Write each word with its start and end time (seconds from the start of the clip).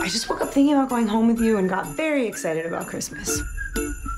I 0.00 0.08
just 0.08 0.30
woke 0.30 0.40
up 0.40 0.50
thinking 0.50 0.74
about 0.74 0.88
going 0.88 1.06
home 1.06 1.28
with 1.28 1.40
you 1.40 1.58
and 1.58 1.68
got 1.68 1.86
very 1.88 2.26
excited 2.26 2.64
about 2.64 2.86
Christmas. 2.86 3.42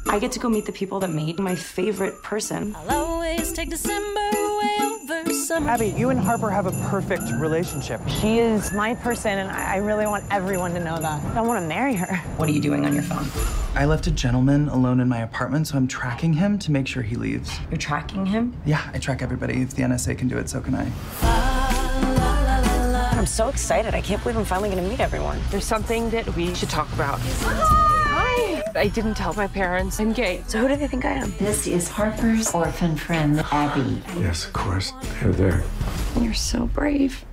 I 0.09 0.19
get 0.21 0.31
to 0.33 0.39
go 0.39 0.49
meet 0.49 0.65
the 0.65 0.73
people 0.73 1.01
that 1.01 1.11
made 1.11 1.39
my 1.41 1.57
favorite 1.57 2.23
person. 2.23 2.75
I'll 2.77 3.07
always 3.07 3.53
take 3.53 3.69
December 3.69 4.31
way 4.31 4.79
over 4.81 5.33
summer. 5.33 5.69
Abby, 5.69 5.89
you 5.89 6.11
and 6.11 6.21
Harper 6.21 6.51
have 6.51 6.67
a 6.67 6.73
perfect 6.89 7.25
relationship. 7.39 8.01
She 8.21 8.39
is 8.39 8.73
my 8.73 8.95
person, 8.95 9.39
and 9.39 9.51
I 9.51 9.75
I 9.75 9.77
really 9.79 10.07
want 10.07 10.25
everyone 10.31 10.73
to 10.75 10.81
know 10.81 10.99
that. 10.99 11.37
I 11.37 11.41
want 11.41 11.63
to 11.63 11.67
marry 11.67 11.95
her. 11.95 12.17
What 12.37 12.49
are 12.49 12.53
you 12.53 12.61
doing 12.61 12.85
on 12.85 12.95
your 12.95 13.03
phone? 13.03 13.27
I 13.75 13.87
left 13.87 14.07
a 14.07 14.11
gentleman 14.11 14.69
alone 14.69 15.01
in 15.01 15.09
my 15.09 15.23
apartment, 15.23 15.67
so 15.67 15.77
I'm 15.77 15.89
tracking 15.89 16.35
him 16.35 16.59
to 16.61 16.71
make 16.71 16.87
sure 16.87 17.03
he 17.03 17.17
leaves. 17.17 17.51
You're 17.71 17.79
tracking 17.79 18.27
him? 18.27 18.55
Yeah, 18.67 18.89
I 18.93 18.99
track 18.99 19.23
everybody. 19.23 19.63
If 19.63 19.75
the 19.75 19.83
NSA 19.83 20.17
can 20.19 20.29
do 20.29 20.39
it, 20.39 20.49
so 20.49 20.61
can 20.61 20.75
I. 20.75 21.32
I'm 23.23 23.27
so 23.27 23.49
excited. 23.49 23.95
I 23.95 24.01
can't 24.01 24.21
believe 24.21 24.37
I'm 24.37 24.45
finally 24.45 24.69
going 24.69 24.83
to 24.83 24.91
meet 24.91 24.99
everyone. 24.99 25.41
There's 25.53 25.65
something 25.65 26.11
that 26.11 26.27
we 26.35 26.53
should 26.57 26.69
talk 26.69 26.93
about. 26.93 27.21
Hi. 27.21 28.61
I 28.75 28.89
didn't 28.89 29.15
tell 29.15 29.33
my 29.35 29.47
parents 29.47 30.01
I'm 30.01 30.13
gay. 30.13 30.43
So 30.49 30.59
who 30.59 30.67
do 30.67 30.75
they 30.75 30.89
think 30.89 31.05
I 31.05 31.13
am? 31.13 31.33
This 31.39 31.69
is 31.69 31.89
Harper's 31.89 32.53
orphan 32.53 32.97
friend, 32.97 33.39
Abby. 33.53 34.03
Yes, 34.19 34.47
of 34.47 34.53
course. 34.55 34.93
They're 35.21 35.31
there. 35.31 35.63
You're 36.21 36.35
so 36.35 36.67
brave. 36.67 37.25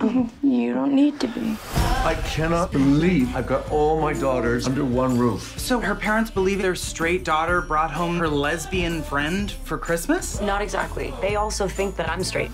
Oh, 0.00 0.30
you 0.44 0.72
don't 0.72 0.94
need 0.94 1.18
to 1.18 1.26
be. 1.26 1.56
I 1.74 2.14
cannot 2.24 2.70
believe 2.70 3.34
I've 3.34 3.48
got 3.48 3.68
all 3.72 4.00
my 4.00 4.12
daughters 4.12 4.68
under 4.68 4.84
one 4.84 5.18
roof. 5.18 5.58
So 5.58 5.80
her 5.80 5.96
parents 5.96 6.30
believe 6.30 6.62
their 6.62 6.76
straight 6.76 7.24
daughter 7.24 7.62
brought 7.62 7.90
home 7.90 8.18
her 8.18 8.28
lesbian 8.28 9.02
friend 9.02 9.50
for 9.50 9.76
Christmas? 9.76 10.40
Not 10.40 10.62
exactly. 10.62 11.12
They 11.20 11.34
also 11.34 11.66
think 11.66 11.96
that 11.96 12.08
I'm 12.08 12.22
straight. 12.22 12.52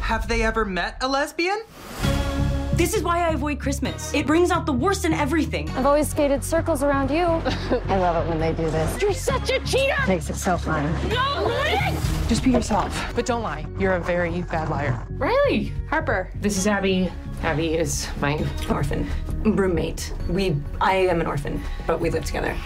Have 0.00 0.26
they 0.26 0.42
ever 0.42 0.64
met 0.64 0.96
a 1.00 1.06
lesbian? 1.06 1.60
This 2.78 2.94
is 2.94 3.02
why 3.02 3.26
I 3.26 3.30
avoid 3.30 3.58
Christmas. 3.58 4.14
It 4.14 4.24
brings 4.24 4.52
out 4.52 4.64
the 4.64 4.72
worst 4.72 5.04
in 5.04 5.12
everything. 5.12 5.68
I've 5.70 5.84
always 5.84 6.08
skated 6.08 6.44
circles 6.44 6.84
around 6.84 7.10
you. 7.10 7.24
I 7.26 7.98
love 7.98 8.24
it 8.24 8.28
when 8.28 8.38
they 8.38 8.52
do 8.52 8.70
this. 8.70 9.02
You're 9.02 9.12
such 9.12 9.50
a 9.50 9.58
cheater! 9.64 9.96
It 10.04 10.06
Makes 10.06 10.30
it 10.30 10.36
so 10.36 10.56
fun. 10.56 10.84
No! 11.08 11.50
Just 12.28 12.44
be 12.44 12.52
yourself. 12.52 13.12
But 13.16 13.26
don't 13.26 13.42
lie. 13.42 13.66
You're 13.80 13.96
a 13.96 14.00
very 14.00 14.42
bad 14.42 14.68
liar. 14.68 15.04
Riley! 15.10 15.72
Harper. 15.90 16.30
This 16.36 16.56
is 16.56 16.68
Abby. 16.68 17.10
Abby 17.42 17.74
is 17.74 18.06
my 18.20 18.46
Orphan. 18.70 19.10
Roommate. 19.42 20.14
We, 20.28 20.54
I 20.80 20.94
am 20.94 21.20
an 21.20 21.26
orphan, 21.26 21.60
but 21.84 21.98
we 21.98 22.10
live 22.10 22.26
together 22.26 22.56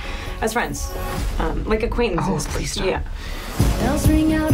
as 0.43 0.53
friends. 0.53 0.95
Um, 1.39 1.65
like 1.65 1.85
acquaintances. 1.85 2.47
Oh, 2.47 2.51
please 2.51 2.73
stop. 2.73 2.85
Yeah. 2.85 3.03
Bells 3.81 4.07
ring 4.09 4.35
out 4.35 4.52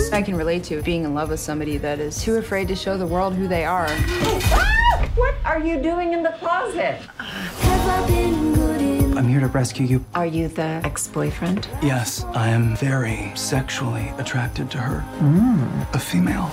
on 0.00 0.14
I 0.14 0.22
can 0.22 0.36
relate 0.36 0.64
to 0.64 0.82
being 0.82 1.04
in 1.04 1.14
love 1.14 1.30
with 1.30 1.40
somebody 1.40 1.78
that 1.78 1.98
is 2.00 2.22
too 2.22 2.36
afraid 2.36 2.68
to 2.68 2.76
show 2.76 2.96
the 2.96 3.06
world 3.06 3.34
who 3.34 3.48
they 3.48 3.64
are. 3.64 3.86
Ah! 3.88 5.10
What 5.14 5.34
are 5.44 5.58
you 5.58 5.80
doing 5.80 6.12
in 6.12 6.22
the 6.22 6.34
closet? 6.38 7.00
Have 7.18 8.04
I 8.04 8.06
been 8.06 8.54
good 8.54 8.80
in 8.80 9.18
I'm 9.18 9.28
here 9.28 9.40
to 9.40 9.46
rescue 9.46 9.86
you. 9.86 10.04
Are 10.14 10.26
you 10.26 10.48
the 10.48 10.80
ex-boyfriend? 10.84 11.68
Yes, 11.82 12.24
I 12.34 12.48
am 12.48 12.76
very 12.76 13.32
sexually 13.34 14.12
attracted 14.18 14.70
to 14.72 14.78
her. 14.78 15.04
Mm. 15.20 15.94
A 15.94 15.98
female. 15.98 16.50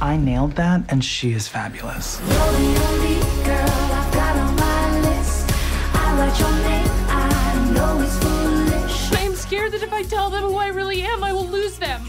I 0.00 0.16
nailed 0.16 0.52
that, 0.52 0.82
and 0.88 1.04
she 1.04 1.32
is 1.32 1.48
fabulous. 1.48 2.20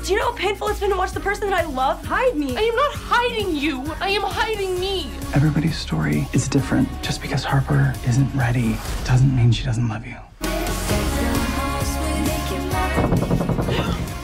Do 0.10 0.16
you 0.16 0.22
know 0.22 0.32
how 0.32 0.38
painful 0.38 0.68
it's 0.70 0.80
been 0.80 0.90
to 0.90 0.98
watch 0.98 1.12
the 1.12 1.20
person 1.20 1.48
that 1.52 1.64
I 1.64 1.68
love 1.68 2.04
hide 2.04 2.36
me? 2.36 2.58
I 2.58 2.62
am 2.62 2.76
not 2.76 2.94
hiding 2.96 3.56
you. 3.56 3.84
I 4.02 4.10
am 4.10 4.24
hiding 4.24 4.80
me. 4.80 5.12
Everybody's 5.36 5.78
story 5.78 6.28
is 6.34 6.48
different. 6.48 6.90
Just 7.04 7.22
because 7.22 7.44
Harper 7.44 7.94
isn't 8.08 8.34
ready 8.34 8.76
doesn't 9.06 9.36
mean 9.36 9.52
she 9.52 9.64
doesn't 9.64 9.88
love 9.88 10.08
you. 10.08 10.16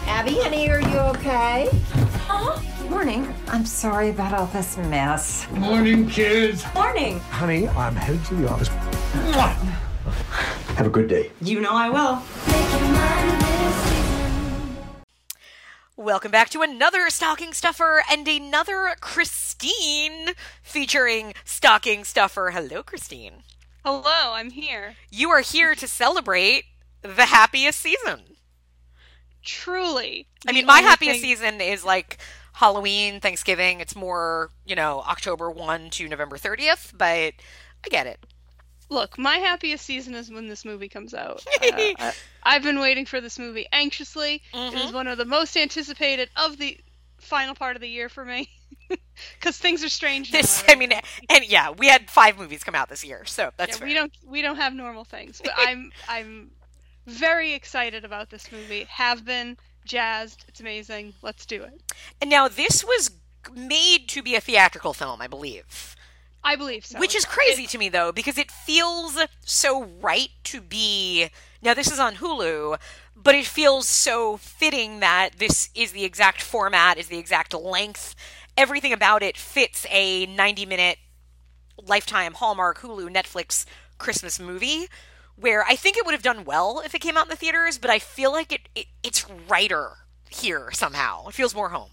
Abby, 0.08 0.40
honey, 0.42 0.72
are 0.72 0.82
you 0.82 0.98
okay? 0.98 1.70
Huh? 2.26 2.60
Morning. 2.90 3.32
I'm 3.50 3.68
sorry 3.68 4.10
about 4.10 4.34
all 4.34 4.48
this 4.48 4.78
mess. 4.78 5.46
Morning, 5.52 6.10
kids. 6.10 6.66
Morning. 6.74 7.20
Honey, 7.20 7.68
I'm 7.68 7.96
headed 7.96 8.26
to 8.26 8.34
the 8.34 8.50
office. 8.50 8.70
Have 10.78 10.88
a 10.88 10.90
good 10.90 11.08
day. 11.08 11.30
You 11.42 11.62
know 11.62 11.74
I 11.74 11.92
will. 11.92 13.45
Welcome 15.98 16.32
back 16.32 16.50
to 16.50 16.62
another 16.62 17.10
stocking 17.10 17.54
stuffer 17.54 18.04
and 18.12 18.28
another 18.28 18.98
Christine 19.00 20.32
featuring 20.62 21.34
stocking 21.46 22.04
stuffer. 22.04 22.52
Hello, 22.54 22.84
Christine. 22.84 23.44
Hello, 23.86 24.34
I'm 24.34 24.50
here. 24.50 24.96
You 25.10 25.30
are 25.30 25.40
here 25.40 25.74
to 25.74 25.88
celebrate 25.88 26.66
the 27.02 27.28
happiest 27.28 27.80
season. 27.80 28.36
Truly. 29.42 30.28
I 30.46 30.52
mean, 30.52 30.66
my 30.66 30.82
happiest 30.82 31.22
thing- 31.22 31.30
season 31.38 31.62
is 31.62 31.86
like 31.86 32.18
Halloween, 32.56 33.22
Thanksgiving. 33.22 33.80
It's 33.80 33.96
more, 33.96 34.52
you 34.66 34.76
know, 34.76 35.02
October 35.08 35.50
1 35.50 35.92
to 35.92 36.10
November 36.10 36.38
30th, 36.38 36.92
but 36.98 37.36
I 37.86 37.90
get 37.90 38.06
it. 38.06 38.20
Look, 38.90 39.18
my 39.18 39.38
happiest 39.38 39.86
season 39.86 40.14
is 40.14 40.30
when 40.32 40.48
this 40.48 40.64
movie 40.66 40.90
comes 40.90 41.14
out. 41.14 41.44
Uh, 41.62 41.94
I, 41.98 42.14
I've 42.44 42.64
been 42.64 42.80
waiting 42.80 43.06
for 43.06 43.20
this 43.22 43.40
movie 43.40 43.68
anxiously. 43.72 44.36
It 44.54 44.56
Mm-hmm. 44.56 44.76
was 44.80 44.94
one 44.94 45.08
of 45.08 45.18
the 45.18 45.26
most 45.26 45.58
anticipated 45.58 46.30
of 46.36 46.58
the 46.58 46.78
final 47.18 47.56
part 47.56 47.76
of 47.76 47.82
the 47.82 47.90
year 47.90 48.10
for 48.10 48.24
me. 48.26 48.50
Because 49.40 49.58
things 49.58 49.84
are 49.84 49.90
strange 49.90 50.32
now. 50.34 50.42
This, 50.42 50.64
I 50.68 50.76
mean, 50.76 50.92
and 51.30 51.46
yeah, 51.48 51.72
we 51.72 51.88
had 51.88 52.10
five 52.10 52.38
movies 52.38 52.64
come 52.66 52.76
out 52.76 52.90
this 52.90 53.04
year, 53.06 53.24
so 53.26 53.50
that's 53.58 53.80
yeah, 53.80 53.86
we 53.86 53.94
don't 53.94 54.12
we 54.28 54.42
don't 54.42 54.58
have 54.58 54.74
normal 54.74 55.06
things, 55.06 55.42
but 55.42 55.54
I'm 55.56 55.92
I'm 56.10 56.52
very 57.08 57.54
excited 57.54 58.04
about 58.04 58.30
this 58.30 58.52
movie. 58.52 58.84
Have 58.90 59.24
been 59.26 59.56
jazzed. 59.86 60.44
It's 60.50 60.60
amazing. 60.60 61.14
Let's 61.22 61.46
do 61.46 61.64
it. 61.64 61.82
And 62.22 62.30
now 62.30 62.50
this 62.50 62.84
was 62.84 63.12
made 63.56 64.10
to 64.10 64.22
be 64.22 64.36
a 64.36 64.42
theatrical 64.42 64.94
film, 64.94 65.22
I 65.22 65.28
believe. 65.28 65.96
I 66.46 66.56
believe 66.56 66.86
so. 66.86 67.00
Which 67.00 67.16
is 67.16 67.26
crazy 67.26 67.66
to 67.68 67.78
me 67.78 67.90
though, 67.90 68.12
because 68.12 68.38
it 68.38 68.52
feels 68.52 69.18
so 69.44 69.84
right 70.00 70.30
to 70.46 70.62
be. 70.62 71.30
Now 71.62 71.74
this 71.74 71.92
is 71.92 72.00
on 72.00 72.16
Hulu, 72.16 72.78
but 73.16 73.34
it 73.34 73.48
feels 73.48 73.90
so 73.90 74.38
fitting 74.38 75.00
that 75.00 75.40
this 75.40 75.70
is 75.74 75.92
the 75.92 76.06
exact 76.06 76.44
format, 76.44 77.00
is 77.00 77.08
the 77.08 77.18
exact 77.18 77.54
length. 77.56 78.16
Everything 78.56 78.94
about 78.94 79.24
it 79.24 79.38
fits 79.38 79.88
a 79.90 80.28
90 80.28 80.66
minute 80.68 81.00
Lifetime, 81.84 82.34
Hallmark, 82.34 82.80
Hulu, 82.80 83.14
Netflix 83.14 83.66
Christmas 83.98 84.40
movie. 84.40 84.88
Where 85.36 85.66
I 85.66 85.76
think 85.76 85.98
it 85.98 86.06
would 86.06 86.14
have 86.14 86.24
done 86.24 86.46
well 86.46 86.82
if 86.86 86.96
it 86.96 87.00
came 87.00 87.18
out 87.18 87.26
in 87.26 87.30
the 87.30 87.36
theaters, 87.36 87.78
but 87.78 87.90
I 87.90 88.00
feel 88.00 88.32
like 88.32 88.54
it, 88.54 88.70
it 88.76 88.86
it's 89.04 89.26
righter 89.50 89.94
here 90.30 90.70
somehow. 90.72 91.28
It 91.28 91.34
feels 91.34 91.56
more 91.56 91.70
home. 91.70 91.90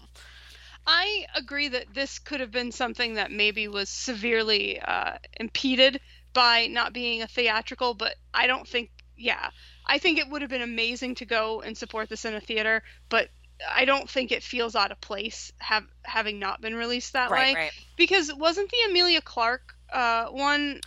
I 0.85 1.25
agree 1.35 1.69
that 1.69 1.93
this 1.93 2.19
could 2.19 2.39
have 2.39 2.51
been 2.51 2.71
something 2.71 3.15
that 3.15 3.31
maybe 3.31 3.67
was 3.67 3.89
severely 3.89 4.79
uh, 4.79 5.17
impeded 5.39 6.01
by 6.33 6.67
not 6.67 6.93
being 6.93 7.21
a 7.21 7.27
theatrical, 7.27 7.93
but 7.93 8.15
I 8.33 8.47
don't 8.47 8.67
think, 8.67 8.89
yeah. 9.15 9.49
I 9.85 9.97
think 9.97 10.19
it 10.19 10.29
would 10.29 10.41
have 10.41 10.49
been 10.49 10.61
amazing 10.61 11.15
to 11.15 11.25
go 11.25 11.61
and 11.61 11.77
support 11.77 12.09
this 12.09 12.25
in 12.25 12.33
a 12.33 12.41
theater, 12.41 12.83
but 13.09 13.29
I 13.69 13.85
don't 13.85 14.09
think 14.09 14.31
it 14.31 14.43
feels 14.43 14.75
out 14.75 14.91
of 14.91 14.99
place 14.99 15.51
have 15.59 15.85
having 16.03 16.39
not 16.39 16.59
been 16.59 16.75
released 16.75 17.13
that 17.13 17.29
Right, 17.29 17.55
way. 17.55 17.61
right. 17.61 17.71
Because 17.95 18.33
wasn't 18.33 18.69
the 18.69 18.77
Emilia 18.89 19.21
Clarke 19.21 19.75
uh, 19.91 20.25
one 20.27 20.81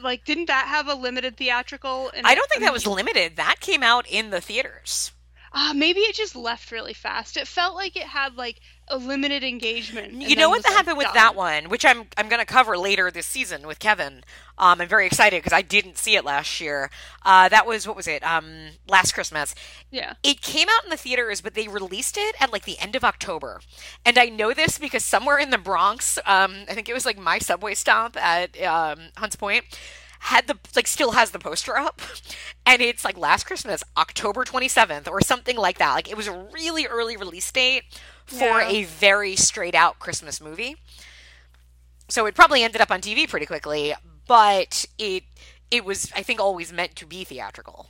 like 0.00 0.24
didn't 0.24 0.46
that 0.46 0.66
have 0.66 0.88
a 0.88 0.94
limited 0.94 1.36
theatrical? 1.36 2.10
I 2.24 2.34
don't 2.34 2.48
think 2.50 2.62
that 2.62 2.72
was 2.72 2.86
limited. 2.86 3.36
That 3.36 3.60
came 3.60 3.82
out 3.82 4.06
in 4.08 4.30
the 4.30 4.40
theaters. 4.40 5.12
Uh, 5.52 5.72
maybe 5.74 6.00
it 6.00 6.14
just 6.14 6.36
left 6.36 6.70
really 6.70 6.94
fast. 6.94 7.36
It 7.36 7.48
felt 7.48 7.74
like 7.74 7.96
it 7.96 8.04
had 8.04 8.36
like 8.36 8.60
a 8.86 8.96
limited 8.96 9.42
engagement. 9.42 10.12
You 10.12 10.36
know 10.36 10.48
what 10.48 10.62
that 10.62 10.68
like, 10.68 10.76
happened 10.76 10.98
with 10.98 11.12
that 11.12 11.34
one, 11.34 11.68
which 11.68 11.84
I'm 11.84 12.04
I'm 12.16 12.28
going 12.28 12.40
to 12.40 12.46
cover 12.46 12.78
later 12.78 13.10
this 13.10 13.26
season 13.26 13.66
with 13.66 13.80
Kevin. 13.80 14.22
Um, 14.58 14.80
I'm 14.80 14.88
very 14.88 15.06
excited 15.06 15.42
because 15.42 15.52
I 15.52 15.62
didn't 15.62 15.98
see 15.98 16.14
it 16.14 16.24
last 16.24 16.60
year. 16.60 16.90
Uh, 17.24 17.48
that 17.48 17.66
was 17.66 17.86
what 17.86 17.96
was 17.96 18.06
it? 18.06 18.22
Um, 18.22 18.70
last 18.88 19.12
Christmas. 19.12 19.54
Yeah. 19.90 20.14
It 20.22 20.40
came 20.40 20.68
out 20.68 20.84
in 20.84 20.90
the 20.90 20.96
theaters, 20.96 21.40
but 21.40 21.54
they 21.54 21.66
released 21.66 22.16
it 22.16 22.36
at 22.40 22.52
like 22.52 22.64
the 22.64 22.78
end 22.78 22.94
of 22.94 23.02
October. 23.02 23.60
And 24.04 24.18
I 24.18 24.26
know 24.26 24.52
this 24.52 24.78
because 24.78 25.04
somewhere 25.04 25.38
in 25.38 25.50
the 25.50 25.58
Bronx, 25.58 26.18
um, 26.26 26.64
I 26.68 26.74
think 26.74 26.88
it 26.88 26.94
was 26.94 27.06
like 27.06 27.18
my 27.18 27.38
subway 27.38 27.74
stop 27.74 28.16
at 28.16 28.60
um, 28.62 29.00
Hunts 29.16 29.34
Point, 29.36 29.64
had 30.20 30.46
the 30.46 30.58
like 30.76 30.86
still 30.86 31.12
has 31.12 31.30
the 31.32 31.38
poster 31.38 31.76
up, 31.76 32.00
and 32.66 32.80
it's 32.82 33.04
like 33.04 33.16
last 33.18 33.44
Christmas, 33.44 33.82
October 33.96 34.44
27th, 34.44 35.08
or 35.08 35.20
something 35.20 35.56
like 35.56 35.78
that. 35.78 35.92
Like 35.94 36.10
it 36.10 36.16
was 36.16 36.28
a 36.28 36.46
really 36.52 36.86
early 36.86 37.16
release 37.16 37.50
date 37.50 37.84
for 38.26 38.60
Yeah. 38.60 38.68
a 38.68 38.84
very 38.84 39.34
straight 39.36 39.74
out 39.74 39.98
Christmas 39.98 40.40
movie. 40.40 40.76
So 42.08 42.26
it 42.26 42.34
probably 42.34 42.62
ended 42.62 42.80
up 42.80 42.90
on 42.90 43.00
TV 43.00 43.28
pretty 43.28 43.46
quickly, 43.46 43.94
but 44.26 44.84
it 44.98 45.24
it 45.70 45.84
was 45.84 46.10
I 46.14 46.22
think 46.22 46.40
always 46.40 46.72
meant 46.72 46.96
to 46.96 47.06
be 47.06 47.24
theatrical. 47.24 47.88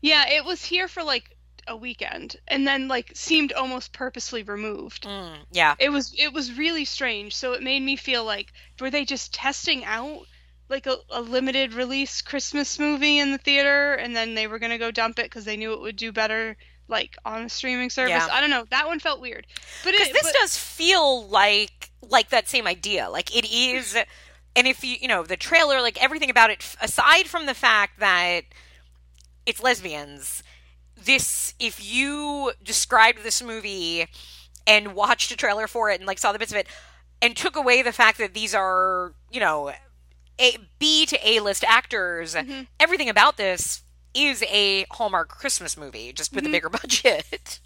Yeah, 0.00 0.28
it 0.28 0.44
was 0.44 0.64
here 0.64 0.88
for 0.88 1.02
like 1.02 1.36
a 1.68 1.76
weekend 1.76 2.36
and 2.48 2.66
then 2.66 2.88
like 2.88 3.12
seemed 3.14 3.52
almost 3.52 3.92
purposely 3.92 4.42
removed. 4.42 5.04
Mm, 5.04 5.36
yeah. 5.52 5.74
It 5.78 5.90
was 5.90 6.12
it 6.18 6.32
was 6.32 6.56
really 6.56 6.84
strange. 6.86 7.36
So 7.36 7.52
it 7.52 7.62
made 7.62 7.82
me 7.82 7.96
feel 7.96 8.24
like 8.24 8.52
were 8.80 8.90
they 8.90 9.04
just 9.04 9.32
testing 9.34 9.84
out 9.84 10.26
like 10.70 10.86
a, 10.86 10.96
a 11.10 11.20
limited 11.20 11.74
release 11.74 12.22
Christmas 12.22 12.78
movie 12.78 13.18
in 13.18 13.32
the 13.32 13.38
theater, 13.38 13.94
and 13.94 14.14
then 14.14 14.34
they 14.34 14.46
were 14.46 14.58
gonna 14.58 14.78
go 14.78 14.90
dump 14.90 15.18
it 15.18 15.26
because 15.26 15.44
they 15.44 15.56
knew 15.56 15.72
it 15.72 15.80
would 15.80 15.96
do 15.96 16.12
better 16.12 16.56
like 16.88 17.16
on 17.24 17.42
a 17.42 17.48
streaming 17.48 17.90
service. 17.90 18.10
Yeah. 18.10 18.28
I 18.30 18.40
don't 18.40 18.50
know. 18.50 18.64
That 18.70 18.86
one 18.86 18.98
felt 18.98 19.20
weird. 19.20 19.46
But 19.84 19.94
it, 19.94 20.12
this 20.12 20.22
but- 20.22 20.34
does 20.40 20.56
feel 20.56 21.26
like 21.28 21.90
like 22.08 22.30
that 22.30 22.48
same 22.48 22.66
idea 22.66 23.08
like 23.10 23.34
it 23.36 23.50
is 23.50 23.96
and 24.56 24.66
if 24.66 24.82
you 24.82 24.96
you 25.00 25.08
know 25.08 25.22
the 25.22 25.36
trailer 25.36 25.80
like 25.80 26.02
everything 26.02 26.30
about 26.30 26.50
it 26.50 26.76
aside 26.80 27.26
from 27.26 27.46
the 27.46 27.54
fact 27.54 28.00
that 28.00 28.42
it's 29.46 29.62
lesbians 29.62 30.42
this 30.96 31.54
if 31.58 31.82
you 31.82 32.52
described 32.62 33.22
this 33.22 33.42
movie 33.42 34.06
and 34.66 34.94
watched 34.94 35.30
a 35.30 35.36
trailer 35.36 35.66
for 35.66 35.90
it 35.90 36.00
and 36.00 36.06
like 36.06 36.18
saw 36.18 36.32
the 36.32 36.38
bits 36.38 36.52
of 36.52 36.58
it 36.58 36.66
and 37.22 37.36
took 37.36 37.56
away 37.56 37.82
the 37.82 37.92
fact 37.92 38.18
that 38.18 38.34
these 38.34 38.54
are 38.54 39.12
you 39.30 39.40
know 39.40 39.72
a 40.40 40.56
b 40.78 41.06
to 41.06 41.18
a 41.28 41.40
list 41.40 41.64
actors 41.64 42.34
Mm-hmm. 42.34 42.62
everything 42.78 43.08
about 43.08 43.36
this 43.36 43.82
is 44.14 44.42
a 44.44 44.84
hallmark 44.90 45.28
christmas 45.28 45.76
movie 45.76 46.12
just 46.12 46.34
with 46.34 46.44
a 46.44 46.48
Mhm. 46.48 46.52
bigger 46.52 46.68
budget 46.82 47.60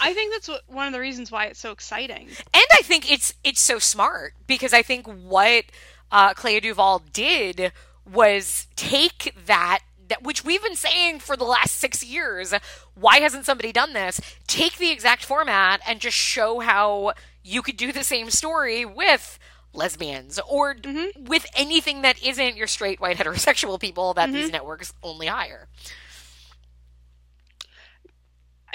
I 0.00 0.12
think 0.12 0.32
that's 0.32 0.48
what, 0.48 0.62
one 0.66 0.88
of 0.88 0.92
the 0.92 0.98
reasons 0.98 1.30
why 1.30 1.44
it's 1.46 1.60
so 1.60 1.70
exciting. 1.70 2.26
and 2.28 2.64
I 2.72 2.82
think 2.82 3.10
it's 3.12 3.32
it's 3.44 3.60
so 3.60 3.78
smart 3.78 4.34
because 4.46 4.72
I 4.72 4.82
think 4.82 5.06
what 5.06 5.66
uh, 6.10 6.34
Clea 6.34 6.58
Duvall 6.60 7.00
did 7.12 7.70
was 8.10 8.66
take 8.74 9.34
that 9.46 9.80
that 10.08 10.22
which 10.24 10.44
we've 10.44 10.62
been 10.62 10.74
saying 10.74 11.20
for 11.20 11.36
the 11.36 11.44
last 11.44 11.76
six 11.76 12.02
years. 12.04 12.52
Why 12.94 13.18
hasn't 13.20 13.46
somebody 13.46 13.70
done 13.72 13.92
this? 13.92 14.20
Take 14.48 14.78
the 14.78 14.90
exact 14.90 15.24
format 15.24 15.80
and 15.86 16.00
just 16.00 16.16
show 16.16 16.58
how 16.58 17.12
you 17.44 17.62
could 17.62 17.76
do 17.76 17.92
the 17.92 18.02
same 18.04 18.30
story 18.30 18.84
with 18.84 19.38
lesbians 19.74 20.40
or 20.48 20.74
mm-hmm. 20.74 21.24
with 21.24 21.46
anything 21.56 22.02
that 22.02 22.22
isn't 22.24 22.56
your 22.56 22.66
straight 22.66 23.00
white 23.00 23.16
heterosexual 23.16 23.80
people 23.80 24.14
that 24.14 24.32
these 24.32 24.46
mm-hmm. 24.46 24.52
networks 24.52 24.92
only 25.02 25.26
hire. 25.26 25.68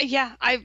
Yeah, 0.02 0.34
I, 0.40 0.64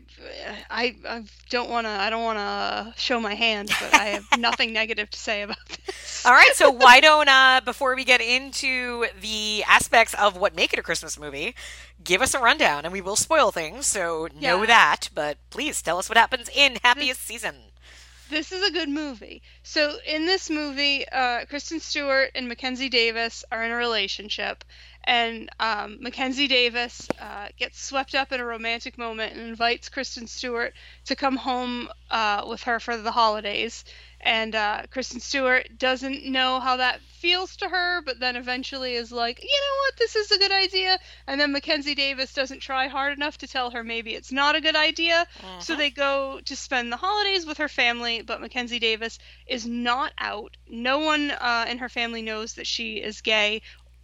I, 0.71 0.97
I 1.09 1.25
don't 1.51 1.69
want 1.69 1.87
to. 1.87 1.91
I 1.91 2.09
don't 2.11 2.23
want 2.23 2.39
to 2.39 2.43
uh, 2.43 2.93
show 2.97 3.19
my 3.21 3.35
hand, 3.35 3.69
but 3.81 3.93
I 3.95 4.05
have 4.07 4.25
nothing 4.39 4.73
negative 4.73 5.11
to 5.11 5.19
say 5.19 5.43
about 5.43 5.57
this. 5.87 6.25
All 6.25 6.33
right, 6.33 6.53
so 6.55 6.71
why 6.71 7.01
don't 7.01 7.29
uh 7.29 7.61
before 7.65 7.97
we 7.97 8.05
get 8.05 8.21
into 8.21 9.07
the 9.21 9.65
aspects 9.67 10.15
of 10.15 10.37
what 10.37 10.55
make 10.55 10.73
it 10.73 10.79
a 10.79 10.83
Christmas 10.83 11.19
movie, 11.19 11.55
give 12.03 12.23
us 12.23 12.35
a 12.35 12.39
rundown 12.39 12.85
and 12.85 12.93
we 12.93 13.01
will 13.01 13.17
spoil 13.17 13.51
things, 13.51 13.87
so 13.87 14.29
know 14.35 14.61
Yeah. 14.61 14.67
that, 14.67 15.11
but 15.15 15.39
please 15.51 15.83
tell 15.83 15.99
us 15.99 16.09
what 16.09 16.17
happens 16.17 16.49
in 16.55 16.79
Happiest 16.83 17.23
Season. 17.23 17.57
This 18.29 18.53
is 18.53 18.63
a 18.67 18.73
good 18.73 18.89
movie. 18.91 19.43
So 19.63 19.99
in 20.07 20.27
this 20.27 20.51
movie, 20.51 21.09
uh, 21.09 21.45
Kristen 21.47 21.81
Stewart 21.81 22.31
and 22.35 22.49
Mackenzie 22.49 22.89
Davis 22.91 23.45
are 23.51 23.65
in 23.65 23.71
a 23.71 23.77
relationship, 23.77 24.65
and 25.05 25.49
um, 25.61 25.99
Mackenzie 26.03 26.49
Davis 26.49 27.11
uh, 27.19 27.49
gets 27.59 27.81
swept 27.81 28.15
up 28.15 28.33
in 28.33 28.41
a 28.41 28.45
romantic 28.45 28.99
moment 28.99 29.33
and 29.35 29.43
invites 29.43 29.89
Kristen 29.89 30.27
Stewart 30.27 30.75
to 31.07 31.17
come 31.17 31.37
home 31.37 31.89
uh, 32.11 32.45
with 32.49 32.63
her 32.65 32.79
for 32.81 32.97
the 32.97 33.13
holidays. 33.13 33.85
And 34.25 34.55
uh, 34.55 34.83
Kristen 34.91 35.21
Stewart 35.21 35.69
doesn't 35.79 36.25
know 36.25 36.59
how 36.59 36.79
that 36.79 37.01
feels 37.03 37.57
to 37.57 37.69
her, 37.69 38.01
but 38.03 38.19
then 38.21 38.37
eventually 38.37 38.95
is 38.95 39.13
like, 39.13 39.43
you 39.43 39.49
know 39.49 39.77
what, 39.83 39.99
this 39.99 40.17
is 40.17 40.31
a 40.33 40.39
good 40.39 40.51
idea. 40.51 40.99
And 41.27 41.39
then 41.39 41.53
Mackenzie 41.53 41.95
Davis 41.95 42.33
doesn't 42.33 42.61
try 42.61 42.89
hard 42.89 43.13
enough 43.17 43.37
to 43.39 43.47
tell 43.47 43.71
her 43.71 43.85
maybe 43.85 44.15
it's 44.15 44.33
not 44.33 44.57
a 44.57 44.63
good 44.63 44.77
idea. 44.77 45.27
So 45.59 45.77
they 45.77 45.91
go 45.91 46.41
to 46.45 46.57
spend 46.57 46.91
the 46.91 46.97
holidays 46.97 47.45
with 47.47 47.59
her 47.59 47.69
family, 47.69 48.23
but 48.23 48.41
Mackenzie 48.41 48.79
Davis 48.79 49.19
is 49.47 49.67
not 49.67 50.13
out. 50.19 50.57
No 50.69 51.01
one 51.01 51.31
uh, 51.31 51.67
in 51.69 51.79
her 51.79 51.91
family 51.91 52.23
knows 52.23 52.55
that 52.55 52.67
she 52.67 52.95
is 52.97 53.21
gay 53.21 53.61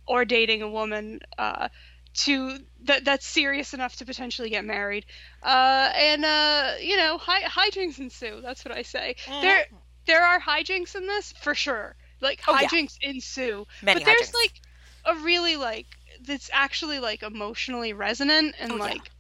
or 0.07 0.27
dating 0.27 0.61
a 0.63 0.69
woman. 0.69 1.21
Uh, 1.39 1.69
to 2.13 2.59
that 2.85 3.05
that's 3.05 3.25
serious 3.27 3.73
enough 3.73 3.97
to 3.97 4.05
potentially 4.05 4.51
get 4.51 4.65
married, 4.65 5.07
uh, 5.45 5.93
and 5.95 6.25
uh, 6.25 6.73
you 6.81 6.97
know, 6.97 7.19
hi- 7.19 7.43
hijinks 7.43 7.99
ensue. 8.01 8.41
That's 8.43 8.65
what 8.65 8.77
I 8.77 8.83
say. 8.83 9.15
There, 9.41 9.65
there 10.11 10.25
are 10.25 10.41
hijinks 10.41 10.95
in 10.95 11.07
this 11.07 11.33
for 11.41 11.55
sure. 11.55 11.95
Like 12.21 12.41
Oh, 12.49 12.59
yeah. 12.59 12.69
hijinks 12.69 12.99
ensue, 13.01 13.67
Many 13.83 14.01
but 14.01 14.07
there's 14.07 14.31
hijinks. 14.31 14.35
like 14.35 14.61
a 15.07 15.15
really 15.25 15.57
like 15.57 15.87
that's 16.27 16.51
actually 16.53 16.99
like 16.99 17.23
emotionally 17.23 17.93
resonant 17.93 18.55
and 18.59 18.73
Oh, 18.73 18.77
yeah. 18.77 18.83
like 18.83 19.11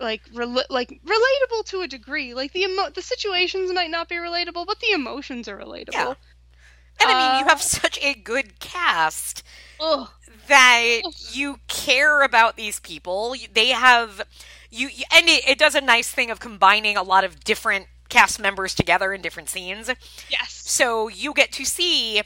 like 0.00 0.22
rel- 0.34 0.64
like 0.68 1.00
relatable 1.06 1.64
to 1.66 1.82
a 1.82 1.88
degree. 1.88 2.34
Like 2.34 2.52
the 2.52 2.62
emo- 2.64 2.90
the 2.90 3.02
situations 3.02 3.72
might 3.72 3.90
not 3.90 4.08
be 4.08 4.16
relatable, 4.16 4.66
but 4.66 4.80
the 4.80 4.90
emotions 4.92 5.48
are 5.48 5.56
relatable. 5.56 5.92
Yeah. 5.94 6.14
And 7.00 7.10
I 7.10 7.14
mean, 7.14 7.38
you 7.40 7.46
Uh, 7.46 7.48
have 7.48 7.62
such 7.62 7.98
a 8.02 8.12
good 8.14 8.58
cast 8.60 9.42
Ugh. 9.80 10.08
that 10.48 11.00
you 11.32 11.60
care 11.68 12.22
about 12.22 12.56
these 12.56 12.80
people. 12.80 13.34
They 13.52 13.68
have 13.68 14.22
you, 14.70 14.88
you- 14.88 15.04
and 15.12 15.28
it, 15.28 15.48
it 15.48 15.58
does 15.58 15.74
a 15.74 15.80
nice 15.80 16.10
thing 16.10 16.30
of 16.30 16.38
combining 16.40 16.96
a 16.96 17.02
lot 17.02 17.24
of 17.24 17.40
different 17.44 17.86
cast 18.12 18.38
members 18.38 18.74
together 18.74 19.12
in 19.12 19.22
different 19.22 19.48
scenes. 19.48 19.90
Yes. 20.28 20.62
So 20.66 21.08
you 21.08 21.32
get 21.32 21.50
to 21.52 21.64
see 21.64 22.22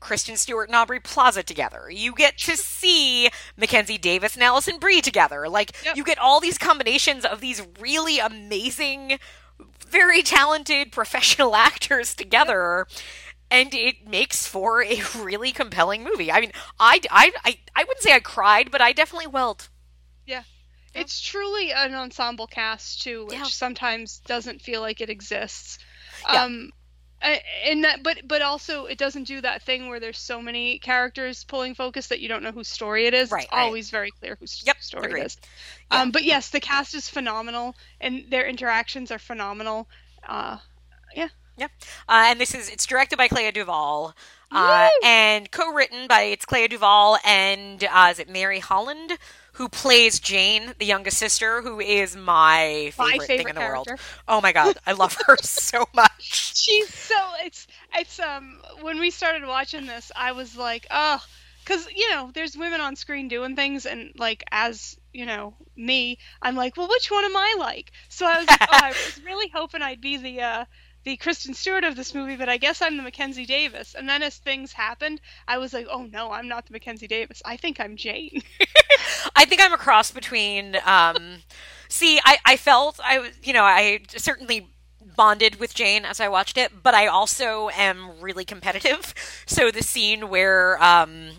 Kristen 0.00 0.36
Stewart 0.36 0.68
and 0.68 0.76
Aubrey 0.76 1.00
Plaza 1.00 1.42
together. 1.42 1.90
You 1.90 2.14
get 2.14 2.38
to 2.38 2.56
see 2.56 3.28
Mackenzie 3.56 3.98
Davis 3.98 4.34
and 4.34 4.42
Alison 4.42 4.78
Brie 4.78 5.02
together. 5.02 5.48
Like 5.48 5.76
you 5.94 6.02
get 6.02 6.18
all 6.18 6.40
these 6.40 6.56
combinations 6.56 7.26
of 7.26 7.40
these 7.40 7.62
really 7.78 8.18
amazing, 8.18 9.18
very 9.86 10.22
talented 10.22 10.92
professional 10.92 11.54
actors 11.54 12.14
together. 12.14 12.86
And 13.50 13.74
it 13.74 14.06
makes 14.06 14.46
for 14.46 14.82
a 14.82 15.02
really 15.18 15.52
compelling 15.52 16.04
movie. 16.04 16.32
I 16.32 16.40
mean, 16.40 16.52
I, 16.80 17.00
I, 17.10 17.32
I, 17.44 17.58
I 17.76 17.84
wouldn't 17.84 18.02
say 18.02 18.14
I 18.14 18.20
cried, 18.20 18.70
but 18.70 18.80
I 18.80 18.92
definitely 18.92 19.26
welled. 19.26 19.68
Yeah. 20.26 20.42
It's 20.94 21.20
truly 21.20 21.72
an 21.72 21.94
ensemble 21.94 22.46
cast 22.46 23.02
too, 23.02 23.26
which 23.26 23.54
sometimes 23.54 24.20
doesn't 24.20 24.60
feel 24.60 24.80
like 24.80 25.00
it 25.00 25.10
exists. 25.10 25.78
Yeah. 26.28 26.44
Um 26.44 26.72
and 27.20 27.82
that 27.84 28.02
but 28.02 28.18
but 28.26 28.42
also 28.42 28.86
it 28.86 28.96
doesn't 28.96 29.24
do 29.24 29.40
that 29.40 29.62
thing 29.62 29.88
where 29.88 29.98
there's 29.98 30.18
so 30.18 30.40
many 30.40 30.78
characters 30.78 31.42
pulling 31.44 31.74
focus 31.74 32.06
that 32.08 32.20
you 32.20 32.28
don't 32.28 32.42
know 32.42 32.52
whose 32.52 32.68
story 32.68 33.06
it 33.06 33.14
is. 33.14 33.30
Right, 33.32 33.44
it's 33.44 33.52
right. 33.52 33.62
always 33.62 33.90
very 33.90 34.10
clear 34.12 34.36
whose 34.38 34.62
Yep, 34.64 34.76
story 34.80 35.06
agreed. 35.06 35.22
it 35.22 35.26
is. 35.26 35.36
Um 35.90 36.10
but 36.10 36.24
yes, 36.24 36.50
the 36.50 36.60
cast 36.60 36.94
is 36.94 37.08
phenomenal 37.08 37.74
and 38.00 38.24
their 38.30 38.46
interactions 38.46 39.10
are 39.10 39.18
phenomenal. 39.18 39.88
Uh 40.26 40.58
yeah. 41.14 41.28
Yep. 41.56 41.70
Uh, 42.08 42.24
and 42.26 42.40
this 42.40 42.54
is 42.54 42.68
it's 42.68 42.86
directed 42.86 43.16
by 43.16 43.26
Clea 43.26 43.50
Duvall, 43.50 44.14
uh, 44.52 44.90
and 45.02 45.50
co-written 45.50 46.06
by 46.06 46.22
it's 46.22 46.44
Clea 46.44 46.68
Duvall 46.68 47.18
and 47.24 47.82
uh, 47.82 48.08
is 48.12 48.20
it 48.20 48.28
Mary 48.28 48.60
Holland 48.60 49.18
who 49.58 49.68
plays 49.68 50.20
Jane, 50.20 50.72
the 50.78 50.86
youngest 50.86 51.18
sister, 51.18 51.60
who 51.62 51.80
is 51.80 52.14
my 52.14 52.92
favorite, 52.94 53.18
My 53.18 53.26
thing 53.26 53.40
in 53.40 53.46
favorite 53.46 53.54
the 53.56 53.60
world. 53.60 53.88
Oh 54.28 54.40
my 54.40 54.52
god, 54.52 54.78
I 54.86 54.92
love 54.92 55.18
her 55.26 55.36
so 55.42 55.84
much. 55.92 56.56
She's 56.56 56.94
so 56.94 57.16
it's 57.44 57.66
it's 57.92 58.20
um 58.20 58.60
when 58.82 59.00
we 59.00 59.10
started 59.10 59.44
watching 59.46 59.86
this, 59.86 60.12
I 60.14 60.30
was 60.30 60.56
like, 60.56 60.86
oh, 60.92 61.20
because 61.64 61.88
you 61.92 62.08
know, 62.10 62.30
there's 62.32 62.56
women 62.56 62.80
on 62.80 62.94
screen 62.94 63.26
doing 63.26 63.56
things, 63.56 63.84
and 63.84 64.12
like 64.16 64.44
as 64.52 64.96
you 65.12 65.26
know 65.26 65.54
me, 65.74 66.18
I'm 66.40 66.54
like, 66.54 66.76
well, 66.76 66.88
which 66.88 67.10
one 67.10 67.24
am 67.24 67.36
I 67.36 67.56
like? 67.58 67.90
So 68.08 68.26
I 68.26 68.38
was 68.38 68.46
like, 68.46 68.62
oh, 68.62 68.66
I 68.70 68.88
was 68.90 69.20
really 69.24 69.48
hoping 69.52 69.82
I'd 69.82 70.00
be 70.00 70.18
the 70.18 70.40
uh 70.40 70.64
the 71.04 71.16
Kristen 71.16 71.54
Stewart 71.54 71.84
of 71.84 71.96
this 71.96 72.14
movie, 72.14 72.36
but 72.36 72.48
I 72.48 72.58
guess 72.58 72.82
I'm 72.82 72.96
the 72.96 73.02
Mackenzie 73.02 73.46
Davis. 73.46 73.94
And 73.94 74.08
then 74.08 74.22
as 74.22 74.36
things 74.36 74.72
happened, 74.72 75.20
I 75.46 75.58
was 75.58 75.72
like, 75.72 75.86
oh 75.90 76.04
no, 76.04 76.30
I'm 76.30 76.48
not 76.48 76.66
the 76.66 76.72
Mackenzie 76.72 77.06
Davis. 77.06 77.40
I 77.44 77.56
think 77.56 77.80
I'm 77.80 77.96
Jane. 77.96 78.42
I 79.36 79.44
think 79.44 79.60
I'm 79.62 79.72
a 79.72 79.78
cross 79.78 80.10
between. 80.10 80.76
Um, 80.84 81.38
see, 81.88 82.20
I, 82.24 82.38
I 82.44 82.56
felt 82.56 82.98
I 83.02 83.30
you 83.42 83.52
know, 83.52 83.64
I 83.64 84.00
certainly 84.16 84.68
bonded 85.16 85.56
with 85.56 85.74
Jane 85.74 86.04
as 86.04 86.20
I 86.20 86.28
watched 86.28 86.56
it, 86.56 86.82
but 86.82 86.94
I 86.94 87.06
also 87.06 87.68
am 87.70 88.20
really 88.20 88.44
competitive. 88.44 89.14
So 89.46 89.70
the 89.70 89.82
scene 89.82 90.28
where 90.28 90.80
um, 90.82 91.30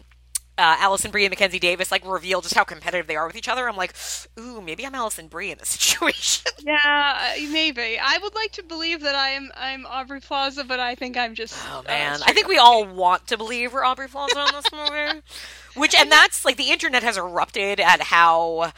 uh, 0.57 0.75
Alison 0.79 1.09
Brie 1.11 1.25
and 1.25 1.31
Mackenzie 1.31 1.59
Davis 1.59 1.91
like 1.91 2.05
reveal 2.05 2.41
just 2.41 2.53
how 2.55 2.63
competitive 2.63 3.07
they 3.07 3.15
are 3.15 3.25
with 3.27 3.35
each 3.35 3.47
other, 3.47 3.69
I'm 3.69 3.77
like, 3.77 3.93
ooh, 4.37 4.59
maybe 4.61 4.85
I'm 4.85 4.93
Alison 4.93 5.27
Brie 5.27 5.51
in 5.51 5.57
this 5.57 5.69
situation. 5.79 6.51
yeah, 6.59 7.17
uh, 7.37 7.51
maybe. 7.51 7.97
I 8.01 8.17
would 8.21 8.35
like 8.35 8.51
to 8.53 8.63
believe 8.63 9.01
that 9.01 9.15
I 9.15 9.29
am 9.29 9.51
I'm 9.55 9.85
Aubrey 9.85 10.19
Plaza, 10.19 10.63
but 10.65 10.79
I 10.79 10.95
think 10.95 11.15
I'm 11.17 11.33
just. 11.33 11.55
Oh 11.71 11.83
man, 11.87 12.19
I 12.25 12.33
think 12.33 12.47
we 12.47 12.57
all 12.57 12.85
want 12.85 13.27
to 13.27 13.37
believe 13.37 13.71
we're 13.71 13.85
Aubrey 13.85 14.09
Plaza 14.09 14.45
in 14.47 14.55
this 14.55 14.71
movie. 14.73 15.21
Which 15.75 15.95
and 15.95 16.11
that's 16.11 16.45
like 16.45 16.57
the 16.57 16.71
internet 16.71 17.03
has 17.03 17.17
erupted 17.17 17.79
at 17.79 18.01
how 18.01 18.71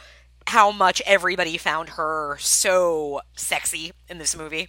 how 0.46 0.70
much 0.70 1.00
everybody 1.06 1.56
found 1.56 1.90
her 1.90 2.36
so 2.38 3.20
sexy 3.36 3.92
in 4.08 4.18
this 4.18 4.36
movie. 4.36 4.68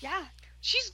Yeah, 0.00 0.24
she's. 0.60 0.92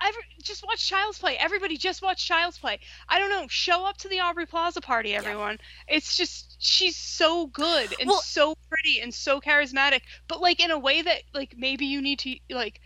Every, 0.00 0.22
just 0.40 0.64
watch 0.64 0.86
Child's 0.86 1.18
Play. 1.18 1.36
Everybody 1.38 1.76
just 1.76 2.02
watch 2.02 2.24
Child's 2.24 2.56
Play. 2.56 2.78
I 3.08 3.18
don't 3.18 3.30
know. 3.30 3.46
Show 3.48 3.84
up 3.84 3.96
to 3.98 4.08
the 4.08 4.20
Aubrey 4.20 4.46
Plaza 4.46 4.80
party, 4.80 5.12
everyone. 5.12 5.58
It's 5.88 6.16
just 6.16 6.54
she's 6.60 6.94
so 6.96 7.48
good 7.48 7.92
and 7.98 8.08
Well- 8.08 8.20
so 8.20 8.54
pretty 8.68 9.00
and 9.00 9.12
so 9.12 9.40
charismatic, 9.40 10.02
but 10.28 10.40
like 10.40 10.60
in 10.60 10.70
a 10.70 10.78
way 10.78 11.02
that 11.02 11.22
like 11.34 11.56
maybe 11.58 11.84
you 11.86 12.00
need 12.00 12.20
to 12.20 12.36
like 12.48 12.80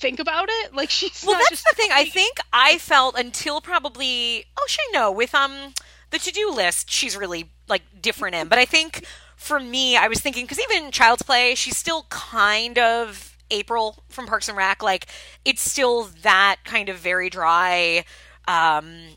think 0.00 0.20
about 0.20 0.48
it. 0.48 0.74
Like 0.74 0.88
she's 0.88 1.22
Well, 1.26 1.36
that's 1.36 1.50
just 1.50 1.66
the 1.68 1.76
thing. 1.76 1.90
I 1.92 2.06
think 2.06 2.38
I 2.50 2.78
felt 2.78 3.18
until 3.18 3.60
probably 3.60 4.46
oh, 4.58 4.66
sure, 4.68 4.92
no, 4.92 5.12
with 5.12 5.34
um 5.34 5.74
the 6.10 6.18
to-do 6.18 6.50
list 6.50 6.90
she's 6.90 7.16
really 7.16 7.50
like 7.68 7.82
different 8.00 8.34
in. 8.34 8.48
But 8.48 8.58
I 8.58 8.64
think 8.64 9.04
for 9.36 9.60
me, 9.60 9.96
I 9.96 10.08
was 10.08 10.20
thinking 10.20 10.44
because 10.44 10.60
even 10.60 10.90
Child's 10.90 11.22
Play, 11.22 11.54
she's 11.54 11.76
still 11.76 12.06
kind 12.08 12.78
of 12.78 13.36
April 13.50 14.02
from 14.08 14.26
Parks 14.26 14.48
and 14.48 14.56
Rec. 14.56 14.82
Like 14.82 15.06
it's 15.44 15.62
still 15.62 16.04
that 16.22 16.56
kind 16.64 16.88
of 16.88 16.96
very 16.96 17.30
dry. 17.30 18.04
Um, 18.46 19.16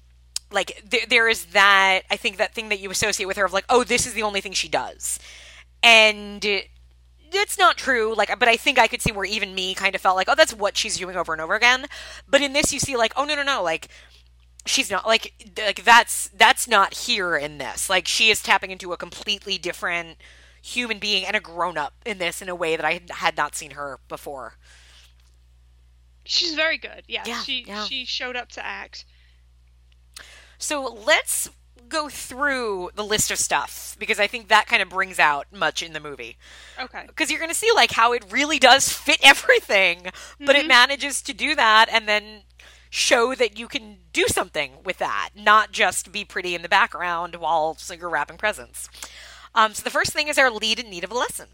like 0.52 0.84
th- 0.90 1.08
there 1.08 1.28
is 1.28 1.46
that 1.48 2.02
I 2.10 2.18
think 2.18 2.38
that 2.38 2.54
thing 2.54 2.70
that 2.70 2.80
you 2.80 2.92
associate 2.92 3.26
with 3.26 3.38
her 3.38 3.46
of 3.46 3.54
like, 3.54 3.66
oh, 3.70 3.84
this 3.84 4.06
is 4.06 4.14
the 4.14 4.24
only 4.24 4.42
thing 4.42 4.52
she 4.52 4.68
does, 4.68 5.20
and 5.82 6.46
it's 7.34 7.58
not 7.58 7.78
true. 7.78 8.14
Like, 8.16 8.38
but 8.38 8.48
I 8.48 8.58
think 8.58 8.78
I 8.78 8.88
could 8.88 9.02
see 9.02 9.12
where 9.12 9.26
even 9.26 9.56
me 9.56 9.74
kind 9.74 9.96
of 9.96 10.02
felt 10.02 10.18
like, 10.18 10.28
oh, 10.30 10.36
that's 10.36 10.54
what 10.54 10.78
she's 10.78 10.98
doing 10.98 11.16
over 11.16 11.34
and 11.34 11.42
over 11.42 11.56
again. 11.56 11.86
But 12.28 12.42
in 12.42 12.54
this, 12.54 12.74
you 12.74 12.80
see 12.80 12.98
like, 12.98 13.14
oh 13.16 13.26
no 13.26 13.36
no 13.36 13.44
no, 13.44 13.64
like 13.64 13.88
she's 14.66 14.92
not 14.92 15.06
like 15.06 15.34
like 15.58 15.84
that's 15.84 16.30
that's 16.30 16.68
not 16.68 16.94
here 16.94 17.36
in 17.36 17.58
this. 17.58 17.90
Like 17.90 18.08
she 18.08 18.30
is 18.30 18.42
tapping 18.42 18.72
into 18.72 18.94
a 18.94 18.98
completely 18.98 19.58
different 19.58 20.18
human 20.62 21.00
being 21.00 21.26
and 21.26 21.36
a 21.36 21.40
grown 21.40 21.78
up 21.78 21.94
in 22.06 22.18
this 22.18 22.42
in 22.42 22.50
a 22.50 22.56
way 22.56 22.76
that 22.76 22.86
I 22.86 23.02
had 23.10 23.36
not 23.36 23.56
seen 23.56 23.72
her 23.72 24.00
before. 24.08 24.56
She's 26.24 26.54
very 26.54 26.78
good. 26.78 27.04
Yeah, 27.08 27.24
Yeah, 27.26 27.42
she 27.42 27.66
yeah. 27.68 27.86
she 27.86 28.06
showed 28.06 28.36
up 28.36 28.50
to 28.50 28.66
act. 28.66 29.06
So 30.58 30.84
let's 31.06 31.50
go 31.92 32.08
through 32.08 32.90
the 32.96 33.04
list 33.04 33.30
of 33.32 33.38
stuff 33.38 33.96
because 34.00 34.20
I 34.20 34.26
think 34.26 34.48
that 34.48 34.66
kind 34.66 34.82
of 34.82 34.90
brings 34.90 35.20
out 35.20 35.48
much 35.52 35.84
in 35.84 35.94
the 35.94 36.00
movie. 36.00 36.38
Okay. 36.80 37.04
Because 37.06 37.30
you're 37.30 37.40
going 37.40 37.52
to 37.52 37.56
see 37.56 37.70
like 37.76 37.92
how 37.92 38.14
it 38.14 38.24
really 38.32 38.58
does 38.58 38.90
fit 38.90 39.20
everything, 39.24 40.08
but 40.40 40.56
it 40.56 40.60
mm-hmm. 40.60 40.68
manages 40.70 41.22
to 41.24 41.34
do 41.34 41.54
that 41.56 41.90
and 41.92 42.08
then 42.08 42.44
show 42.92 43.34
that 43.34 43.58
you 43.58 43.68
can 43.68 43.98
do 44.12 44.26
something 44.28 44.74
with 44.84 44.98
that, 44.98 45.30
not 45.34 45.72
just 45.72 46.12
be 46.12 46.26
pretty 46.26 46.54
in 46.54 46.62
the 46.62 46.70
background 46.70 47.36
while 47.36 47.78
you're 47.98 48.10
wrapping 48.10 48.38
presents. 48.38 48.90
Um, 49.56 49.74
so 49.74 49.82
the 49.82 49.90
first 49.90 50.12
thing 50.12 50.28
is 50.28 50.38
our 50.38 50.52
lead 50.52 50.78
in 50.78 50.90
need 50.90 51.06
of 51.06 51.12
a 51.12 51.16
lesson. 51.16 51.48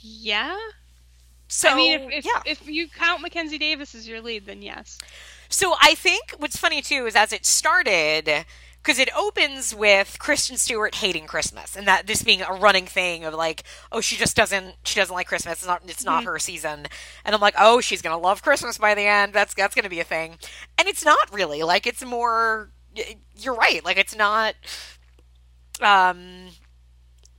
Yeah. 0.00 0.58
So 1.46 1.70
I 1.70 1.74
mean, 1.76 2.00
if 2.00 2.12
if, 2.12 2.24
yeah. 2.24 2.42
if 2.44 2.68
you 2.68 2.88
count 2.88 3.22
Mackenzie 3.22 3.58
Davis 3.58 3.94
as 3.94 4.06
your 4.06 4.20
lead, 4.20 4.46
then 4.46 4.62
yes. 4.62 4.98
So 5.48 5.74
I 5.80 5.94
think 5.94 6.34
what's 6.38 6.56
funny 6.56 6.82
too 6.82 7.06
is 7.06 7.14
as 7.14 7.32
it 7.32 7.46
started, 7.46 8.44
because 8.82 8.98
it 8.98 9.08
opens 9.16 9.74
with 9.74 10.18
Kristen 10.18 10.56
Stewart 10.56 10.94
hating 10.96 11.26
Christmas, 11.26 11.76
and 11.76 11.86
that 11.86 12.06
this 12.06 12.22
being 12.22 12.42
a 12.42 12.52
running 12.52 12.86
thing 12.86 13.24
of 13.24 13.34
like, 13.34 13.64
oh, 13.92 14.00
she 14.00 14.16
just 14.16 14.36
doesn't, 14.36 14.76
she 14.84 14.98
doesn't 14.98 15.14
like 15.14 15.26
Christmas. 15.26 15.54
It's 15.58 15.66
not, 15.66 15.82
it's 15.86 16.04
not 16.04 16.24
her 16.24 16.38
season. 16.38 16.86
And 17.24 17.34
I'm 17.34 17.40
like, 17.40 17.54
oh, 17.58 17.80
she's 17.80 18.02
gonna 18.02 18.18
love 18.18 18.42
Christmas 18.42 18.78
by 18.78 18.94
the 18.94 19.02
end. 19.06 19.32
That's 19.32 19.54
that's 19.54 19.74
gonna 19.74 19.88
be 19.90 20.00
a 20.00 20.04
thing. 20.04 20.38
And 20.78 20.88
it's 20.88 21.04
not 21.04 21.32
really 21.32 21.62
like 21.62 21.86
it's 21.86 22.04
more. 22.04 22.70
You're 23.36 23.54
right. 23.54 23.84
Like 23.84 23.98
it's 23.98 24.16
not. 24.16 24.54
Um. 25.80 26.48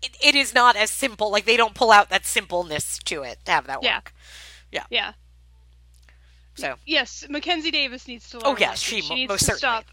It, 0.03 0.17
it 0.19 0.35
is 0.35 0.55
not 0.55 0.75
as 0.75 0.89
simple. 0.89 1.29
Like 1.31 1.45
they 1.45 1.57
don't 1.57 1.75
pull 1.75 1.91
out 1.91 2.09
that 2.09 2.25
simpleness 2.25 2.97
to 3.05 3.21
it 3.21 3.37
to 3.45 3.51
have 3.51 3.67
that 3.67 3.83
Yeah. 3.83 3.97
work. 3.97 4.13
Yeah. 4.71 4.85
Yeah. 4.89 5.13
So 6.55 6.75
Yes, 6.87 7.23
Mackenzie 7.29 7.69
Davis 7.69 8.07
needs 8.07 8.27
to 8.31 8.37
learn. 8.37 8.43
Oh, 8.45 8.57
yes, 8.59 8.79
she 8.79 9.01
she 9.01 9.13
needs 9.13 9.29
most 9.29 9.39
to 9.41 9.45
certainly. 9.45 9.59
stop 9.59 9.85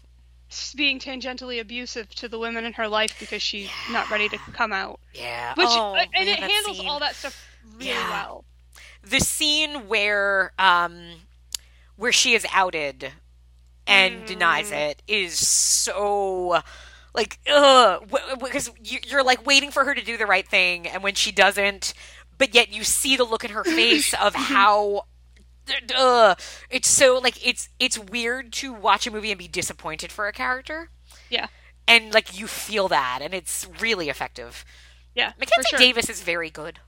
being 0.75 0.99
tangentially 0.99 1.59
abusive 1.59 2.09
to 2.15 2.27
the 2.27 2.39
women 2.39 2.65
in 2.65 2.73
her 2.73 2.87
life 2.87 3.15
because 3.19 3.41
she's 3.41 3.69
not 3.91 4.09
ready 4.09 4.27
to 4.29 4.37
come 4.53 4.71
out. 4.73 4.99
yeah. 5.13 5.53
Which 5.55 5.67
oh, 5.69 5.95
and 5.95 6.09
man, 6.13 6.27
it 6.27 6.39
handles 6.39 6.77
scene. 6.77 6.87
all 6.87 6.99
that 6.99 7.15
stuff 7.15 7.47
really 7.75 7.89
Yeah. 7.91 8.09
well. 8.09 8.45
the 9.03 9.19
scene 9.19 9.87
where 9.87 10.51
um 10.59 11.21
where 11.95 12.11
she 12.11 12.33
is 12.33 12.45
outed 12.53 13.11
and 13.87 14.25
denies 14.25 14.71
it 14.71 15.01
is 15.07 15.47
so 15.47 16.61
like 17.13 17.39
ugh 17.51 18.07
because 18.41 18.69
you're 18.83 19.23
like 19.23 19.45
waiting 19.45 19.71
for 19.71 19.83
her 19.83 19.95
to 19.95 20.01
do 20.03 20.15
the 20.17 20.25
right 20.27 20.47
thing 20.47 20.87
and 20.87 21.01
when 21.03 21.15
she 21.15 21.31
doesn't 21.31 21.93
but 22.37 22.53
yet 22.53 22.71
you 22.71 22.83
see 22.83 23.15
the 23.17 23.23
look 23.23 23.43
in 23.43 23.51
her 23.51 23.63
face 23.79 24.13
of 24.21 24.35
how 24.35 25.03
uh, 25.95 26.35
it's 26.69 26.87
so 26.87 27.17
like 27.17 27.45
it's 27.45 27.69
it's 27.79 27.97
weird 27.97 28.51
to 28.53 28.73
watch 28.73 29.07
a 29.07 29.11
movie 29.11 29.31
and 29.31 29.39
be 29.39 29.47
disappointed 29.47 30.11
for 30.11 30.27
a 30.27 30.33
character 30.33 30.89
Yeah. 31.29 31.47
and 31.87 32.13
like 32.13 32.37
you 32.39 32.47
feel 32.47 32.87
that 32.89 33.19
and 33.21 33.33
it's 33.33 33.67
really 33.81 34.09
effective 34.09 34.65
Yeah. 35.15 35.33
mackenzie 35.39 35.69
sure. 35.69 35.79
davis 35.79 36.09
is 36.09 36.21
very 36.21 36.49
good 36.49 36.79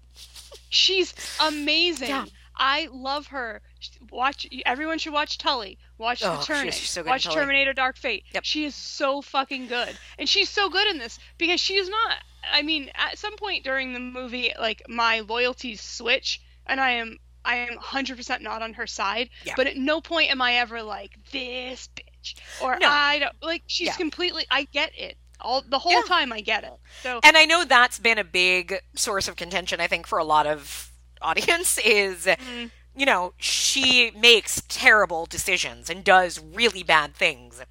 She's 0.73 1.13
amazing. 1.41 2.07
Yeah. 2.09 2.25
I 2.55 2.87
love 2.93 3.27
her. 3.27 3.61
Watch 4.09 4.47
everyone 4.65 4.99
should 4.99 5.11
watch 5.11 5.37
Tully. 5.37 5.77
Watch 5.97 6.21
Oh, 6.23 6.37
The 6.37 6.43
Turning. 6.43 6.71
she's 6.71 6.89
so 6.89 7.03
good 7.03 7.09
watch 7.09 7.23
Tully. 7.25 7.35
Terminator 7.35 7.73
Dark 7.73 7.97
Fate. 7.97 8.23
Yep. 8.33 8.45
She 8.45 8.63
is 8.63 8.73
so 8.75 9.21
fucking 9.21 9.67
good. 9.67 9.97
And 10.17 10.29
she's 10.29 10.49
so 10.49 10.69
good 10.69 10.87
in 10.89 10.97
this 10.97 11.19
because 11.37 11.59
she 11.59 11.75
is 11.75 11.89
not 11.89 12.17
I 12.49 12.61
mean, 12.61 12.89
at 12.95 13.17
some 13.17 13.35
point 13.35 13.63
during 13.65 13.91
the 13.93 13.99
movie 13.99 14.53
like 14.59 14.83
my 14.87 15.19
loyalties 15.21 15.81
switch 15.81 16.41
and 16.65 16.79
I 16.79 16.91
am 16.91 17.17
I 17.43 17.55
am 17.55 17.77
100% 17.77 18.41
not 18.41 18.61
on 18.61 18.73
her 18.73 18.87
side, 18.87 19.29
Yeah. 19.43 19.53
but 19.55 19.67
at 19.67 19.77
no 19.77 20.01
point 20.01 20.31
am 20.31 20.41
I 20.41 20.55
ever 20.55 20.81
like 20.83 21.11
this 21.31 21.89
bitch 21.95 22.35
or 22.61 22.77
No. 22.79 22.87
I 22.89 23.19
don't 23.19 23.35
like 23.41 23.63
she's 23.67 23.87
Yeah. 23.87 23.95
completely 23.95 24.45
I 24.51 24.63
get 24.63 24.91
it. 24.97 25.17
All 25.39 25.61
the 25.67 25.79
whole 25.79 25.91
Yeah. 25.93 26.01
time 26.07 26.31
I 26.31 26.41
get 26.41 26.63
it. 26.63 26.73
So 27.01 27.19
and 27.23 27.35
I 27.35 27.45
know 27.45 27.65
that's 27.65 27.97
been 27.99 28.19
a 28.19 28.23
big 28.23 28.79
source 28.95 29.27
of 29.27 29.35
contention. 29.35 29.79
I 29.81 29.87
think 29.87 30.05
for 30.07 30.19
a 30.19 30.23
lot 30.23 30.45
of 30.45 30.91
audience 31.21 31.77
is, 31.79 32.25
mm-hmm. 32.25 32.67
you 32.95 33.05
know, 33.05 33.33
she 33.37 34.11
makes 34.11 34.61
terrible 34.67 35.25
decisions 35.25 35.89
and 35.89 36.03
does 36.03 36.39
really 36.39 36.83
bad 36.83 37.15
things, 37.15 37.61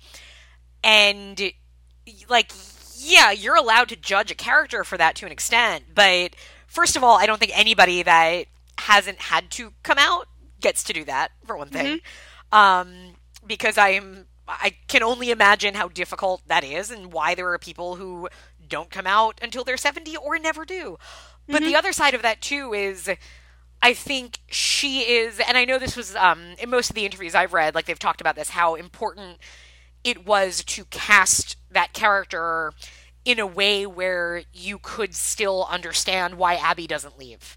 and 0.82 1.52
like, 2.28 2.52
yeah, 2.96 3.30
you're 3.30 3.56
allowed 3.56 3.88
to 3.90 3.96
judge 3.96 4.30
a 4.30 4.34
character 4.34 4.84
for 4.84 4.96
that 4.98 5.14
to 5.16 5.26
an 5.26 5.32
extent. 5.32 5.84
But 5.94 6.34
first 6.66 6.96
of 6.96 7.04
all, 7.04 7.16
I 7.18 7.26
don't 7.26 7.38
think 7.38 7.52
anybody 7.54 8.02
that 8.02 8.46
hasn't 8.80 9.18
had 9.18 9.50
to 9.52 9.72
come 9.82 9.98
out 9.98 10.26
gets 10.60 10.84
to 10.84 10.92
do 10.92 11.04
that 11.04 11.32
for 11.46 11.56
one 11.56 11.68
thing, 11.68 12.00
um, 12.52 13.14
because 13.46 13.78
I'm 13.78 14.26
I 14.48 14.74
can 14.88 15.02
only 15.02 15.30
imagine 15.30 15.74
how 15.74 15.88
difficult 15.88 16.42
that 16.48 16.64
is 16.64 16.90
and 16.90 17.12
why 17.12 17.34
there 17.34 17.48
are 17.52 17.58
people 17.58 17.96
who 17.96 18.28
don't 18.68 18.90
come 18.90 19.06
out 19.06 19.38
until 19.42 19.64
they're 19.64 19.76
70 19.76 20.16
or 20.16 20.38
never 20.38 20.64
do. 20.64 20.98
But 21.48 21.62
the 21.62 21.76
other 21.76 21.92
side 21.92 22.14
of 22.14 22.22
that 22.22 22.40
too 22.40 22.72
is 22.74 23.08
I 23.82 23.94
think 23.94 24.40
she 24.48 25.00
is 25.00 25.40
and 25.40 25.56
I 25.56 25.64
know 25.64 25.78
this 25.78 25.96
was 25.96 26.14
um 26.16 26.54
in 26.58 26.70
most 26.70 26.90
of 26.90 26.96
the 26.96 27.04
interviews 27.04 27.34
I've 27.34 27.52
read 27.52 27.74
like 27.74 27.86
they've 27.86 27.98
talked 27.98 28.20
about 28.20 28.36
this 28.36 28.50
how 28.50 28.74
important 28.74 29.38
it 30.04 30.26
was 30.26 30.64
to 30.64 30.84
cast 30.86 31.56
that 31.70 31.92
character 31.92 32.72
in 33.24 33.38
a 33.38 33.46
way 33.46 33.86
where 33.86 34.42
you 34.52 34.78
could 34.78 35.14
still 35.14 35.66
understand 35.70 36.34
why 36.34 36.54
Abby 36.54 36.86
doesn't 36.86 37.18
leave. 37.18 37.56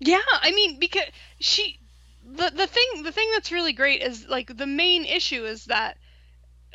Yeah, 0.00 0.20
I 0.42 0.50
mean 0.52 0.78
because 0.78 1.04
she 1.40 1.78
the 2.24 2.50
the 2.50 2.66
thing 2.66 3.02
the 3.02 3.12
thing 3.12 3.28
that's 3.32 3.52
really 3.52 3.72
great 3.72 4.02
is 4.02 4.26
like 4.28 4.56
the 4.56 4.66
main 4.66 5.04
issue 5.04 5.44
is 5.44 5.66
that 5.66 5.96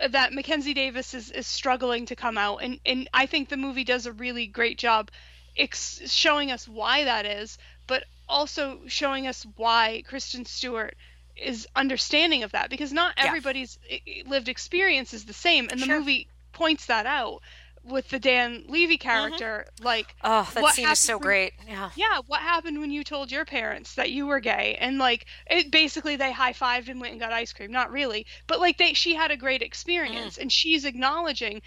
that 0.10 0.34
Mackenzie 0.34 0.74
Davis 0.74 1.13
is, 1.13 1.30
is 1.32 1.46
struggling 1.48 2.06
to 2.08 2.15
come 2.15 2.38
out 2.38 2.58
and 2.58 2.80
and 2.86 3.10
I 3.13 3.25
think 3.25 3.50
the 3.50 3.58
movie 3.58 3.84
does 3.84 4.06
a 4.06 4.12
really 4.12 4.48
great 4.48 4.77
job 4.77 5.12
ex- 5.58 6.01
showing 6.12 6.51
us 6.51 6.68
why 6.68 7.03
that 7.06 7.25
is 7.25 7.58
but 7.88 8.03
also 8.27 8.82
showing 8.88 9.27
us 9.27 9.46
why 9.56 10.03
Kristen 10.08 10.46
Stewart 10.46 10.96
is 11.36 11.68
understanding 11.75 12.44
of 12.44 12.51
that 12.51 12.70
because 12.70 12.92
not 12.94 13.13
everybody's 13.18 13.77
i- 13.92 14.01
i- 14.08 14.24
lived 14.27 14.50
experience 14.50 15.13
is 15.13 15.25
the 15.25 15.34
same 15.34 15.70
and 15.70 15.82
the 15.82 15.86
Sure. 15.86 16.00
movie 16.00 16.27
points 16.51 16.86
that 16.88 17.06
out 17.06 17.42
with 17.84 18.10
the 18.10 18.20
Dan 18.20 18.63
Levy 18.68 18.98
mm-hmm. 18.98 19.08
character 19.08 19.66
like 19.82 20.16
Oh, 20.24 20.50
that 20.54 20.63
what 20.63 20.75
scene 20.75 20.88
is 20.88 21.00
so 21.00 21.18
when- 21.18 21.24
great. 21.24 21.54
Yeah. 21.68 21.90
yeah, 21.96 22.20
what 22.28 22.42
happened 22.42 22.80
when 22.80 22.92
you 22.92 23.04
told 23.04 23.32
your 23.32 23.46
parents 23.46 23.96
that 23.96 24.12
you 24.12 24.25
were 24.25 24.40
gay? 24.40 24.78
And 24.80 24.98
like, 24.98 25.25
it 25.48 25.72
basically 25.72 26.16
they 26.16 26.32
high 26.32 26.54
fived 26.54 26.90
and 26.90 27.02
went 27.02 27.12
and 27.12 27.22
got 27.22 27.34
ice 27.34 27.54
cream. 27.54 27.72
Not 27.72 27.92
really, 27.92 28.25
but 28.48 28.60
like 28.60 28.78
they, 28.78 28.94
she 28.94 29.16
had 29.16 29.32
a 29.32 29.38
great 29.38 29.62
mm-hmm. 29.62 29.68
experience, 29.68 30.38
and 30.38 30.52
she's 30.52 30.86
acknowledging, 30.86 31.62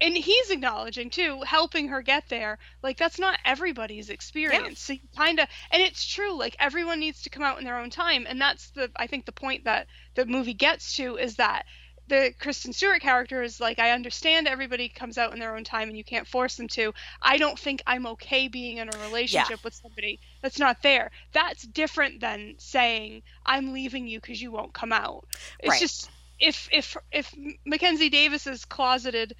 and 0.00 0.16
he's 0.16 0.50
acknowledging 0.50 1.10
too, 1.10 1.42
helping 1.42 1.88
her 1.88 2.02
get 2.02 2.28
there. 2.28 2.58
Like 2.82 2.98
that's 2.98 3.18
not 3.18 3.38
everybody's 3.44 4.10
experience. 4.10 4.80
So 4.80 4.94
you 4.94 5.00
kind 5.16 5.38
of, 5.38 5.48
and 5.70 5.82
it's 5.82 6.04
true. 6.06 6.36
Like 6.36 6.56
everyone 6.58 7.00
needs 7.00 7.22
to 7.22 7.30
come 7.30 7.42
out 7.42 7.58
in 7.58 7.64
their 7.64 7.78
own 7.78 7.90
time, 7.90 8.26
and 8.28 8.40
that's 8.40 8.70
the 8.70 8.90
I 8.96 9.06
think 9.06 9.24
the 9.24 9.32
point 9.32 9.64
that 9.64 9.86
the 10.14 10.26
movie 10.26 10.54
gets 10.54 10.96
to 10.96 11.16
is 11.16 11.36
that 11.36 11.64
the 12.12 12.34
Kristen 12.38 12.74
Stewart 12.74 13.00
character 13.00 13.42
is 13.42 13.58
like, 13.58 13.78
I 13.78 13.92
understand 13.92 14.46
everybody 14.46 14.90
comes 14.90 15.16
out 15.16 15.32
in 15.32 15.40
their 15.40 15.56
own 15.56 15.64
time 15.64 15.88
and 15.88 15.96
you 15.96 16.04
can't 16.04 16.26
force 16.26 16.56
them 16.56 16.68
to. 16.68 16.92
I 17.22 17.38
don't 17.38 17.58
think 17.58 17.82
I'm 17.86 18.06
okay 18.06 18.48
being 18.48 18.76
in 18.76 18.90
a 18.94 18.98
relationship 19.04 19.64
with 19.64 19.72
somebody 19.72 20.20
that's 20.42 20.58
not 20.58 20.82
there. 20.82 21.10
That's 21.32 21.62
different 21.62 22.20
than 22.20 22.56
saying, 22.58 23.22
I'm 23.46 23.72
leaving 23.72 24.06
you 24.06 24.20
because 24.20 24.42
you 24.42 24.52
won't 24.52 24.74
come 24.74 24.92
out. 24.92 25.26
It's 25.58 25.70
Right. 25.70 25.80
just, 25.80 26.10
if, 26.38 26.68
if, 26.70 26.98
if 27.12 27.34
Mackenzie 27.64 28.10
Davis 28.10 28.46
is 28.46 28.66
closeted 28.66 29.34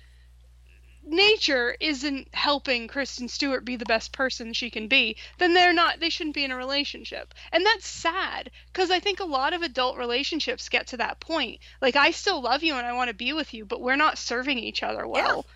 nature 1.05 1.77
isn't 1.81 2.29
helping 2.35 2.89
Kristen 2.89 3.29
Stewart 3.29 3.65
be 3.65 3.77
the 3.77 3.85
best 3.85 4.13
person 4.13 4.53
she 4.53 4.71
can 4.71 4.89
be, 4.89 5.17
then 5.39 5.55
they're 5.55 5.73
not 5.73 6.01
they 6.01 6.11
shouldn't 6.11 6.35
be 6.35 6.45
in 6.45 6.51
a 6.51 6.57
relationship. 6.57 7.35
And 7.53 7.65
that's 7.65 7.87
sad 7.87 8.51
because 8.73 8.91
I 8.91 9.01
think 9.01 9.21
a 9.21 9.25
lot 9.25 9.53
of 9.53 9.63
adult 9.63 9.99
relationships 9.99 10.69
get 10.69 10.89
to 10.89 10.97
that 10.99 11.21
point. 11.21 11.61
Like 11.81 11.97
I 11.97 12.11
still 12.11 12.41
love 12.41 12.63
you 12.63 12.75
and 12.75 12.87
I 12.87 12.93
want 12.93 13.09
to 13.09 13.15
be 13.15 13.33
with 13.33 13.53
you, 13.55 13.65
but 13.65 13.81
we're 13.81 13.97
not 13.97 14.19
serving 14.19 14.59
each 14.59 14.83
other 14.83 15.07
well. 15.07 15.47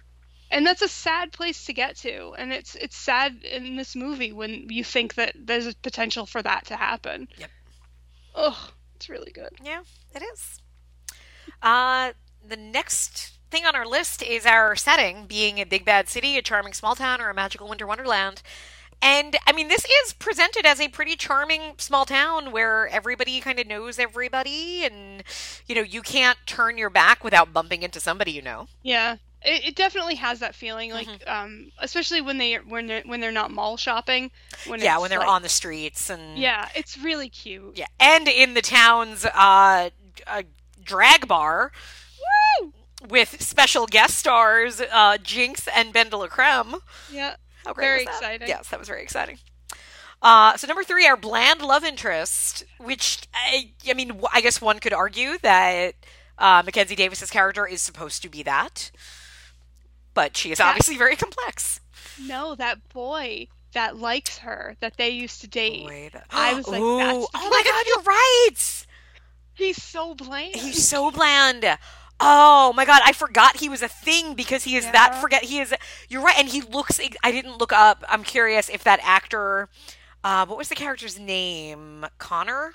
And 0.50 0.64
that's 0.64 0.82
a 0.82 0.88
sad 0.88 1.32
place 1.32 1.64
to 1.66 1.72
get 1.72 1.96
to. 1.98 2.34
And 2.38 2.52
it's 2.52 2.74
it's 2.74 2.96
sad 2.96 3.44
in 3.44 3.76
this 3.76 3.96
movie 3.96 4.32
when 4.32 4.68
you 4.70 4.84
think 4.84 5.14
that 5.14 5.34
there's 5.36 5.66
a 5.66 5.74
potential 5.74 6.26
for 6.26 6.42
that 6.42 6.66
to 6.66 6.76
happen. 6.76 7.28
Yep. 7.36 7.50
Ugh, 8.34 8.70
it's 8.94 9.08
really 9.08 9.32
good. 9.32 9.50
Yeah, 9.64 9.82
it 10.14 10.22
is. 10.22 10.60
Uh, 11.62 12.12
the 12.46 12.56
next 12.56 13.35
thing 13.50 13.64
on 13.64 13.74
our 13.76 13.86
list 13.86 14.22
is 14.22 14.44
our 14.46 14.76
setting 14.76 15.26
being 15.26 15.58
a 15.58 15.64
big 15.64 15.84
bad 15.84 16.08
city, 16.08 16.36
a 16.36 16.42
charming 16.42 16.72
small 16.72 16.94
town, 16.94 17.20
or 17.20 17.30
a 17.30 17.34
magical 17.34 17.68
winter 17.68 17.86
wonderland. 17.86 18.42
And 19.02 19.36
I 19.46 19.52
mean, 19.52 19.68
this 19.68 19.84
is 20.04 20.14
presented 20.14 20.64
as 20.64 20.80
a 20.80 20.88
pretty 20.88 21.16
charming 21.16 21.74
small 21.76 22.06
town 22.06 22.50
where 22.50 22.88
everybody 22.88 23.40
kind 23.40 23.60
of 23.60 23.66
knows 23.66 23.98
everybody, 23.98 24.84
and 24.84 25.22
you 25.66 25.74
know, 25.74 25.82
you 25.82 26.00
can't 26.02 26.38
turn 26.46 26.78
your 26.78 26.90
back 26.90 27.22
without 27.22 27.52
bumping 27.52 27.82
into 27.82 28.00
somebody 28.00 28.32
you 28.32 28.42
know. 28.42 28.68
Yeah. 28.82 29.16
It, 29.42 29.66
it 29.66 29.76
definitely 29.76 30.14
has 30.16 30.40
that 30.40 30.54
feeling, 30.54 30.90
like, 30.92 31.06
um, 31.26 31.70
especially 31.78 32.22
when 32.22 32.38
they 32.38 32.54
when 32.54 32.86
they're, 32.86 33.02
when 33.02 33.20
they're 33.20 33.30
not 33.30 33.50
mall 33.50 33.76
shopping. 33.76 34.30
When 34.66 34.80
yeah, 34.80 34.98
when 34.98 35.10
they're 35.10 35.20
like- 35.20 35.28
on 35.28 35.42
the 35.42 35.48
streets 35.50 36.08
and 36.10 36.38
Yeah, 36.38 36.68
it's 36.74 36.96
really 36.98 37.28
cute. 37.28 37.76
yeah, 37.76 37.86
and 38.00 38.26
in 38.26 38.54
the 38.54 38.62
town's 38.62 39.24
uh, 39.26 39.90
uh 40.26 40.42
drag 40.82 41.28
bar! 41.28 41.70
With 43.08 43.42
special 43.42 43.86
guest 43.86 44.16
stars 44.18 44.80
uh, 44.80 45.18
Jinkx 45.18 45.68
and 45.74 45.92
BenDeLaCreme. 45.92 46.80
Yeah. 47.12 47.36
How 47.64 47.72
great 47.74 47.84
Very 47.84 47.98
was 47.98 48.06
that? 48.06 48.14
exciting. 48.14 48.48
Yes, 48.48 48.68
that 48.70 48.78
was 48.78 48.88
very 48.88 49.02
exciting. 49.02 49.38
Uh, 50.22 50.56
so 50.56 50.66
number 50.66 50.82
three, 50.82 51.06
our 51.06 51.16
bland 51.16 51.60
love 51.60 51.84
interest, 51.84 52.64
which 52.78 53.28
I, 53.34 53.72
I 53.88 53.92
mean, 53.92 54.20
I 54.32 54.40
guess 54.40 54.60
one 54.62 54.78
could 54.78 54.94
argue 54.94 55.36
that 55.42 55.94
uh, 56.38 56.62
Mackenzie 56.64 56.94
Davis's 56.96 57.30
character 57.30 57.66
is 57.66 57.82
supposed 57.82 58.22
to 58.22 58.28
be 58.30 58.42
that, 58.44 58.90
but 60.14 60.36
she 60.36 60.50
is 60.52 60.58
Yeah. 60.58 60.68
obviously 60.68 60.96
very 60.96 61.16
complex. 61.16 61.80
No, 62.20 62.54
that 62.54 62.88
boy 62.88 63.48
that 63.72 63.96
likes 63.96 64.38
her 64.38 64.74
that 64.80 64.96
they 64.96 65.10
used 65.10 65.42
to 65.42 65.48
date. 65.48 65.84
Wait, 65.84 66.12
I 66.30 66.54
was 66.54 66.66
like, 66.66 66.80
oh 66.82 67.28
my 67.34 67.62
god, 67.62 67.84
you're 67.86 68.02
right. 68.02 68.86
He's 69.52 69.82
so 69.82 70.14
bland. 70.14 70.54
He's 70.54 70.86
so 70.88 71.10
bland. 71.10 71.64
Oh 72.18 72.72
my 72.74 72.84
god, 72.84 73.02
I 73.04 73.12
forgot 73.12 73.58
he 73.58 73.68
was 73.68 73.82
a 73.82 73.88
thing 73.88 74.34
because 74.34 74.64
he 74.64 74.76
is 74.76 74.84
that 74.92 75.20
forget 75.20 75.44
he 75.44 75.58
is 75.58 75.74
you're 76.08 76.22
right 76.22 76.38
and 76.38 76.48
he 76.48 76.62
looks 76.62 77.00
I 77.22 77.30
didn't 77.30 77.58
look 77.58 77.72
up. 77.72 78.04
I'm 78.08 78.24
curious 78.24 78.68
if 78.68 78.84
that 78.84 79.00
actor 79.02 79.68
uh 80.24 80.46
what 80.46 80.58
was 80.58 80.68
the 80.68 80.74
character's 80.74 81.18
name? 81.18 82.06
Connor? 82.18 82.72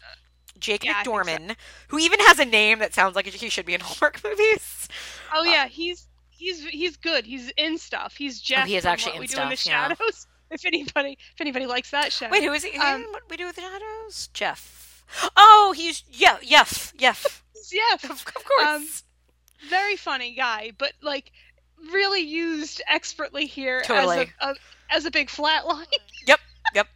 Jake 0.60 0.84
Yeah, 0.84 0.94
I 0.98 1.04
so. 1.04 1.12
McDorman, 1.12 1.56
who 1.88 1.98
even 1.98 2.20
has 2.20 2.40
a 2.40 2.46
name 2.46 2.80
that 2.80 2.94
sounds 2.94 3.16
like 3.16 3.26
he 3.26 3.50
should 3.50 3.66
be 3.66 3.74
in 3.74 3.82
Hallmark 3.84 4.24
movies. 4.24 4.88
Oh 5.34 5.44
yeah, 5.44 5.68
he's 5.68 6.08
he's 6.30 6.66
he's 6.66 6.98
good. 6.98 7.26
He's 7.26 7.52
in 7.58 7.78
stuff. 7.78 8.16
He's 8.16 8.40
Jeff. 8.40 8.64
Oh, 8.64 8.68
he 8.68 8.76
is 8.76 8.86
actually 8.86 9.14
what 9.14 9.16
in 9.16 9.22
we 9.22 9.28
do 9.28 9.42
in 9.42 9.50
the 9.50 9.58
stuff, 9.58 9.72
yeah. 9.72 9.88
shadows. 9.90 10.28
If 10.52 10.66
anybody 10.66 11.18
if 11.34 11.40
anybody 11.40 11.66
likes 11.66 11.92
that 11.92 12.12
show. 12.12 12.28
Wait, 12.30 12.44
who 12.44 12.52
is 12.52 12.66
he? 12.66 12.78
Um, 12.78 13.06
what 13.12 13.24
we 13.30 13.38
do 13.38 13.46
with 13.46 13.56
the 13.56 13.62
shadows? 13.62 14.28
Jeff. 14.34 15.06
Oh, 15.38 15.74
he's 15.78 16.04
yeah, 16.12 16.40
yes, 16.42 16.92
yes. 17.00 17.42
Yes. 17.72 18.04
Of, 18.04 18.12
of 18.12 18.44
course. 18.44 18.68
Um, 18.68 18.86
very 19.70 19.96
funny 19.96 20.34
guy, 20.34 20.72
but 20.78 20.94
like 21.02 21.32
really 21.92 22.22
used 22.22 22.82
expertly 22.88 23.46
here 23.46 23.82
Totally. 23.82 24.20
as 24.20 24.28
a, 24.40 24.46
a 24.50 24.56
as 24.90 25.06
a 25.06 25.12
big 25.12 25.30
flat 25.30 25.66
line. 25.66 25.86
yep, 26.28 26.40
yep. 26.76 26.88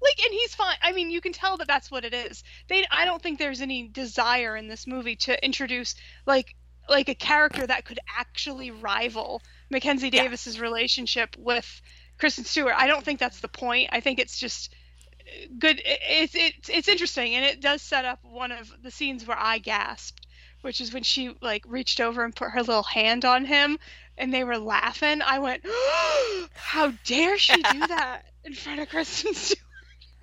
like 0.00 0.24
and 0.24 0.32
he's 0.32 0.54
fine 0.54 0.76
i 0.82 0.92
mean 0.92 1.10
you 1.10 1.20
can 1.20 1.32
tell 1.32 1.56
that 1.56 1.66
that's 1.66 1.90
what 1.90 2.04
it 2.04 2.14
is 2.14 2.44
they 2.68 2.84
i 2.92 3.04
don't 3.04 3.20
think 3.22 3.38
there's 3.38 3.60
any 3.60 3.88
desire 3.88 4.56
in 4.56 4.68
this 4.68 4.86
movie 4.86 5.16
to 5.16 5.44
introduce 5.44 5.94
like 6.26 6.54
like 6.88 7.08
a 7.08 7.14
character 7.14 7.66
that 7.66 7.84
could 7.84 7.98
actually 8.16 8.70
rival 8.70 9.42
mackenzie 9.70 10.10
Yeah. 10.12 10.22
davis's 10.22 10.60
relationship 10.60 11.36
with 11.36 11.82
kristen 12.18 12.44
stewart 12.44 12.74
i 12.76 12.86
don't 12.86 13.04
think 13.04 13.18
that's 13.18 13.40
the 13.40 13.48
point 13.48 13.88
i 13.92 14.00
think 14.00 14.18
it's 14.20 14.38
just 14.38 14.72
uh, 15.20 15.46
good 15.58 15.80
it's 15.84 16.34
it's 16.36 16.68
it's 16.68 16.88
interesting 16.88 17.34
and 17.34 17.44
it 17.44 17.60
does 17.60 17.82
set 17.82 18.04
up 18.04 18.20
one 18.22 18.52
of 18.52 18.70
the 18.82 18.90
scenes 18.90 19.26
where 19.26 19.38
i 19.38 19.58
gasped 19.58 20.27
which 20.62 20.80
is 20.80 20.92
when 20.92 21.02
she 21.02 21.34
like 21.40 21.64
reached 21.66 22.00
over 22.00 22.24
and 22.24 22.34
put 22.34 22.50
her 22.50 22.62
little 22.62 22.82
hand 22.82 23.24
on 23.24 23.44
him 23.44 23.78
and 24.16 24.32
they 24.32 24.44
were 24.44 24.58
laughing 24.58 25.20
i 25.22 25.38
went 25.38 25.64
how 26.54 26.92
dare 27.04 27.38
she 27.38 27.62
do 27.62 27.86
that 27.86 28.22
in 28.44 28.54
front 28.54 28.80
of 28.80 28.88
kristen 28.88 29.34
stewart 29.34 29.58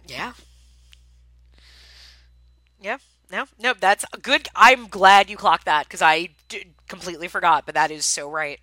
Yeah. 0.08 0.34
Yeah. 2.80 2.98
No, 3.32 3.46
no, 3.60 3.74
that's 3.74 4.06
a 4.14 4.18
good. 4.20 4.48
I'm 4.56 4.88
glad 4.88 5.30
you 5.30 5.38
clocked 5.38 5.66
that 5.66 5.86
because 5.86 6.02
I 6.02 6.30
d- 6.48 6.68
completely 6.88 7.28
forgot, 7.28 7.66
but 7.66 7.74
that 7.74 7.90
is 7.90 8.06
so 8.06 8.30
right. 8.30 8.60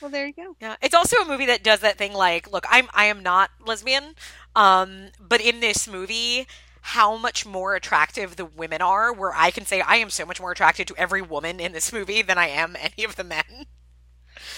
Well, 0.00 0.10
there 0.10 0.26
you 0.26 0.32
go. 0.32 0.56
Yeah, 0.60 0.74
it's 0.82 0.94
also 0.94 1.16
a 1.18 1.24
movie 1.24 1.46
that 1.46 1.62
does 1.62 1.80
that 1.80 1.98
thing 1.98 2.12
like, 2.12 2.50
look, 2.50 2.66
I'm 2.68 2.88
I 2.92 3.04
am 3.04 3.22
not 3.22 3.50
lesbian, 3.64 4.14
um, 4.56 5.10
but 5.20 5.40
in 5.40 5.60
this 5.60 5.86
movie, 5.86 6.48
how 6.82 7.16
much 7.16 7.46
more 7.46 7.76
attractive 7.76 8.34
the 8.34 8.44
women 8.44 8.82
are, 8.82 9.12
where 9.12 9.32
I 9.32 9.52
can 9.52 9.64
say 9.64 9.80
I 9.80 9.96
am 9.96 10.10
so 10.10 10.26
much 10.26 10.40
more 10.40 10.50
attracted 10.50 10.88
to 10.88 10.96
every 10.96 11.22
woman 11.22 11.60
in 11.60 11.72
this 11.72 11.92
movie 11.92 12.22
than 12.22 12.38
I 12.38 12.48
am 12.48 12.76
any 12.76 13.04
of 13.04 13.14
the 13.14 13.24
men. 13.24 13.66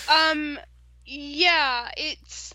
Um, 0.08 0.58
yeah, 1.04 1.90
it's 1.98 2.54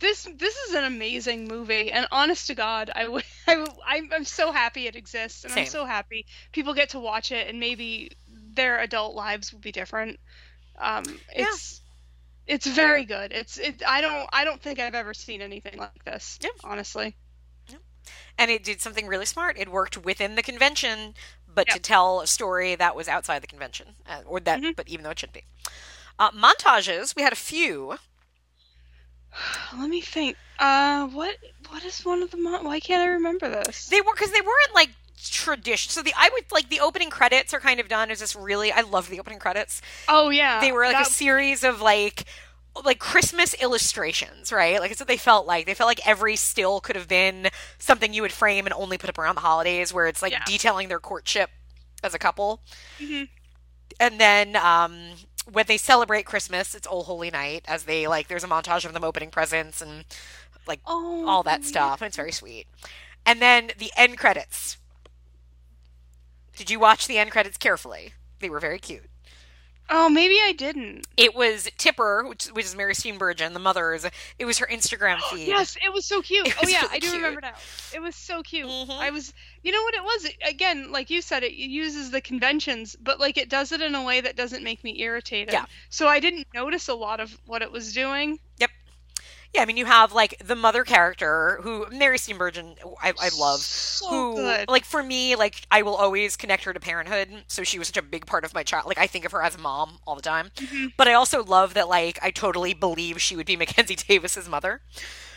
this. 0.00 0.28
This 0.36 0.56
is 0.56 0.74
an 0.74 0.84
amazing 0.84 1.46
movie, 1.46 1.92
and 1.92 2.08
honest 2.10 2.48
to 2.48 2.56
God, 2.56 2.90
i 2.94 3.06
would 3.06 3.24
I, 3.46 3.64
I'm, 3.86 4.10
I'm 4.12 4.24
so 4.24 4.50
happy 4.50 4.88
it 4.88 4.96
exists, 4.96 5.44
and 5.44 5.52
I'm 5.52 5.66
so 5.66 5.84
happy 5.84 6.26
people 6.50 6.74
get 6.74 6.90
to 6.90 7.00
watch 7.00 7.30
it, 7.30 7.48
and 7.48 7.60
maybe 7.60 8.10
their 8.28 8.80
adult 8.80 9.14
lives 9.14 9.52
will 9.52 9.60
be 9.60 9.72
different. 9.72 10.18
Um, 10.80 11.04
it's 11.32 11.80
it's 12.46 12.66
very 12.66 13.04
good. 13.04 13.32
It's 13.32 13.56
it. 13.56 13.82
I 13.86 14.00
don't. 14.00 14.28
I 14.32 14.44
don't 14.44 14.60
think 14.60 14.80
I've 14.80 14.96
ever 14.96 15.14
seen 15.14 15.42
anything 15.42 15.78
like 15.78 16.04
this. 16.04 16.40
Yeah. 16.42 16.50
Honestly. 16.64 17.16
And 18.38 18.50
it 18.50 18.62
did 18.64 18.80
something 18.80 19.06
really 19.06 19.26
smart. 19.26 19.58
It 19.58 19.68
worked 19.70 19.96
within 19.96 20.34
the 20.34 20.42
convention, 20.42 21.14
but 21.52 21.68
to 21.70 21.78
tell 21.78 22.20
a 22.20 22.26
story 22.26 22.74
that 22.74 22.94
was 22.94 23.08
outside 23.08 23.42
the 23.42 23.46
convention, 23.46 23.88
uh, 24.08 24.20
or 24.26 24.40
that, 24.40 24.60
but 24.76 24.88
even 24.88 25.04
though 25.04 25.10
it 25.10 25.18
shouldn't 25.18 25.34
be. 25.34 25.44
Uh, 26.18 26.30
montages, 26.30 27.14
we 27.16 27.22
had 27.22 27.32
a 27.32 27.36
few. 27.36 27.96
Let 29.78 29.90
me 29.90 30.00
think. 30.00 30.36
Uh, 30.58 31.06
what 31.08 31.36
what 31.68 31.84
is 31.84 32.04
one 32.04 32.22
of 32.22 32.30
the? 32.30 32.38
Mon- 32.38 32.64
Why 32.64 32.80
can't 32.80 33.02
I 33.02 33.12
remember 33.12 33.48
this? 33.50 33.86
They 33.88 34.00
were 34.00 34.12
because 34.14 34.30
they 34.32 34.40
weren't 34.40 34.74
like 34.74 34.90
tradition. 35.22 35.90
So 35.90 36.02
the 36.02 36.14
I 36.16 36.30
would 36.32 36.44
like 36.52 36.70
the 36.70 36.80
opening 36.80 37.10
credits 37.10 37.52
are 37.52 37.60
kind 37.60 37.78
of 37.80 37.88
done 37.88 38.10
as 38.10 38.20
this 38.20 38.34
really. 38.34 38.72
I 38.72 38.80
love 38.80 39.10
the 39.10 39.20
opening 39.20 39.38
credits. 39.38 39.82
Oh 40.08 40.30
yeah, 40.30 40.60
They 40.60 40.72
were 40.72 40.84
like 40.84 40.94
that- 40.96 41.08
a 41.08 41.12
series 41.12 41.64
of 41.64 41.82
like 41.82 42.24
like 42.84 42.98
Christmas 42.98 43.54
illustrations, 43.54 44.52
right? 44.52 44.80
Like 44.80 44.90
it's 44.90 45.00
what 45.00 45.08
they 45.08 45.16
felt 45.16 45.46
like. 45.46 45.66
They 45.66 45.74
felt 45.74 45.88
like 45.88 46.06
every 46.06 46.36
still 46.36 46.80
could 46.80 46.96
have 46.96 47.08
been 47.08 47.48
something 47.78 48.12
you 48.12 48.22
would 48.22 48.32
frame 48.32 48.66
and 48.66 48.74
only 48.74 48.98
put 48.98 49.08
up 49.10 49.18
around 49.18 49.34
the 49.36 49.40
holidays, 49.40 49.92
where 49.92 50.06
it's 50.06 50.22
like 50.22 50.32
Yeah. 50.32 50.42
detailing 50.46 50.88
their 50.88 51.00
courtship 51.00 51.50
as 52.02 52.14
a 52.14 52.18
couple. 52.18 52.60
Mhm. 52.98 53.28
And 53.98 54.20
then 54.20 54.56
um, 54.56 55.12
when 55.50 55.66
they 55.66 55.78
celebrate 55.78 56.26
Christmas, 56.26 56.74
it's 56.74 56.86
O 56.90 57.02
Holy 57.02 57.30
Night, 57.30 57.64
as 57.66 57.84
they 57.84 58.06
like. 58.06 58.28
There's 58.28 58.44
a 58.44 58.48
montage 58.48 58.84
of 58.84 58.92
them 58.92 59.04
opening 59.04 59.30
presents 59.30 59.80
and 59.80 60.04
like 60.66 60.80
Oh, 60.84 61.26
all 61.26 61.42
that 61.44 61.64
stuff, 61.64 62.00
and 62.02 62.08
it's 62.08 62.16
very 62.16 62.32
sweet. 62.32 62.66
And 63.24 63.40
then 63.40 63.70
the 63.78 63.90
end 63.96 64.18
credits. 64.18 64.76
Did 66.56 66.70
you 66.70 66.78
watch 66.78 67.06
the 67.06 67.18
end 67.18 67.30
credits 67.30 67.56
carefully? 67.56 68.14
They 68.40 68.48
were 68.50 68.60
very 68.60 68.78
cute. 68.78 69.08
Oh, 69.88 70.08
maybe 70.08 70.36
I 70.42 70.52
didn't. 70.52 71.06
It 71.16 71.34
was 71.34 71.68
Tipper, 71.78 72.26
which, 72.28 72.46
which 72.46 72.64
is 72.64 72.74
Mary 72.74 72.94
Steenburgen, 72.94 73.52
the 73.52 73.60
mother's. 73.60 74.04
It 74.38 74.44
was 74.44 74.58
her 74.58 74.66
Instagram 74.66 75.20
feed. 75.30 75.46
Yes, 75.48 75.76
it 75.84 75.92
was 75.92 76.04
so 76.04 76.22
cute. 76.22 76.48
It 76.48 76.54
oh 76.62 76.68
yeah, 76.68 76.88
I 76.90 76.98
do 76.98 77.08
cute. 77.08 77.14
remember 77.14 77.40
now. 77.40 77.54
It 77.94 78.00
was 78.00 78.16
so 78.16 78.42
cute. 78.42 78.66
Mhm. 78.66 78.90
I 78.90 79.10
was, 79.10 79.32
you 79.62 79.72
know 79.72 79.82
what 79.82 79.94
it 79.94 80.02
was? 80.02 80.28
Again, 80.48 80.90
like 80.90 81.10
you 81.10 81.22
said, 81.22 81.44
it 81.44 81.52
uses 81.52 82.10
the 82.10 82.20
conventions, 82.20 82.96
but 83.00 83.20
like 83.20 83.38
it 83.38 83.48
does 83.48 83.72
it 83.72 83.80
in 83.80 83.94
a 83.94 84.02
way 84.02 84.20
that 84.20 84.36
doesn't 84.36 84.64
make 84.64 84.82
me 84.82 85.00
irritated. 85.00 85.52
Yeah. 85.52 85.66
So 85.88 86.08
I 86.08 86.18
didn't 86.20 86.48
notice 86.52 86.88
a 86.88 86.94
lot 86.94 87.20
of 87.20 87.36
what 87.46 87.62
it 87.62 87.70
was 87.70 87.92
doing. 87.92 88.38
Yep. 88.58 88.70
Yeah, 89.56 89.62
I 89.62 89.64
mean, 89.64 89.78
you 89.78 89.86
have 89.86 90.12
like 90.12 90.36
the 90.44 90.54
mother 90.54 90.84
character 90.84 91.60
who 91.62 91.86
Mary 91.90 92.18
Steenburgen, 92.18 92.76
I, 93.02 93.14
I 93.18 93.30
love. 93.38 93.60
So 93.60 94.06
who, 94.06 94.36
good. 94.36 94.68
like, 94.68 94.84
for 94.84 95.02
me, 95.02 95.34
like, 95.34 95.66
I 95.70 95.80
will 95.80 95.94
always 95.94 96.36
connect 96.36 96.64
her 96.64 96.74
to 96.74 96.78
parenthood. 96.78 97.30
So 97.46 97.64
she 97.64 97.78
was 97.78 97.88
such 97.88 97.96
a 97.96 98.02
big 98.02 98.26
part 98.26 98.44
of 98.44 98.52
my 98.52 98.62
child. 98.62 98.84
Like, 98.84 98.98
I 98.98 99.06
think 99.06 99.24
of 99.24 99.32
her 99.32 99.42
as 99.42 99.54
a 99.54 99.58
mom 99.58 99.98
all 100.06 100.14
the 100.14 100.20
time. 100.20 100.50
Mm-hmm. 100.56 100.88
But 100.98 101.08
I 101.08 101.14
also 101.14 101.42
love 101.42 101.72
that, 101.72 101.88
like, 101.88 102.18
I 102.22 102.30
totally 102.32 102.74
believe 102.74 103.18
she 103.18 103.34
would 103.34 103.46
be 103.46 103.56
Mackenzie 103.56 103.96
Davis's 103.96 104.46
mother. 104.46 104.82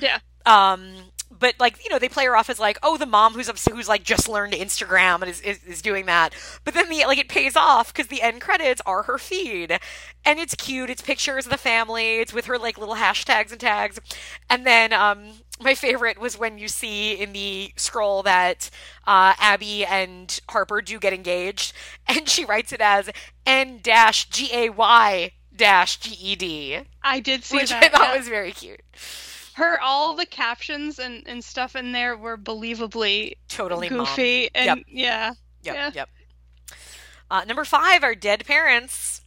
Yeah. 0.01 0.19
Um, 0.45 0.95
but 1.31 1.55
like 1.59 1.83
you 1.83 1.89
know 1.89 1.99
they 1.99 2.09
play 2.09 2.25
her 2.25 2.35
off 2.35 2.49
as 2.49 2.59
like 2.59 2.77
oh 2.83 2.97
the 2.97 3.05
mom 3.05 3.33
who's 3.33 3.49
who's 3.67 3.87
like 3.87 4.03
just 4.03 4.27
learned 4.27 4.53
Instagram 4.53 5.21
and 5.21 5.29
is, 5.29 5.41
is, 5.41 5.63
is 5.63 5.81
doing 5.81 6.05
that 6.05 6.33
but 6.63 6.73
then 6.73 6.89
the 6.89 7.05
like 7.05 7.17
it 7.17 7.29
pays 7.29 7.55
off 7.55 7.93
because 7.93 8.07
the 8.07 8.21
end 8.21 8.41
credits 8.41 8.81
are 8.85 9.03
her 9.03 9.17
feed 9.17 9.79
and 10.25 10.39
it's 10.39 10.55
cute 10.55 10.89
it's 10.89 11.01
pictures 11.01 11.45
of 11.45 11.51
the 11.51 11.57
family 11.57 12.17
it's 12.19 12.33
with 12.33 12.45
her 12.45 12.57
like 12.57 12.77
little 12.77 12.95
hashtags 12.95 13.51
and 13.51 13.59
tags 13.59 13.99
and 14.49 14.65
then 14.65 14.91
um 14.93 15.33
my 15.61 15.75
favorite 15.75 16.19
was 16.19 16.39
when 16.39 16.57
you 16.57 16.67
see 16.67 17.13
in 17.13 17.33
the 17.33 17.73
scroll 17.75 18.23
that 18.23 18.69
uh, 19.05 19.33
Abby 19.39 19.85
and 19.85 20.39
Harper 20.49 20.81
do 20.81 20.99
get 20.99 21.13
engaged, 21.13 21.73
and 22.07 22.27
she 22.29 22.45
writes 22.45 22.71
it 22.71 22.81
as 22.81 23.09
N 23.45 23.79
dash 23.83 24.29
G 24.29 24.49
A 24.53 24.69
Y 24.69 25.31
dash 25.53 25.97
G 25.99 26.15
E 26.15 26.35
D. 26.35 26.79
I 27.03 27.19
did 27.19 27.43
see 27.43 27.57
which 27.57 27.69
that. 27.69 27.83
I 27.83 27.89
thought 27.89 28.13
yeah. 28.13 28.17
was 28.17 28.29
very 28.29 28.51
cute. 28.51 28.81
Her 29.59 29.79
all 29.81 30.15
the 30.15 30.25
captions 30.25 30.99
and, 30.99 31.23
and 31.27 31.43
stuff 31.43 31.75
in 31.75 31.91
there 31.91 32.15
were 32.17 32.37
believably 32.37 33.33
Totally 33.49 33.89
mom. 33.89 33.99
goofy 34.05 34.49
and 34.55 34.65
Yep. 34.65 34.77
yeah. 34.87 35.33
Yep, 35.63 35.75
yeah. 35.75 35.91
yep. 35.93 36.09
Uh, 37.29 37.43
number 37.45 37.65
five 37.65 38.03
are 38.03 38.15
dead 38.15 38.45
parents. 38.45 39.21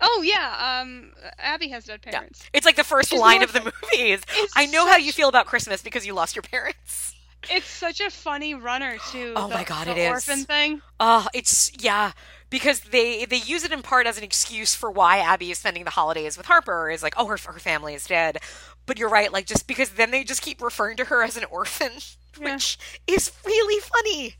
Oh 0.00 0.22
yeah, 0.22 0.82
um 0.82 1.12
Abby 1.38 1.68
has 1.68 1.84
dead 1.86 2.02
parents. 2.02 2.44
It's 2.52 2.66
like 2.66 2.76
the 2.76 2.84
first 2.84 3.08
She's 3.10 3.18
line 3.20 3.42
of 3.42 3.52
the 3.52 3.60
movies. 3.60 4.20
I 4.56 4.66
know 4.66 4.86
how 4.86 4.96
you 4.98 5.12
feel 5.12 5.28
about 5.30 5.46
Christmas 5.46 5.82
because 5.82 6.06
you 6.06 6.12
lost 6.12 6.36
your 6.36 6.42
parents. 6.42 7.14
It's 7.48 7.66
such 7.66 8.00
a 8.00 8.10
funny 8.10 8.54
runner 8.54 8.98
too. 9.10 9.32
Oh 9.36 9.48
the- 9.48 9.54
my 9.54 9.64
God, 9.64 9.88
it 9.88 9.96
is. 9.96 10.08
orphan 10.10 10.44
thing. 10.44 10.82
Oh, 11.00 11.26
it's 11.32 11.72
yeah, 11.82 12.12
because 12.50 12.80
they 12.80 13.24
they 13.24 13.36
use 13.38 13.64
it 13.64 13.72
in 13.72 13.80
part 13.82 14.06
as 14.06 14.18
an 14.18 14.24
excuse 14.24 14.74
for 14.74 14.90
why 14.90 15.18
Abby 15.18 15.50
is 15.50 15.58
spending 15.58 15.84
the 15.84 15.90
holidays 15.90 16.36
with 16.36 16.44
Harper. 16.46 16.90
Is 16.90 17.02
like, 17.02 17.14
oh, 17.16 17.26
her 17.26 17.38
her 17.38 17.58
family 17.58 17.94
is 17.94 18.04
dead. 18.06 18.38
But 18.86 18.98
you're 18.98 19.08
right, 19.08 19.32
like 19.32 19.46
just 19.46 19.66
because 19.66 19.90
then 19.90 20.10
they 20.12 20.24
just 20.24 20.42
keep 20.42 20.62
referring 20.62 20.96
to 20.98 21.04
her 21.06 21.22
as 21.22 21.36
an 21.36 21.44
orphan, 21.44 21.92
which 22.38 22.78
is 23.06 23.32
really 23.44 23.80
funny. 23.80 24.36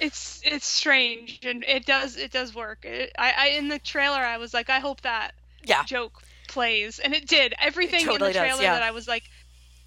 It's 0.00 0.40
it's 0.44 0.66
strange 0.66 1.40
and 1.44 1.62
it 1.64 1.86
does 1.86 2.16
it 2.16 2.32
does 2.32 2.54
work. 2.54 2.84
It, 2.84 3.12
I, 3.18 3.32
I 3.36 3.46
in 3.58 3.68
the 3.68 3.78
trailer 3.78 4.18
I 4.20 4.38
was 4.38 4.52
like 4.52 4.68
I 4.68 4.80
hope 4.80 5.02
that 5.02 5.32
Yeah. 5.64 5.84
joke 5.84 6.22
plays 6.48 6.98
and 6.98 7.14
it 7.14 7.26
did. 7.28 7.54
Everything 7.60 8.04
totally 8.04 8.30
in 8.30 8.32
the 8.34 8.38
does, 8.40 8.48
trailer 8.48 8.62
yeah. 8.62 8.74
that 8.74 8.82
I 8.82 8.90
was 8.90 9.06
like 9.06 9.24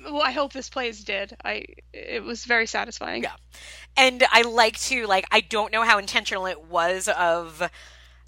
well 0.04 0.22
I 0.22 0.32
hope 0.32 0.54
this 0.54 0.70
plays 0.70 1.04
did. 1.04 1.36
I 1.44 1.66
it 1.94 2.24
was 2.24 2.46
very 2.46 2.68
satisfying. 2.68 3.24
Yeah. 3.24 3.34
And 3.98 4.24
I 4.32 4.44
like 4.44 4.80
to 4.82 5.06
like 5.08 5.26
I 5.32 5.42
don't 5.42 5.74
know 5.74 5.84
how 5.84 5.98
intentional 5.98 6.46
it 6.46 6.64
was 6.70 7.10
of 7.10 7.70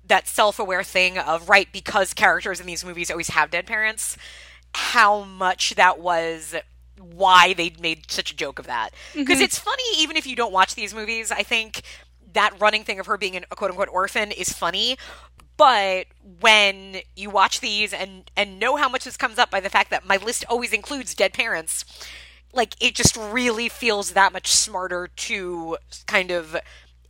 that 0.05 0.27
self-aware 0.27 0.83
thing 0.83 1.17
of 1.17 1.47
right 1.47 1.69
because 1.71 2.13
characters 2.13 2.59
in 2.59 2.65
these 2.65 2.83
movies 2.83 3.09
always 3.09 3.29
have 3.29 3.51
dead 3.51 3.65
parents 3.67 4.17
how 4.73 5.23
much 5.23 5.75
that 5.75 5.99
was 5.99 6.55
why 6.99 7.53
they 7.53 7.73
made 7.79 8.09
such 8.11 8.31
a 8.31 8.35
joke 8.35 8.59
of 8.59 8.67
that 8.67 8.89
because 9.15 9.39
Mhm. 9.39 9.43
it's 9.43 9.57
funny 9.57 9.83
even 9.97 10.17
if 10.17 10.27
you 10.27 10.35
don't 10.35 10.51
watch 10.51 10.75
these 10.75 10.93
movies 10.93 11.31
i 11.31 11.43
think 11.43 11.81
that 12.33 12.53
running 12.59 12.83
thing 12.83 12.99
of 12.99 13.05
her 13.07 13.17
being 13.17 13.35
an- 13.37 13.45
a 13.51 13.55
quote-unquote 13.55 13.87
orphan 13.89 14.31
is 14.31 14.49
funny 14.49 14.97
but 15.57 16.07
when 16.41 17.01
you 17.15 17.29
watch 17.29 17.59
these 17.61 17.93
and 17.93 18.29
and 18.35 18.59
know 18.59 18.75
how 18.75 18.87
much 18.89 19.05
this 19.05 19.15
comes 19.17 19.37
up 19.39 19.49
by 19.49 19.59
the 19.59 19.69
fact 19.69 19.89
that 19.91 20.05
my 20.05 20.17
list 20.17 20.43
always 20.49 20.73
includes 20.73 21.15
dead 21.15 21.33
parents 21.33 21.85
like 22.53 22.75
it 22.81 22.95
just 22.95 23.15
really 23.15 23.69
feels 23.69 24.11
that 24.11 24.33
much 24.33 24.47
smarter 24.47 25.07
to 25.15 25.77
kind 26.05 26.31
of 26.31 26.55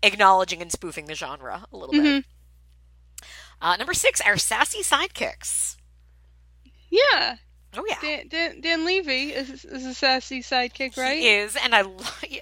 acknowledging 0.04 0.62
and 0.62 0.72
spoofing 0.72 1.06
the 1.08 1.15
genre 1.15 1.65
a 1.72 1.78
little 1.78 1.93
bit. 1.93 2.26
Uh, 3.62 3.76
number 3.76 3.93
six, 3.93 4.22
our 4.22 4.38
sassy 4.38 4.82
sidekicks. 4.82 5.76
Yeah. 6.89 7.38
Oh 7.77 7.86
yeah, 7.88 7.97
Dan, 8.01 8.27
Dan, 8.29 8.62
Dan 8.62 8.86
Levy 8.86 9.32
is, 9.32 9.63
is 9.63 9.86
a 9.86 9.93
sassy 9.93 10.41
sidekick, 10.41 10.97
right? 10.97 11.19
he 11.19 11.29
is, 11.29 11.55
and 11.55 11.75
I, 11.75 11.84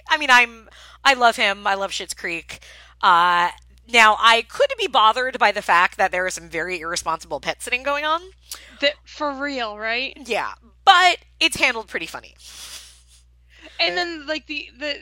I 0.08 0.16
mean, 0.16 0.30
I'm, 0.30 0.68
I 1.04 1.14
love 1.14 1.36
him. 1.36 1.66
I 1.66 1.74
love 1.74 1.90
Schitt's 1.90 2.14
Creek. 2.14 2.60
Uh, 3.02 3.50
now 3.92 4.16
I 4.18 4.42
could 4.48 4.72
be 4.78 4.86
bothered 4.86 5.38
by 5.38 5.52
the 5.52 5.62
fact 5.62 5.98
that 5.98 6.12
there 6.12 6.26
is 6.26 6.34
some 6.34 6.48
very 6.48 6.80
irresponsible 6.80 7.40
pet 7.40 7.62
sitting 7.62 7.82
going 7.82 8.04
on. 8.04 8.22
That 8.80 8.94
for 9.04 9.32
real, 9.32 9.76
right? 9.76 10.16
Yeah, 10.26 10.52
but 10.84 11.18
it's 11.40 11.56
handled 11.56 11.88
pretty 11.88 12.06
funny. 12.06 12.34
And 13.80 13.96
then 13.96 14.26
like 14.26 14.46
the 14.46 14.70
the 14.78 14.98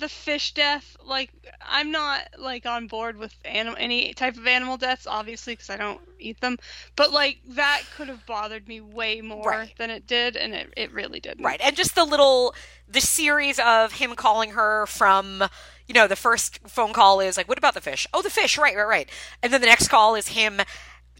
the 0.00 0.08
fish 0.08 0.52
death, 0.54 0.96
like 1.04 1.30
I'm 1.64 1.92
not 1.92 2.22
like 2.38 2.66
on 2.66 2.86
board 2.88 3.16
with 3.16 3.34
anim- 3.44 3.76
any 3.78 4.12
type 4.14 4.36
of 4.36 4.46
animal 4.46 4.76
deaths, 4.76 5.06
obviously, 5.06 5.52
because 5.54 5.70
I 5.70 5.76
don't 5.76 6.00
eat 6.18 6.40
them. 6.40 6.58
But 6.96 7.12
like 7.12 7.40
that 7.50 7.82
could 7.96 8.08
have 8.08 8.26
bothered 8.26 8.66
me 8.66 8.80
way 8.80 9.20
more 9.20 9.48
Right. 9.48 9.74
than 9.78 9.90
it 9.90 10.06
did, 10.06 10.36
and 10.36 10.54
it, 10.54 10.72
it 10.76 10.92
really 10.92 11.20
didn't. 11.20 11.44
Right. 11.44 11.60
And 11.62 11.76
just 11.76 11.94
the 11.94 12.04
little 12.04 12.54
the 12.88 13.00
series 13.00 13.60
of 13.60 13.92
him 13.92 14.14
calling 14.16 14.50
her 14.50 14.86
from 14.86 15.44
you 15.86 15.94
know, 15.94 16.06
the 16.06 16.14
first 16.14 16.60
phone 16.68 16.92
call 16.92 17.18
is 17.20 17.36
like, 17.36 17.48
What 17.48 17.58
about 17.58 17.74
the 17.74 17.80
fish? 17.80 18.06
Oh 18.14 18.22
the 18.22 18.30
fish, 18.30 18.56
right, 18.58 18.76
right, 18.76 18.86
right. 18.86 19.10
And 19.42 19.52
then 19.52 19.60
the 19.60 19.66
next 19.66 19.88
call 19.88 20.14
is 20.14 20.28
him 20.28 20.60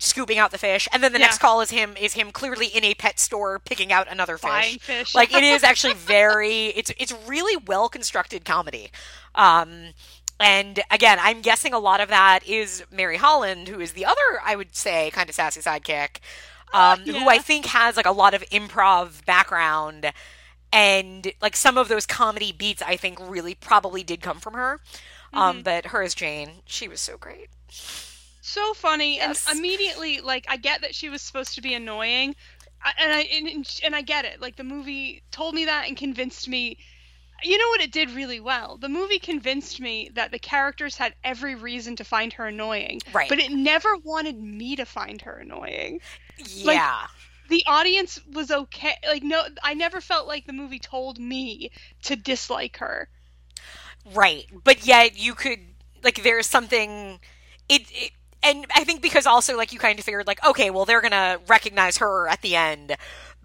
scooping 0.02 0.38
out 0.38 0.50
the 0.50 0.58
fish 0.58 0.88
and 0.92 1.02
then 1.04 1.12
the 1.12 1.18
Yeah. 1.20 1.26
next 1.26 1.38
call 1.38 1.60
is 1.60 1.70
him 1.70 1.94
is 1.96 2.14
him 2.14 2.32
clearly 2.32 2.66
in 2.66 2.82
a 2.84 2.94
pet 2.94 3.20
store 3.20 3.58
picking 3.60 3.92
out 3.92 4.08
another 4.10 4.36
fish. 4.38 4.78
Fish. 4.80 5.14
Like 5.14 5.32
it 5.32 5.44
is 5.44 5.62
actually 5.70 5.94
very 5.94 6.68
it's 6.68 6.90
it's 6.98 7.12
really 7.28 7.56
well 7.66 7.88
constructed 7.88 8.44
comedy. 8.44 8.90
Um 9.36 9.90
and 10.40 10.80
again, 10.90 11.18
I'm 11.20 11.42
guessing 11.42 11.74
a 11.74 11.78
lot 11.78 12.00
of 12.00 12.08
that 12.08 12.40
is 12.48 12.82
Mary 12.90 13.18
Holland, 13.18 13.68
who 13.68 13.78
is 13.78 13.92
the 13.92 14.06
other, 14.06 14.40
I 14.42 14.56
would 14.56 14.74
say, 14.74 15.10
kind 15.10 15.28
of 15.28 15.34
sassy 15.34 15.60
sidekick, 15.60 16.16
um, 16.72 17.00
who 17.00 17.28
I 17.28 17.36
think 17.36 17.66
has 17.66 17.94
like 17.94 18.06
a 18.06 18.10
lot 18.10 18.32
of 18.32 18.40
improv 18.48 19.22
background, 19.26 20.10
and 20.72 21.30
like 21.42 21.56
some 21.56 21.76
of 21.76 21.88
those 21.88 22.06
comedy 22.06 22.52
beats, 22.52 22.80
I 22.80 22.96
think 22.96 23.18
really 23.20 23.54
probably 23.54 24.02
did 24.02 24.22
come 24.22 24.40
from 24.40 24.54
her. 24.54 24.80
Um, 25.34 25.62
but 25.62 25.86
her 25.88 26.00
as 26.02 26.14
Jane, 26.14 26.62
she 26.64 26.88
was 26.88 27.02
so 27.02 27.18
great. 27.18 27.48
So 28.40 28.74
funny 28.74 29.16
Yes. 29.16 29.46
and 29.48 29.58
immediately 29.58 30.20
like 30.20 30.46
i 30.48 30.56
get 30.56 30.80
that 30.82 30.94
she 30.94 31.08
was 31.08 31.22
supposed 31.22 31.54
to 31.54 31.60
be 31.60 31.74
annoying 31.74 32.34
and 32.98 33.12
i 33.12 33.20
and, 33.22 33.80
and 33.84 33.94
i 33.94 34.02
get 34.02 34.24
it 34.24 34.40
like 34.40 34.56
the 34.56 34.64
movie 34.64 35.22
told 35.30 35.54
me 35.54 35.64
that 35.66 35.86
and 35.88 35.96
convinced 35.96 36.48
me 36.48 36.76
you 37.42 37.56
know 37.58 37.68
what 37.68 37.80
it 37.80 37.92
did 37.92 38.10
really 38.10 38.40
well 38.40 38.76
the 38.78 38.88
movie 38.88 39.18
convinced 39.18 39.80
me 39.80 40.10
that 40.14 40.30
the 40.30 40.38
characters 40.38 40.96
had 40.96 41.14
every 41.24 41.54
reason 41.54 41.96
to 41.96 42.04
find 42.04 42.32
her 42.32 42.46
annoying 42.46 43.00
Right. 43.12 43.28
but 43.28 43.38
it 43.38 43.50
never 43.52 43.96
wanted 44.04 44.38
me 44.38 44.76
to 44.76 44.84
find 44.84 45.20
her 45.22 45.34
annoying 45.36 46.00
Like, 46.64 46.76
Yeah. 46.76 47.06
the 47.48 47.62
audience 47.66 48.20
was 48.32 48.50
okay 48.50 48.94
like 49.06 49.22
no 49.22 49.42
i 49.62 49.74
never 49.74 50.00
felt 50.00 50.26
like 50.26 50.46
the 50.46 50.52
movie 50.52 50.78
told 50.78 51.18
me 51.18 51.70
to 52.02 52.16
dislike 52.16 52.76
her 52.78 53.08
Right. 54.14 54.46
But 54.64 54.86
yet 54.86 55.18
you 55.18 55.34
could 55.34 55.60
like 56.02 56.22
there's 56.22 56.46
something 56.46 57.20
it, 57.68 57.82
it 57.92 58.12
and 58.42 58.66
I 58.74 58.84
think 58.84 59.02
because 59.02 59.26
also 59.26 59.56
like 59.56 59.72
you 59.72 59.78
kind 59.78 59.98
of 59.98 60.04
figured 60.04 60.26
like 60.26 60.44
okay, 60.44 60.70
well 60.70 60.84
they're 60.84 61.00
going 61.00 61.10
to 61.12 61.40
recognize 61.46 61.98
her 61.98 62.28
at 62.28 62.42
the 62.42 62.56
end, 62.56 62.96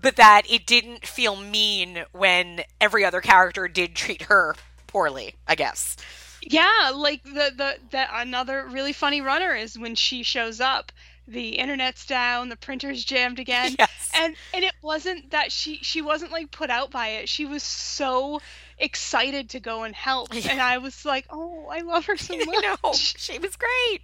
but 0.02 0.16
that 0.18 0.44
it 0.50 0.66
didn't 0.66 1.06
feel 1.06 1.36
mean 1.36 2.06
when 2.12 2.62
every 2.80 3.04
other 3.04 3.22
character 3.22 3.68
did 3.68 3.96
treat 3.96 4.24
her 4.24 4.56
poorly, 4.88 5.36
I 5.48 5.56
guess. 5.56 5.98
Yeah, 6.42 6.92
like 6.94 7.24
the 7.24 7.52
the 7.56 7.78
that 7.92 8.10
another 8.14 8.68
really 8.70 8.94
funny 8.94 9.22
runner 9.22 9.56
is 9.56 9.78
when 9.80 9.96
she 9.96 10.24
shows 10.24 10.62
up, 10.62 10.92
the 11.28 11.58
internet's 11.58 12.06
down, 12.06 12.50
the 12.50 12.56
printer's 12.56 13.04
jammed 13.04 13.40
again. 13.40 13.76
Yes. 13.80 14.12
And 14.18 14.36
and 14.54 14.64
it 14.64 14.74
wasn't 14.82 15.32
that 15.32 15.52
she 15.52 15.78
she 15.78 16.02
wasn't 16.02 16.32
like 16.32 16.52
put 16.52 16.70
out 16.70 16.92
by 16.92 17.10
it. 17.10 17.28
She 17.28 17.46
was 17.46 17.64
so 17.64 18.42
excited 18.78 19.50
to 19.50 19.60
go 19.60 19.84
and 19.84 19.96
help. 19.96 20.30
And 20.50 20.62
I 20.62 20.78
was 20.78 21.04
like, 21.04 21.26
"Oh, 21.30 21.68
I 21.70 21.82
love 21.82 22.06
her 22.06 22.16
so 22.16 22.38
much." 22.38 22.48
I 22.58 22.62
know. 22.84 22.94
She 22.94 23.40
was 23.40 23.56
great. 23.56 24.02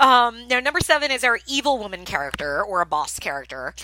Um, 0.00 0.48
now, 0.48 0.60
number 0.60 0.80
seven 0.80 1.10
is 1.10 1.22
our 1.24 1.38
evil 1.46 1.78
woman 1.78 2.04
character 2.04 2.62
or 2.62 2.80
a 2.80 2.86
boss 2.86 3.18
character. 3.18 3.74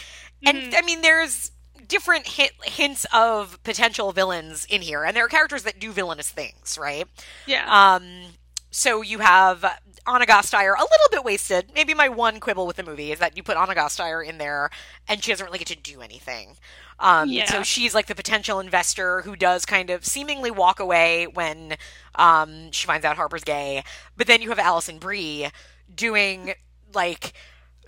And 0.44 0.74
I 0.74 0.82
mean, 0.82 1.02
there's 1.02 1.52
different 1.86 2.26
hint, 2.26 2.52
hints 2.64 3.06
of 3.12 3.62
potential 3.64 4.12
villains 4.12 4.66
in 4.66 4.82
here, 4.82 5.04
and 5.04 5.16
there 5.16 5.24
are 5.24 5.28
characters 5.28 5.62
that 5.64 5.80
do 5.80 5.90
villainous 5.92 6.30
things, 6.30 6.78
right? 6.80 7.06
Yeah. 7.46 7.66
Um, 7.68 8.34
so 8.70 9.02
you 9.02 9.18
have 9.18 9.64
Anna 10.06 10.26
Gasteyer, 10.26 10.74
a 10.76 10.80
little 10.82 11.08
bit 11.10 11.24
wasted. 11.24 11.70
Maybe 11.74 11.94
my 11.94 12.08
one 12.08 12.38
quibble 12.40 12.66
with 12.66 12.76
the 12.76 12.82
movie 12.82 13.12
is 13.12 13.18
that 13.18 13.36
you 13.36 13.42
put 13.42 13.56
Anna 13.56 13.74
Gasteyer 13.74 14.24
in 14.26 14.38
there, 14.38 14.70
and 15.08 15.22
she 15.24 15.32
doesn't 15.32 15.44
really 15.44 15.58
get 15.58 15.68
to 15.68 15.76
do 15.76 16.00
anything. 16.00 16.56
Um, 17.00 17.30
Yeah. 17.30 17.46
So 17.46 17.62
she's 17.62 17.94
like 17.94 18.06
the 18.06 18.14
potential 18.14 18.60
investor 18.60 19.22
who 19.22 19.36
does 19.36 19.64
kind 19.64 19.90
of 19.90 20.04
seemingly 20.04 20.50
walk 20.50 20.80
away 20.80 21.26
when 21.26 21.76
um, 22.16 22.70
she 22.72 22.86
finds 22.86 23.04
out 23.06 23.16
Harper's 23.16 23.44
gay. 23.44 23.82
But 24.16 24.26
then 24.26 24.42
you 24.42 24.48
have 24.50 24.58
Alison 24.58 24.98
Brie 24.98 25.48
doing 25.94 26.54
like. 26.94 27.32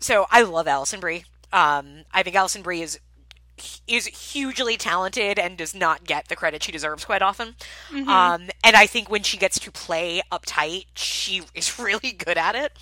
So 0.01 0.27
I 0.31 0.43
love 0.43 0.67
Alison 0.67 1.01
Brie. 1.01 1.25
Um, 1.53 2.05
I 2.13 2.23
think 2.23 2.37
Alison 2.37 2.63
Brie 2.63 2.83
is 2.83 2.99
is 3.87 4.07
hugely 4.07 4.77
talented 4.77 5.39
and 5.39 5.59
does 5.59 5.75
not 5.75 6.05
get 6.05 6.29
the 6.29 6.37
credit 6.37 6.63
she 6.63 6.73
deserves 6.73 7.05
quite 7.05 7.21
often. 7.23 7.55
Mhm. 7.91 8.09
Um, 8.09 8.51
and 8.65 8.75
I 8.77 8.87
think 8.87 9.11
when 9.11 9.23
she 9.23 9.37
gets 9.37 9.59
to 9.61 9.71
play 9.71 10.23
uptight, 10.33 10.87
she 10.95 11.43
is 11.55 11.79
really 11.79 12.13
good 12.13 12.39
at 12.39 12.55
it. 12.55 12.73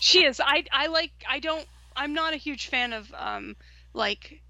She 0.00 0.24
is. 0.24 0.40
I 0.40 0.64
I 0.72 0.86
like 0.88 1.12
I 1.28 1.38
don't 1.38 1.66
I'm 1.94 2.12
not 2.12 2.34
a 2.34 2.36
huge 2.36 2.68
fan 2.68 2.92
of 2.92 3.12
um 3.14 3.56
like 3.94 4.42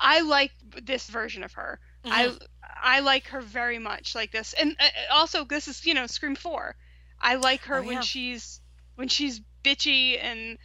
I 0.00 0.20
like 0.20 0.52
this 0.82 1.08
version 1.08 1.42
of 1.44 1.52
her. 1.54 1.80
I 2.04 2.36
I 2.80 3.00
like 3.00 3.28
her 3.28 3.40
very 3.40 3.78
much 3.78 4.14
like 4.14 4.30
this, 4.32 4.52
and 4.54 4.76
uh, 4.78 4.88
also 5.12 5.44
this 5.44 5.68
is 5.68 5.84
you 5.84 5.94
know 5.94 6.06
Scream 6.06 6.36
Four. 6.36 6.76
I 7.20 7.36
like 7.36 7.62
her 7.62 7.78
Oh, 7.78 7.82
when 7.82 7.94
yeah. 7.94 8.00
she's 8.00 8.60
when 8.96 9.08
she's 9.08 9.40
bitchy 9.64 10.22
and 10.22 10.58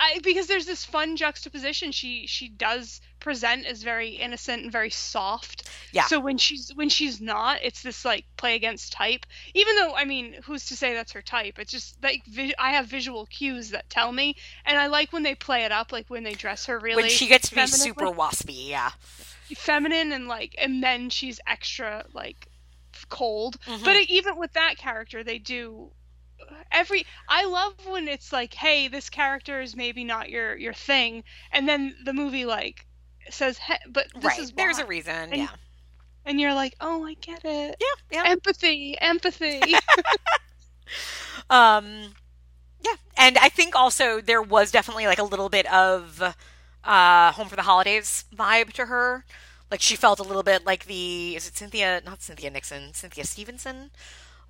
I 0.00 0.20
because 0.22 0.46
there's 0.46 0.66
this 0.66 0.84
fun 0.84 1.16
juxtaposition. 1.16 1.92
She 1.92 2.26
she 2.26 2.48
does 2.48 3.00
present 3.20 3.66
as 3.66 3.82
very 3.82 4.10
innocent 4.10 4.62
and 4.62 4.72
very 4.72 4.90
soft. 4.90 5.68
Yeah. 5.92 6.04
So 6.04 6.20
when 6.20 6.38
she's 6.38 6.70
when 6.74 6.88
she's 6.88 7.20
not, 7.20 7.60
it's 7.62 7.82
this 7.82 8.04
like 8.04 8.24
play 8.36 8.54
against 8.54 8.92
type. 8.92 9.26
Even 9.54 9.76
though 9.76 9.94
I 9.96 10.04
mean, 10.04 10.36
who's 10.44 10.66
to 10.66 10.76
say 10.76 10.94
that's 10.94 11.12
her 11.12 11.22
type? 11.22 11.58
It's 11.58 11.72
just 11.72 12.02
like 12.02 12.22
I 12.58 12.72
have 12.72 12.86
visual 12.86 13.26
cues 13.26 13.70
that 13.70 13.90
tell 13.90 14.12
me, 14.12 14.36
and 14.64 14.78
I 14.78 14.86
like 14.86 15.12
when 15.12 15.22
they 15.22 15.34
play 15.34 15.64
it 15.64 15.72
up, 15.72 15.90
like 15.90 16.08
when 16.08 16.22
they 16.22 16.34
dress 16.34 16.66
her 16.66 16.78
really. 16.78 17.02
when 17.02 17.10
she 17.10 17.26
gets 17.26 17.48
to 17.48 17.54
be 17.54 17.66
super 17.66 18.06
waspy, 18.06 18.68
yeah. 18.68 18.90
feminine 19.56 20.12
and 20.12 20.28
like 20.28 20.54
and 20.58 20.82
then 20.82 21.10
she's 21.10 21.40
extra 21.46 22.04
like 22.12 22.47
cold 23.08 23.58
Mhm. 23.66 23.84
but 23.84 23.96
even 24.08 24.36
with 24.36 24.52
that 24.54 24.76
character 24.76 25.22
they 25.24 25.38
do 25.38 25.90
every 26.72 27.04
i 27.28 27.44
love 27.44 27.74
when 27.86 28.08
it's 28.08 28.32
like 28.32 28.54
hey 28.54 28.88
this 28.88 29.10
character 29.10 29.60
is 29.60 29.74
maybe 29.76 30.04
not 30.04 30.30
your 30.30 30.56
your 30.56 30.72
thing 30.74 31.24
and 31.52 31.68
then 31.68 31.94
the 32.04 32.12
movie 32.12 32.44
like 32.44 32.86
says 33.30 33.58
hey, 33.58 33.76
but 33.90 34.06
this 34.14 34.24
right. 34.24 34.38
is 34.40 34.52
There's 34.52 34.78
a 34.78 34.86
reason, 34.86 35.14
And- 35.32 35.36
yeah. 35.36 35.48
and 36.24 36.40
you're 36.40 36.54
like 36.54 36.74
oh 36.80 37.04
i 37.06 37.14
get 37.14 37.40
it 37.44 37.76
Yeah, 37.80 38.22
yeah. 38.24 38.30
empathy 38.30 38.96
empathy 39.00 39.74
Um, 41.50 42.14
yeah, 42.84 42.94
and 43.16 43.38
I 43.38 43.48
think 43.48 43.74
also 43.74 44.20
there 44.20 44.42
was 44.42 44.70
definitely 44.70 45.06
like 45.06 45.18
a 45.18 45.22
little 45.24 45.48
bit 45.48 45.70
of 45.72 46.22
uh, 46.84 47.32
Home 47.32 47.48
for 47.48 47.56
the 47.56 47.62
Holidays 47.62 48.24
vibe 48.34 48.72
to 48.74 48.86
her. 48.86 49.24
Like 49.70 49.80
she 49.82 49.96
felt 49.96 50.18
a 50.18 50.22
little 50.22 50.42
bit 50.42 50.64
like 50.64 50.86
the 50.86 51.36
is 51.36 51.46
it 51.46 51.56
Cynthia? 51.56 52.00
Not 52.04 52.22
Cynthia 52.22 52.50
Nixon, 52.50 52.94
Cynthia 52.94 53.24
Stevenson. 53.24 53.90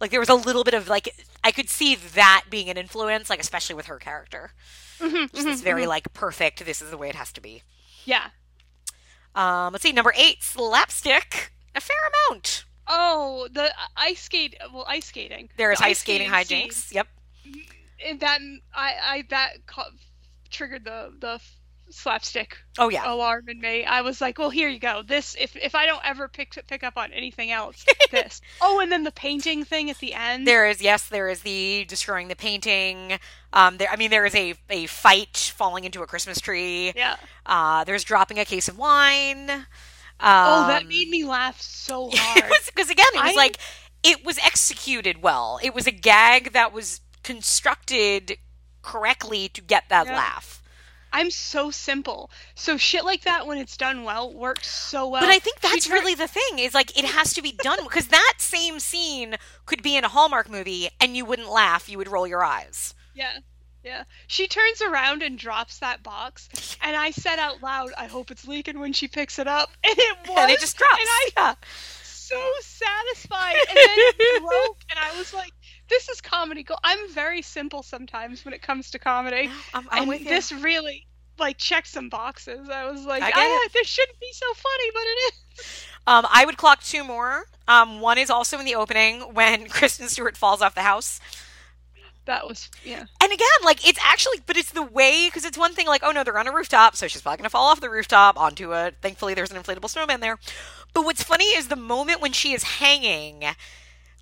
Like 0.01 0.11
there 0.13 0.21
was 0.21 0.29
a 0.29 0.35
little 0.35 0.63
bit 0.65 0.75
of 0.75 0.89
like 0.89 1.09
I 1.43 1.51
could 1.51 1.69
see 1.69 1.95
that 1.97 2.45
being 2.51 2.69
an 2.71 2.77
influence, 2.77 3.29
like 3.29 3.41
especially 3.41 3.75
with 3.75 3.87
her 3.87 3.99
character. 3.99 4.53
Mhm, 5.01 5.33
Just 5.33 5.45
this 5.47 5.61
very 5.61 5.85
mhm. 5.85 5.89
like 5.89 6.13
perfect. 6.13 6.65
This 6.65 6.81
is 6.83 6.91
the 6.91 6.99
way 6.99 7.09
it 7.09 7.15
has 7.17 7.33
to 7.33 7.41
be. 7.41 7.63
yeah 8.05 8.29
Um, 9.35 9.73
let's 9.73 9.83
see, 9.83 9.93
number 9.93 10.13
eight, 10.17 10.43
slapstick. 10.43 11.53
A 11.75 11.81
fair 11.81 11.97
amount. 12.31 12.65
oh 12.87 13.49
the 13.53 13.73
ice 13.97 14.21
skate 14.23 14.57
well 14.73 14.85
ice 14.89 15.07
skating 15.07 15.51
There 15.57 15.71
is 15.73 15.79
The 15.81 15.85
ice 15.87 15.99
skating 15.99 16.29
scene. 16.29 16.69
hijinks. 16.69 16.93
Yep. 16.95 17.07
and 18.07 18.21
that 18.21 18.39
I 18.75 18.93
I 19.03 19.25
that 19.31 19.67
ca- 19.67 19.91
triggered 20.51 20.85
the 20.85 21.13
the 21.19 21.41
slapstick 21.91 22.57
Oh 22.79 22.89
yeah. 22.89 23.11
alarm 23.13 23.49
in 23.49 23.61
me. 23.61 23.85
I 23.85 24.01
was 24.03 24.21
like, 24.21 24.39
well, 24.39 24.51
here 24.51 24.69
you 24.69 24.79
go. 24.79 25.03
This 25.07 25.37
if 25.39 25.57
if 25.57 25.75
I 25.75 25.87
don't 25.87 26.01
ever 26.05 26.29
pick 26.29 26.59
pick 26.67 26.83
up 26.85 26.97
on 26.97 27.13
anything 27.13 27.51
else, 27.51 27.85
this. 28.11 28.41
Oh, 28.61 28.81
and 28.81 28.91
then 28.93 29.05
the 29.05 29.11
painting 29.13 29.65
thing 29.65 29.91
at 29.91 29.99
the 29.99 30.15
end. 30.15 30.47
There 30.47 30.67
is 30.69 30.81
yes, 30.83 31.09
there 31.09 31.29
is 31.29 31.41
the 31.43 31.85
destroying 31.89 32.29
the 32.29 32.37
painting. 32.37 33.19
Um, 33.53 33.79
there, 33.79 33.89
I 33.91 33.97
mean, 33.97 34.11
there 34.11 34.27
is 34.27 34.35
a 34.35 34.55
a 34.71 34.87
fight 34.87 35.53
falling 35.57 35.85
into 35.85 36.03
a 36.03 36.07
Christmas 36.07 36.41
tree. 36.41 36.93
Yeah. 36.95 37.17
Uh, 37.47 37.85
there's 37.85 38.05
dropping 38.05 38.39
a 38.39 38.45
case 38.45 38.69
of 38.69 38.77
wine. 38.79 39.51
Um, 39.51 39.65
oh, 40.21 40.67
that 40.67 40.87
made 40.87 41.09
me 41.09 41.25
laugh 41.25 41.61
so 41.61 42.11
hard. 42.13 42.53
because 42.67 42.91
again, 42.91 43.07
it 43.15 43.23
was 43.23 43.33
I- 43.33 43.37
like 43.37 43.59
it 44.03 44.25
was 44.25 44.39
executed 44.39 45.23
well. 45.23 45.59
It 45.63 45.75
was 45.75 45.87
a 45.87 45.93
gag 45.93 46.53
that 46.53 46.73
was 46.73 47.01
constructed 47.23 48.37
correctly 48.83 49.49
to 49.51 49.61
get 49.61 49.85
that 49.89 50.07
Yeah. 50.07 50.17
laugh. 50.17 50.58
I'm 51.13 51.31
so 51.31 51.71
simple. 51.71 52.31
So 52.55 52.77
shit 52.77 53.05
like 53.05 53.23
that 53.23 53.47
when 53.47 53.59
it's 53.59 53.77
done 53.77 54.05
well 54.05 54.33
works 54.33 54.69
so 54.69 55.09
well. 55.09 55.23
But 55.23 55.31
I 55.31 55.39
think 55.39 55.61
that's 55.61 55.89
really 55.89 56.15
the 56.15 56.29
thing 56.29 56.59
is 56.59 56.75
like 56.75 56.99
it 56.99 57.05
has 57.05 57.35
to 57.35 57.43
be 57.43 57.53
done 57.53 57.79
because 57.85 58.09
that 58.09 58.35
same 58.39 58.81
scene 58.81 59.37
could 59.67 59.83
be 59.83 59.97
in 59.97 60.05
a 60.05 60.09
Hallmark 60.09 60.51
movie 60.51 60.89
and 61.01 61.17
you 61.17 61.25
wouldn't 61.25 61.51
laugh, 61.51 61.89
you 61.89 61.99
would 61.99 62.09
roll 62.09 62.27
your 62.27 62.45
eyes. 62.45 62.95
Yeah. 63.15 63.39
Yeah. 63.85 64.05
She 64.27 64.49
turns 64.49 64.83
around 64.83 65.23
and 65.23 65.39
drops 65.39 65.79
that 65.79 66.03
box, 66.03 66.77
and 66.83 66.97
I 66.97 67.11
said 67.11 67.39
out 67.39 67.63
loud, 67.63 67.91
"I 67.97 68.07
hope 68.07 68.31
it's 68.31 68.47
leaking" 68.47 68.81
when 68.81 68.93
she 68.93 69.09
picks 69.09 69.39
it 69.39 69.47
up, 69.47 69.71
and 69.85 69.95
it 69.97 70.17
was. 70.29 70.37
And 70.39 70.51
it 70.51 70.61
just 70.61 70.77
drops. 70.77 70.99
And 70.99 71.09
I 71.09 71.31
yeah. 71.37 71.55
so 72.03 72.41
satisfied. 72.61 73.57
And 73.69 73.77
then 73.77 73.89
it 73.97 74.43
broke, 74.43 74.79
and 74.91 74.99
I 74.99 75.17
was 75.17 75.33
like, 75.33 75.53
"This 75.89 76.09
is 76.09 76.21
comedy 76.21 76.63
gold." 76.63 76.81
I'm 76.85 77.11
very 77.13 77.43
simple 77.43 77.83
sometimes 77.83 78.45
when 78.45 78.55
it 78.55 78.63
comes 78.63 78.91
to 78.93 78.99
comedy, 78.99 79.51
I'm, 79.75 79.87
I'm 79.91 80.11
and 80.11 80.27
this 80.27 80.53
really 80.53 81.07
like 81.39 81.59
checked 81.59 81.89
some 81.89 82.09
boxes. 82.09 82.69
I 82.69 82.91
was 82.91 83.05
like, 83.05 83.23
I 83.23 83.33
"Ah, 83.35 83.67
it. 83.67 83.73
this 83.73 83.87
shouldn't 83.87 84.19
be 84.21 84.33
so 84.33 84.47
funny, 84.55 84.91
but 84.93 85.03
it 85.03 85.35
is." 85.61 85.85
Um, 86.07 86.27
I 86.31 86.45
would 86.47 86.57
clock 86.57 86.83
two 86.83 87.05
more. 87.05 87.45
Um, 87.69 88.01
one 88.01 88.17
is 88.17 88.31
also 88.31 88.59
in 88.59 88.65
the 88.65 88.75
opening 88.75 89.21
when 89.35 89.69
Kristen 89.69 90.09
Stewart 90.09 90.37
falls 90.37 90.63
off 90.63 90.75
the 90.75 90.83
house. 90.83 91.21
That 92.25 92.47
was 92.47 92.71
yeah. 92.85 93.05
And 93.23 93.33
again, 93.33 93.47
like 93.65 93.87
it's 93.89 93.99
actually, 94.03 94.39
but 94.47 94.57
it's 94.57 94.73
the 94.73 94.83
way 94.83 95.29
because 95.29 95.47
it's 95.47 95.57
one 95.57 95.73
thing 95.75 95.87
like, 95.87 96.03
oh 96.05 96.11
no, 96.11 96.25
they're 96.25 96.39
on 96.39 96.47
a 96.47 96.53
rooftop, 96.53 96.95
so 96.95 97.09
she's 97.09 97.23
probably 97.23 97.39
gonna 97.39 97.49
fall 97.49 97.67
off 97.67 97.81
the 97.81 97.89
rooftop 97.89 98.39
onto 98.39 98.75
a. 98.75 98.93
Thankfully, 99.01 99.33
there's 99.33 99.51
an 99.51 99.63
inflatable 99.63 99.89
snowman 99.89 100.21
there. 100.21 100.39
But 100.93 101.05
what's 101.05 101.23
funny 101.23 101.47
is 101.47 101.69
the 101.69 101.77
moment 101.77 102.21
when 102.21 102.33
she 102.33 102.53
is 102.53 102.63
hanging, 102.63 103.45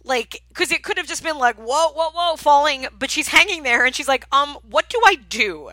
like, 0.07 0.43
because 0.49 0.71
it 0.71 0.83
could 0.83 0.97
have 0.97 1.07
just 1.07 1.23
been 1.23 1.39
like, 1.39 1.57
whoa, 1.57 1.91
whoa, 1.93 2.11
whoa, 2.15 2.37
falling, 2.37 2.87
but 2.99 3.11
she's 3.11 3.29
hanging 3.29 3.63
there 3.63 3.85
and 3.85 3.95
she's 3.95 4.09
like, 4.09 4.25
um, 4.33 4.57
what 4.69 4.89
do 4.89 5.01
I 5.05 5.17
do? 5.17 5.71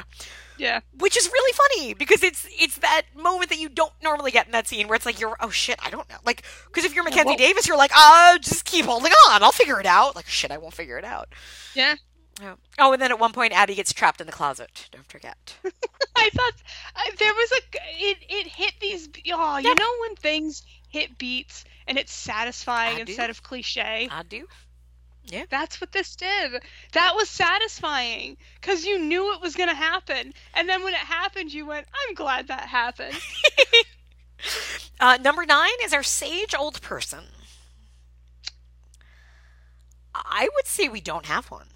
Yeah. 0.58 0.82
Which 1.00 1.18
is 1.18 1.28
really 1.32 1.54
funny 1.54 1.94
because 1.94 2.22
it's 2.24 2.48
it's 2.52 2.78
that 2.78 3.04
moment 3.16 3.50
that 3.50 3.60
you 3.60 3.70
don't 3.70 3.92
normally 4.04 4.30
get 4.32 4.46
in 4.46 4.52
that 4.52 4.68
scene 4.68 4.88
where 4.88 4.96
it's 4.96 5.06
like 5.06 5.20
you're 5.20 5.36
oh 5.40 5.50
shit 5.50 5.80
I 5.84 5.90
don't 5.90 6.08
know 6.10 6.18
like 6.26 6.44
because 6.68 6.86
if 6.86 6.94
you're 6.94 7.04
Mackenzie 7.04 7.30
well- 7.30 7.38
Davis 7.38 7.68
you're 7.68 7.76
like 7.76 7.92
uh 7.96 8.38
just 8.38 8.64
keep 8.64 8.86
holding 8.86 9.12
on 9.30 9.42
I'll 9.42 9.52
figure 9.52 9.80
it 9.80 9.88
out 9.88 10.16
like 10.16 10.28
shit 10.28 10.52
I 10.52 10.60
won't 10.60 10.76
figure 10.76 11.00
it 11.00 11.06
out 11.06 11.30
Yeah. 11.74 11.96
Oh. 12.42 12.56
oh, 12.80 12.94
and 12.94 13.02
then 13.02 13.12
at 13.12 13.20
one 13.20 13.32
point, 13.32 13.54
Abby 13.54 13.76
gets 13.76 13.94
trapped 13.94 14.20
in 14.20 14.26
the 14.26 14.34
closet. 14.34 14.90
Don't 14.92 15.06
forget. 15.06 15.56
I 16.16 16.30
thought 16.34 16.54
I, 16.96 17.12
there 17.20 17.32
was 17.34 17.52
a 17.52 17.58
it 18.12 18.18
it 18.28 18.48
hit 18.48 18.74
these 18.82 19.08
oh 19.34 19.58
you 19.58 19.76
know 19.76 19.92
when 20.02 20.16
things 20.16 20.64
hit 20.94 21.18
beats 21.18 21.66
and 21.88 21.98
it's 21.98 22.14
satisfying 22.14 22.94
I 22.96 23.04
do. 23.04 23.12
instead 23.12 23.30
of 23.32 23.44
cliche. 23.44 24.08
I 24.10 24.24
do. 24.24 24.48
Yeah. 25.26 25.46
That's 25.50 25.82
what 25.82 25.92
this 25.92 26.16
did. 26.16 26.62
That 26.92 27.16
was 27.16 27.30
satisfying 27.30 28.38
because 28.62 28.86
you 28.86 29.00
knew 29.00 29.34
it 29.34 29.42
was 29.42 29.56
gonna 29.56 29.74
happen, 29.74 30.34
and 30.54 30.70
then 30.70 30.84
when 30.84 30.94
it 30.94 31.00
happened, 31.00 31.54
you 31.54 31.66
went, 31.66 31.88
"I'm 31.94 32.14
glad 32.14 32.48
that 32.48 32.68
happened." 32.68 33.18
Uh, 35.00 35.18
number 35.22 35.46
nine 35.46 35.72
is 35.84 35.94
our 35.94 36.04
sage 36.04 36.54
old 36.54 36.82
person. 36.82 37.24
I 40.14 40.50
would 40.54 40.68
say 40.68 40.90
we 40.90 41.00
don't 41.00 41.26
have 41.28 41.50
one. 41.50 41.68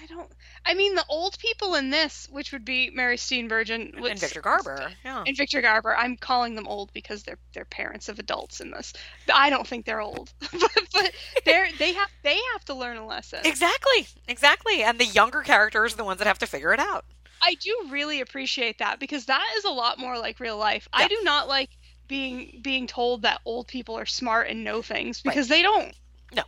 I 0.00 0.04
don't. 0.06 0.30
I 0.68 0.74
mean, 0.74 0.94
the 0.94 1.04
old 1.08 1.38
people 1.38 1.74
in 1.76 1.88
this, 1.88 2.28
which 2.30 2.52
would 2.52 2.64
be 2.64 2.90
Mary 2.90 3.16
Steenburgen 3.16 3.94
And 3.96 4.18
Victor 4.18 4.42
Garber. 4.42 4.92
Yeah. 5.02 5.24
and 5.26 5.34
Victor 5.34 5.62
Garber. 5.62 5.96
I'm 5.96 6.16
calling 6.18 6.54
them 6.54 6.68
old 6.68 6.92
because 6.92 7.22
they're 7.22 7.38
they're 7.54 7.64
parents 7.64 8.10
of 8.10 8.18
adults 8.18 8.60
in 8.60 8.70
this. 8.70 8.92
I 9.32 9.48
don't 9.48 9.66
think 9.66 9.86
they're 9.86 10.02
old, 10.02 10.30
but, 10.40 10.70
but 10.92 11.12
they're 11.46 11.68
they 11.78 11.94
have 11.94 12.10
they 12.22 12.38
have 12.52 12.64
to 12.66 12.74
learn 12.74 12.98
a 12.98 13.06
lesson. 13.06 13.40
Exactly. 13.44 14.06
Exactly. 14.28 14.82
And 14.82 14.98
the 14.98 15.06
younger 15.06 15.40
characters 15.40 15.94
are 15.94 15.96
the 15.96 16.04
ones 16.04 16.18
that 16.18 16.26
have 16.28 16.38
to 16.40 16.46
figure 16.46 16.74
it 16.74 16.80
out. 16.80 17.06
I 17.40 17.54
do 17.54 17.88
really 17.88 18.20
appreciate 18.20 18.78
that 18.78 19.00
because 19.00 19.24
that 19.26 19.46
is 19.56 19.64
a 19.64 19.70
lot 19.70 19.98
more 19.98 20.18
like 20.18 20.38
real 20.38 20.58
life. 20.58 20.86
I 20.92 21.08
do 21.08 21.18
not 21.22 21.48
like 21.48 21.70
being 22.08 22.60
being 22.62 22.86
told 22.86 23.22
that 23.22 23.40
old 23.46 23.68
people 23.68 23.98
are 23.98 24.06
smart 24.06 24.48
and 24.48 24.64
know 24.64 24.82
things 24.82 25.22
because 25.22 25.48
they 25.48 25.62
don't. 25.62 25.94
No. 26.34 26.42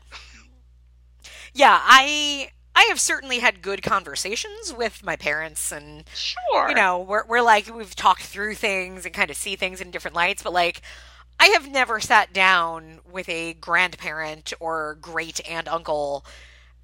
Yeah, 1.54 1.78
I 1.82 2.50
I 2.74 2.84
have 2.84 3.00
certainly 3.00 3.40
had 3.40 3.62
good 3.62 3.82
conversations 3.82 4.72
with 4.72 5.04
my 5.04 5.16
parents 5.16 5.72
and 5.72 6.04
Sure. 6.14 6.68
you 6.68 6.74
know, 6.74 7.00
we're 7.00 7.26
we're 7.26 7.42
like 7.42 7.74
we've 7.74 7.94
talked 7.94 8.22
through 8.22 8.54
things 8.54 9.04
and 9.04 9.14
kind 9.14 9.30
of 9.30 9.36
see 9.36 9.56
things 9.56 9.80
in 9.80 9.90
different 9.90 10.14
lights, 10.16 10.42
but 10.42 10.52
like 10.52 10.82
I 11.38 11.48
have 11.48 11.68
never 11.70 12.00
sat 12.00 12.32
down 12.32 13.00
with 13.10 13.28
a 13.28 13.54
grandparent 13.54 14.52
or 14.60 14.98
great 15.00 15.40
aunt 15.48 15.68
uncle 15.68 16.24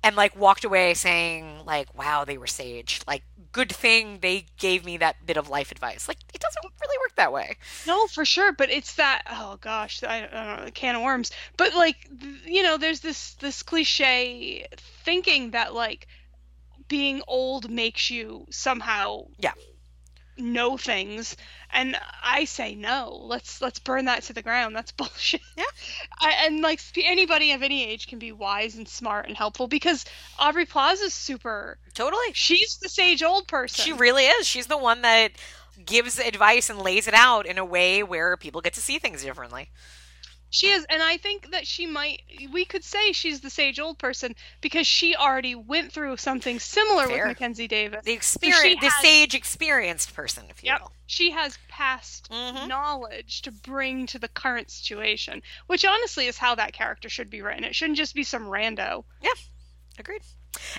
and 0.03 0.17
like 0.17 0.37
walked 0.37 0.65
away 0.65 0.95
saying 0.95 1.65
like 1.67 1.97
wow, 1.97 2.25
they 2.25 2.39
were 2.39 2.47
sage. 2.47 3.01
Like 3.07 3.23
good 3.57 3.73
thing 3.75 4.19
they 4.21 4.45
gave 4.59 4.85
me 4.85 4.99
that 4.99 5.25
bit 5.25 5.39
of 5.39 5.49
life 5.49 5.73
advice. 5.73 6.09
Like 6.09 6.19
it 6.35 6.43
doesn't 6.43 6.63
really 6.63 6.99
work 6.99 7.17
that 7.17 7.33
way. 7.33 7.57
No, 7.87 8.07
for 8.07 8.27
sure, 8.27 8.53
but 8.53 8.69
it's 8.69 8.97
that 8.97 9.23
oh 9.31 9.57
gosh, 9.63 10.03
I, 10.05 10.19
I 10.19 10.21
don't 10.21 10.59
know, 10.61 10.65
a 10.67 10.71
can 10.71 10.95
of 10.95 11.01
worms. 11.03 11.31
But 11.57 11.75
like 11.75 11.97
you 12.45 12.63
know, 12.63 12.77
there's 12.77 13.01
this 13.01 13.33
this 13.35 13.63
cliche 13.63 14.67
thinking 15.05 15.53
that 15.53 15.73
like 15.73 16.07
being 16.87 17.23
old 17.27 17.71
makes 17.71 18.11
you 18.11 18.47
somehow 18.51 19.23
Yeah. 19.39 19.55
Know 20.39 20.77
things 20.77 21.37
and 21.73 21.97
i 22.23 22.45
say 22.45 22.75
no 22.75 23.21
let's 23.25 23.61
let's 23.61 23.79
burn 23.79 24.05
that 24.05 24.23
to 24.23 24.33
the 24.33 24.43
ground 24.43 24.77
that's 24.77 24.93
bullshit 25.01 25.41
Yeah. 25.57 25.65
I, 26.21 26.45
and 26.47 26.61
like 26.61 26.81
anybody 26.97 27.53
of 27.53 27.63
any 27.63 27.85
age 27.85 28.07
can 28.07 28.19
be 28.19 28.33
wise 28.33 28.77
and 28.77 28.87
smart 28.89 29.27
and 29.27 29.37
helpful 29.37 29.67
because 29.67 30.05
aubrey 30.39 30.67
plaza's 30.67 31.15
super 31.15 31.79
Totally. 31.95 32.33
she's 32.33 32.77
the 32.79 32.89
sage 32.89 33.23
old 33.23 33.49
person 33.49 33.85
She 33.85 33.93
really 33.93 34.25
is. 34.25 34.47
She's 34.47 34.67
the 34.67 34.77
one 34.77 35.03
that 35.03 35.33
gives 35.85 36.19
advice 36.19 36.71
and 36.71 36.79
lays 36.79 37.07
it 37.09 37.15
out 37.15 37.47
in 37.47 37.59
a 37.59 37.65
way 37.65 38.03
where 38.03 38.37
people 38.37 38.61
get 38.61 38.75
to 38.75 38.81
see 38.81 38.99
things 38.99 39.23
differently. 39.23 39.71
She 40.57 40.69
is, 40.71 40.87
and 40.89 41.03
I 41.03 41.19
think 41.19 41.51
that 41.51 41.67
she 41.67 41.87
might. 41.87 42.23
We 42.51 42.65
could 42.65 42.83
say 42.83 43.13
she's 43.13 43.41
the 43.41 43.51
sage 43.51 43.79
old 43.79 43.99
person 43.99 44.35
because 44.63 44.87
she 44.87 45.15
already 45.15 45.55
went 45.55 45.93
through 45.93 46.17
something 46.17 46.59
similar 46.59 47.07
Fair. 47.07 47.27
with 47.27 47.27
Mackenzie 47.39 47.69
Davis. 47.69 48.05
The 48.05 48.13
experience, 48.15 48.63
she 48.63 48.75
the 48.77 48.87
has- 48.91 49.03
sage 49.03 49.35
experienced 49.35 50.15
person, 50.15 50.45
if 50.49 50.63
you 50.65 50.69
Yep. 50.71 50.81
will. 50.81 50.93
She 51.07 51.31
has 51.33 51.59
past 51.69 52.31
Mm-hmm. 52.31 52.69
knowledge 52.69 53.43
to 53.43 53.51
bring 53.53 54.07
to 54.07 54.19
the 54.19 54.29
current 54.29 54.71
situation, 54.71 55.43
which 55.67 55.85
honestly 55.85 56.27
is 56.27 56.39
how 56.39 56.55
that 56.55 56.73
character 56.73 57.09
should 57.09 57.29
be 57.29 57.43
written. 57.43 57.63
It 57.65 57.75
shouldn't 57.75 57.99
just 57.99 58.15
be 58.15 58.25
some 58.25 58.45
rando. 58.47 59.05
Yeah, 59.23 59.31
agreed. 59.99 60.23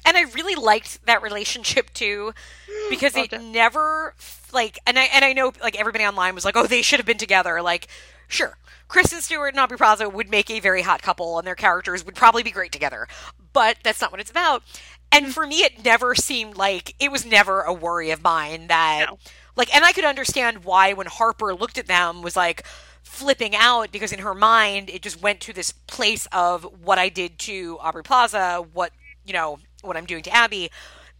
And 0.04 0.18
I 0.18 0.22
really 0.34 0.56
liked 0.56 1.06
that 1.06 1.22
relationship 1.22 1.94
too, 1.94 2.34
because 2.90 3.16
it 3.16 3.32
it. 3.32 3.42
never 3.42 4.16
like, 4.52 4.80
and 4.88 4.98
I 4.98 5.04
and 5.04 5.24
I 5.24 5.34
know 5.34 5.54
like 5.62 5.80
everybody 5.80 6.04
online 6.04 6.34
was 6.34 6.44
like, 6.46 6.58
oh, 6.58 6.66
they 6.66 6.82
should 6.82 7.00
have 7.00 7.06
been 7.06 7.20
together. 7.20 7.62
Like, 7.62 7.88
sure, 8.28 8.58
Kristen 8.88 9.22
Stewart 9.22 9.54
and 9.54 9.60
Aubrey 9.60 9.78
Plaza 9.78 10.08
would 10.10 10.30
make 10.30 10.50
a 10.50 10.60
very 10.60 10.82
hot 10.82 11.02
couple, 11.02 11.38
and 11.38 11.48
their 11.48 11.56
characters 11.56 12.06
would 12.06 12.16
probably 12.16 12.44
be 12.44 12.52
great 12.52 12.72
together. 12.72 13.08
But 13.54 13.78
that's 13.84 14.02
not 14.02 14.12
what 14.12 14.22
it's 14.22 14.32
about. 14.32 14.64
And 15.12 15.28
mm. 15.28 15.30
for 15.30 15.48
me, 15.48 15.58
it 15.58 15.84
never 15.84 16.16
seemed 16.16 16.58
like 16.58 16.96
it 17.00 17.12
was 17.12 17.26
never 17.26 17.62
a 17.62 17.74
worry 17.74 18.12
of 18.12 18.24
mine 18.24 18.68
that, 18.68 19.08
like, 19.56 19.74
and 19.76 19.84
I 19.84 19.92
could 19.92 20.06
understand 20.06 20.64
why 20.64 20.94
when 20.94 21.08
Harper 21.08 21.54
looked 21.54 21.78
at 21.78 21.88
them 21.88 22.22
was 22.22 22.36
like 22.36 22.66
flipping 23.08 23.56
out 23.56 23.92
because 23.92 24.12
in 24.12 24.20
her 24.20 24.36
mind 24.36 24.90
it 24.90 25.02
just 25.02 25.22
went 25.22 25.40
to 25.40 25.54
this 25.54 25.72
place 25.72 26.28
of 26.32 26.64
what 26.84 27.00
I 27.00 27.10
did 27.10 27.40
to 27.40 27.78
Aubrey 27.82 28.04
Plaza, 28.04 28.66
what 28.74 28.92
you 29.26 29.34
know, 29.34 29.60
what 29.82 29.98
I'm 29.98 30.06
doing 30.06 30.24
to 30.24 30.36
Abby. 30.36 30.70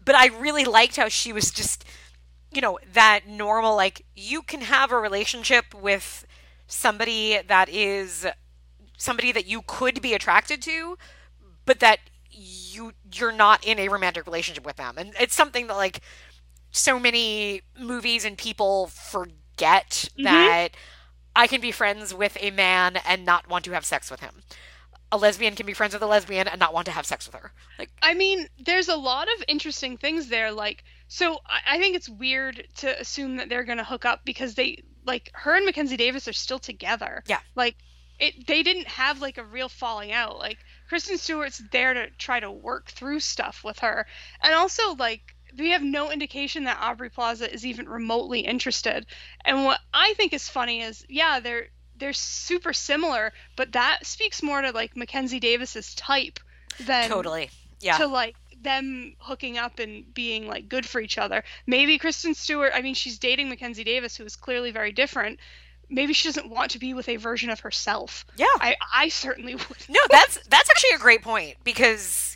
But 0.04 0.16
I 0.16 0.28
really 0.28 0.64
liked 0.66 0.98
how 0.98 1.08
she 1.08 1.34
was 1.34 1.50
just, 1.50 1.84
you 2.52 2.62
know, 2.62 2.78
that 2.94 3.28
normal 3.28 3.76
like 3.76 4.06
you 4.16 4.42
can 4.42 4.62
have 4.62 4.92
a 4.92 5.00
relationship 5.00 5.74
with 5.74 6.27
somebody 6.68 7.40
that 7.48 7.70
is 7.70 8.28
somebody 8.98 9.32
that 9.32 9.48
you 9.48 9.64
could 9.66 10.02
be 10.02 10.14
attracted 10.14 10.62
to, 10.64 10.98
but 11.66 11.80
that 11.80 12.00
you 12.32 12.94
you're 13.14 13.32
not 13.32 13.66
in 13.66 13.80
a 13.80 13.90
romantic 13.90 14.26
relationship 14.26 14.66
with 14.66 14.76
them. 14.76 14.96
And 14.98 15.14
it's 15.20 15.36
something 15.36 15.68
that 15.68 15.76
like 15.76 16.02
so 16.72 17.00
many 17.00 17.62
movies 17.80 18.26
and 18.26 18.38
people 18.38 18.88
forget 18.88 20.10
mm-hmm. 20.14 20.24
that 20.24 20.70
I 21.36 21.48
can 21.48 21.62
be 21.62 21.72
friends 21.72 22.14
with 22.14 22.38
a 22.40 22.52
man 22.52 22.98
and 23.08 23.26
not 23.26 23.50
want 23.50 23.66
to 23.66 23.74
have 23.74 23.86
sex 23.86 24.12
with 24.12 24.20
him. 24.20 24.44
A 25.12 25.18
lesbian 25.18 25.56
can 25.56 25.66
be 25.66 25.74
friends 25.74 25.94
with 25.94 26.04
a 26.04 26.08
lesbian 26.08 26.48
and 26.48 26.60
not 26.60 26.74
want 26.74 26.86
to 26.88 26.92
have 26.92 27.06
sex 27.06 27.26
with 27.26 27.36
her. 27.36 27.54
Like 27.80 27.92
I 28.02 28.14
mean, 28.14 28.48
there's 28.60 28.90
a 28.90 28.96
lot 28.96 29.28
of 29.28 29.44
interesting 29.48 29.98
things 29.98 30.28
there. 30.28 30.52
Like, 30.52 30.84
so 31.08 31.40
I, 31.66 31.78
think 31.78 31.96
it's 31.96 32.10
weird 32.10 32.68
to 32.78 33.00
assume 33.00 33.38
that 33.38 33.48
they're 33.48 33.64
gonna 33.64 33.86
hook 33.86 34.04
up 34.04 34.26
because 34.26 34.56
they 34.56 34.84
like 35.08 35.32
her 35.34 35.56
and 35.56 35.66
Mackenzie 35.66 35.98
Davis 35.98 36.28
are 36.28 36.34
still 36.34 36.60
together. 36.60 37.24
Yeah. 37.26 37.40
Like, 37.56 37.76
it 38.20 38.46
they 38.48 38.64
didn't 38.64 38.88
have 38.88 39.22
like 39.22 39.38
a 39.38 39.44
real 39.44 39.70
falling 39.70 40.12
out. 40.12 40.38
Like 40.38 40.58
Kristen 40.90 41.18
Stewart's 41.18 41.62
there 41.72 41.94
to 41.94 42.10
try 42.12 42.40
to 42.40 42.52
work 42.52 42.90
through 42.90 43.20
stuff 43.22 43.64
with 43.64 43.80
her, 43.80 44.06
and 44.42 44.54
also 44.54 44.94
like 44.96 45.36
we 45.58 45.70
have 45.70 45.82
no 45.82 46.12
indication 46.12 46.66
that 46.66 46.80
Aubrey 46.82 47.10
Plaza 47.10 47.52
is 47.52 47.66
even 47.66 47.88
remotely 47.88 48.42
interested. 48.42 49.06
And 49.46 49.66
what 49.66 49.80
I 49.94 50.14
think 50.16 50.34
is 50.34 50.50
funny 50.50 50.82
is, 50.82 51.06
yeah, 51.10 51.40
they're 51.40 51.68
they're 51.98 52.14
super 52.14 52.74
similar, 52.74 53.34
but 53.56 53.72
that 53.74 54.06
speaks 54.06 54.44
more 54.44 54.62
to 54.62 54.72
like 54.72 54.96
Mackenzie 54.96 55.40
Davis's 55.40 55.96
type 55.96 56.40
than 56.86 57.10
totally. 57.10 57.50
Yeah. 57.80 57.98
to 57.98 58.08
like 58.08 58.36
them 58.62 59.16
hooking 59.20 59.58
up 59.58 59.80
and 59.80 60.14
being 60.14 60.48
like 60.48 60.70
good 60.70 60.86
for 60.86 61.00
each 61.00 61.18
other. 61.18 61.44
Maybe 61.66 61.98
Kristen 61.98 62.34
Stewart, 62.34 62.72
I 62.74 62.82
mean, 62.82 62.94
she's 62.94 63.20
dating 63.20 63.50
Mackenzie 63.50 63.84
Davis, 63.84 64.16
who 64.16 64.24
is 64.24 64.36
clearly 64.36 64.72
very 64.72 64.92
different. 64.92 65.40
Maybe 65.90 66.14
she 66.14 66.28
doesn't 66.28 66.50
want 66.50 66.72
to 66.72 66.80
be 66.80 66.94
with 66.94 67.08
a 67.08 67.16
version 67.16 67.50
of 67.50 67.62
herself. 67.62 68.26
Yeah. 68.36 68.46
I, 68.60 68.76
I 68.94 69.10
certainly 69.10 69.56
would. 69.56 69.90
No, 69.90 70.00
that's 70.10 70.40
that's 70.50 70.70
actually 70.70 70.96
a 70.96 71.00
great 71.00 71.22
point 71.22 71.56
because 71.64 72.36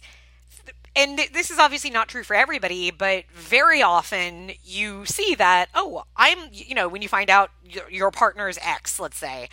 and 0.95 1.17
th- 1.17 1.31
this 1.31 1.49
is 1.51 1.59
obviously 1.59 1.89
not 1.89 2.07
true 2.07 2.23
for 2.23 2.35
everybody, 2.35 2.91
but 2.91 3.25
very 3.33 3.81
often 3.81 4.51
you 4.63 5.05
see 5.05 5.35
that, 5.35 5.69
oh, 5.73 6.03
I'm, 6.15 6.49
you 6.51 6.75
know, 6.75 6.87
when 6.87 7.01
you 7.01 7.07
find 7.07 7.29
out 7.29 7.51
your, 7.63 7.89
your 7.89 8.11
partner's 8.11 8.57
ex, 8.61 8.99
let's 8.99 9.17
say, 9.17 9.49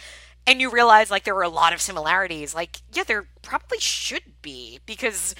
and 0.46 0.60
you 0.60 0.70
realize 0.70 1.10
like 1.10 1.24
there 1.24 1.34
were 1.34 1.42
a 1.42 1.48
lot 1.48 1.72
of 1.72 1.80
similarities, 1.80 2.54
like, 2.54 2.78
yeah, 2.92 3.04
there 3.04 3.28
probably 3.42 3.78
should 3.78 4.22
be 4.42 4.80
because 4.84 5.34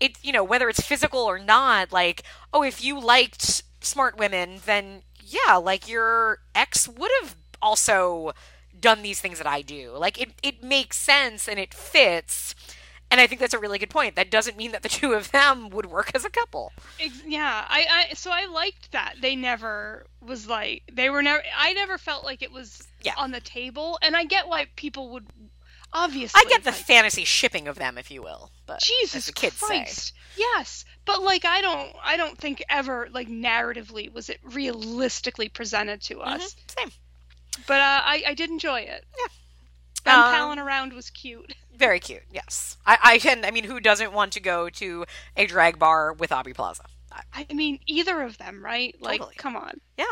it, 0.00 0.18
you 0.22 0.32
know, 0.32 0.44
whether 0.44 0.68
it's 0.68 0.80
physical 0.80 1.20
or 1.20 1.38
not, 1.38 1.92
like, 1.92 2.22
oh, 2.52 2.62
if 2.62 2.82
you 2.84 3.00
liked 3.00 3.62
smart 3.80 4.18
women, 4.18 4.60
then 4.66 5.02
yeah, 5.24 5.56
like 5.56 5.88
your 5.88 6.38
ex 6.54 6.86
would 6.88 7.10
have 7.22 7.36
also 7.62 8.32
done 8.78 9.02
these 9.02 9.20
things 9.20 9.38
that 9.38 9.46
I 9.46 9.62
do. 9.62 9.92
Like 9.96 10.20
it, 10.20 10.30
it 10.42 10.62
makes 10.62 10.96
sense 10.98 11.48
and 11.48 11.58
it 11.58 11.72
fits. 11.74 12.54
And 13.10 13.20
I 13.20 13.26
think 13.28 13.40
that's 13.40 13.54
a 13.54 13.58
really 13.58 13.78
good 13.78 13.90
point. 13.90 14.16
That 14.16 14.30
doesn't 14.32 14.56
mean 14.56 14.72
that 14.72 14.82
the 14.82 14.88
two 15.00 15.12
of 15.14 15.30
them 15.30 15.70
would 15.70 15.86
work 15.86 16.10
as 16.14 16.24
a 16.24 16.30
couple. 16.30 16.72
Yeah, 17.24 17.64
I, 17.68 18.08
I 18.10 18.14
so 18.14 18.30
I 18.32 18.46
liked 18.46 18.92
that 18.92 19.14
they 19.20 19.36
never 19.36 20.06
was 20.20 20.48
like 20.48 20.82
they 20.92 21.08
were 21.08 21.22
never. 21.22 21.42
I 21.56 21.72
never 21.72 21.98
felt 21.98 22.24
like 22.24 22.42
it 22.42 22.50
was 22.52 22.86
Yeah. 23.02 23.14
on 23.16 23.30
the 23.30 23.40
table, 23.40 23.98
and 24.02 24.16
I 24.16 24.24
get 24.24 24.48
why 24.48 24.66
people 24.76 25.08
would. 25.10 25.26
Obviously, 25.92 26.40
I 26.44 26.48
get 26.48 26.64
the 26.64 26.70
like, 26.70 26.78
fantasy 26.80 27.24
shipping 27.24 27.68
of 27.68 27.76
them, 27.76 27.96
if 27.96 28.10
you 28.10 28.22
will. 28.22 28.50
But 28.66 28.80
Jesus 28.80 29.28
as 29.28 29.34
kids 29.34 29.58
Christ. 29.58 30.08
say, 30.08 30.12
Yes, 30.36 30.84
but 31.04 31.22
like 31.22 31.44
I 31.44 31.60
don't, 31.62 31.94
I 32.04 32.16
don't 32.16 32.36
think 32.36 32.62
ever 32.68 33.08
like 33.12 33.28
narratively 33.28 34.12
was 34.12 34.28
it 34.28 34.38
realistically 34.42 35.48
presented 35.48 36.02
to 36.02 36.20
us. 36.20 36.54
same. 36.78 36.90
But 37.66 37.80
uh, 37.80 38.00
I, 38.04 38.22
I 38.28 38.34
did 38.34 38.50
enjoy 38.50 38.80
it. 38.80 39.04
Yeah. 39.18 39.26
Them 40.04 40.20
Um, 40.20 40.30
palling 40.34 40.58
around 40.58 40.92
was 40.92 41.08
cute. 41.10 41.54
Very 41.76 42.00
cute. 42.00 42.22
Yes, 42.32 42.76
I, 42.86 42.98
I 43.02 43.18
can. 43.18 43.44
I 43.44 43.50
mean, 43.50 43.64
who 43.64 43.80
doesn't 43.80 44.12
want 44.12 44.32
to 44.32 44.40
go 44.40 44.68
to 44.70 45.04
a 45.36 45.46
drag 45.46 45.78
bar 45.78 46.12
with 46.12 46.32
Aubrey 46.32 46.54
Plaza? 46.54 46.84
I, 47.32 47.46
I 47.50 47.54
mean, 47.54 47.78
either 47.86 48.20
of 48.22 48.36
them, 48.38 48.62
right? 48.62 48.94
Like, 49.00 49.20
Totally. 49.20 49.36
come 49.36 49.56
on. 49.56 49.80
yeah, 49.96 50.04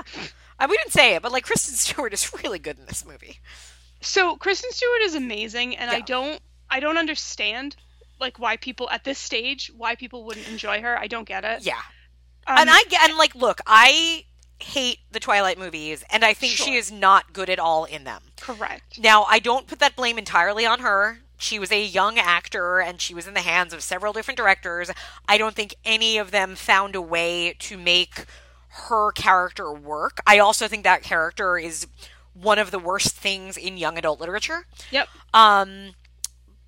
I, 0.58 0.66
we 0.66 0.76
didn't 0.78 0.92
say 0.92 1.14
it, 1.16 1.22
but 1.22 1.32
like 1.32 1.44
Kristen 1.44 1.74
Stewart 1.76 2.12
is 2.14 2.32
really 2.42 2.58
good 2.58 2.78
in 2.78 2.86
this 2.86 3.04
movie. 3.04 3.40
So 4.04 4.36
Kristen 4.36 4.70
Stewart 4.70 5.02
is 5.02 5.14
amazing, 5.14 5.76
and 5.76 5.90
I 5.90 6.00
don't, 6.00 6.40
I 6.70 6.80
don't 6.80 6.98
understand 6.98 7.76
like 8.20 8.38
why 8.38 8.56
people 8.56 8.88
at 8.90 9.02
this 9.04 9.18
stage 9.18 9.72
why 9.76 9.96
people 9.96 10.24
wouldn't 10.24 10.48
enjoy 10.48 10.80
her. 10.80 10.96
I 10.98 11.08
don't 11.08 11.26
get 11.26 11.44
it. 11.44 11.64
Yeah, 11.66 11.80
Um, 12.46 12.58
and 12.58 12.70
I 12.70 12.82
get 12.88 13.08
and 13.08 13.18
like, 13.18 13.34
look, 13.34 13.60
I 13.66 14.24
hate 14.60 14.98
the 15.10 15.20
Twilight 15.20 15.58
movies, 15.58 16.04
and 16.10 16.24
I 16.24 16.32
think 16.32 16.52
she 16.52 16.74
is 16.74 16.92
not 16.92 17.32
good 17.32 17.50
at 17.50 17.58
all 17.58 17.84
in 17.84 18.04
them. 18.04 18.22
correct. 18.40 18.98
Now, 19.00 19.24
I 19.24 19.38
don't 19.40 19.66
put 19.66 19.80
that 19.80 19.96
blame 19.96 20.16
entirely 20.18 20.64
on 20.64 20.78
her. 20.80 21.18
She 21.36 21.58
was 21.58 21.72
a 21.72 21.84
young 21.84 22.16
actor 22.18 22.78
and 22.80 23.00
she 23.00 23.12
was 23.12 23.26
in 23.26 23.34
the 23.34 23.40
hands 23.40 23.74
of 23.74 23.82
several 23.82 24.12
different 24.12 24.38
directors. 24.38 24.90
I 25.28 25.36
don't 25.36 25.54
think 25.54 25.74
any 25.84 26.16
of 26.16 26.30
them 26.30 26.54
found 26.54 26.94
a 26.94 27.02
way 27.02 27.56
to 27.58 27.76
make 27.76 28.24
her 28.88 29.10
character 29.12 29.72
work. 29.72 30.20
I 30.26 30.38
also 30.38 30.68
think 30.68 30.84
that 30.84 31.02
character 31.02 31.58
is 31.58 31.86
one 32.34 32.58
of 32.58 32.70
the 32.70 32.78
worst 32.78 33.14
things 33.14 33.56
in 33.56 33.76
young 33.76 33.96
adult 33.96 34.20
literature. 34.20 34.66
Yep. 34.90 35.08
Um, 35.32 35.92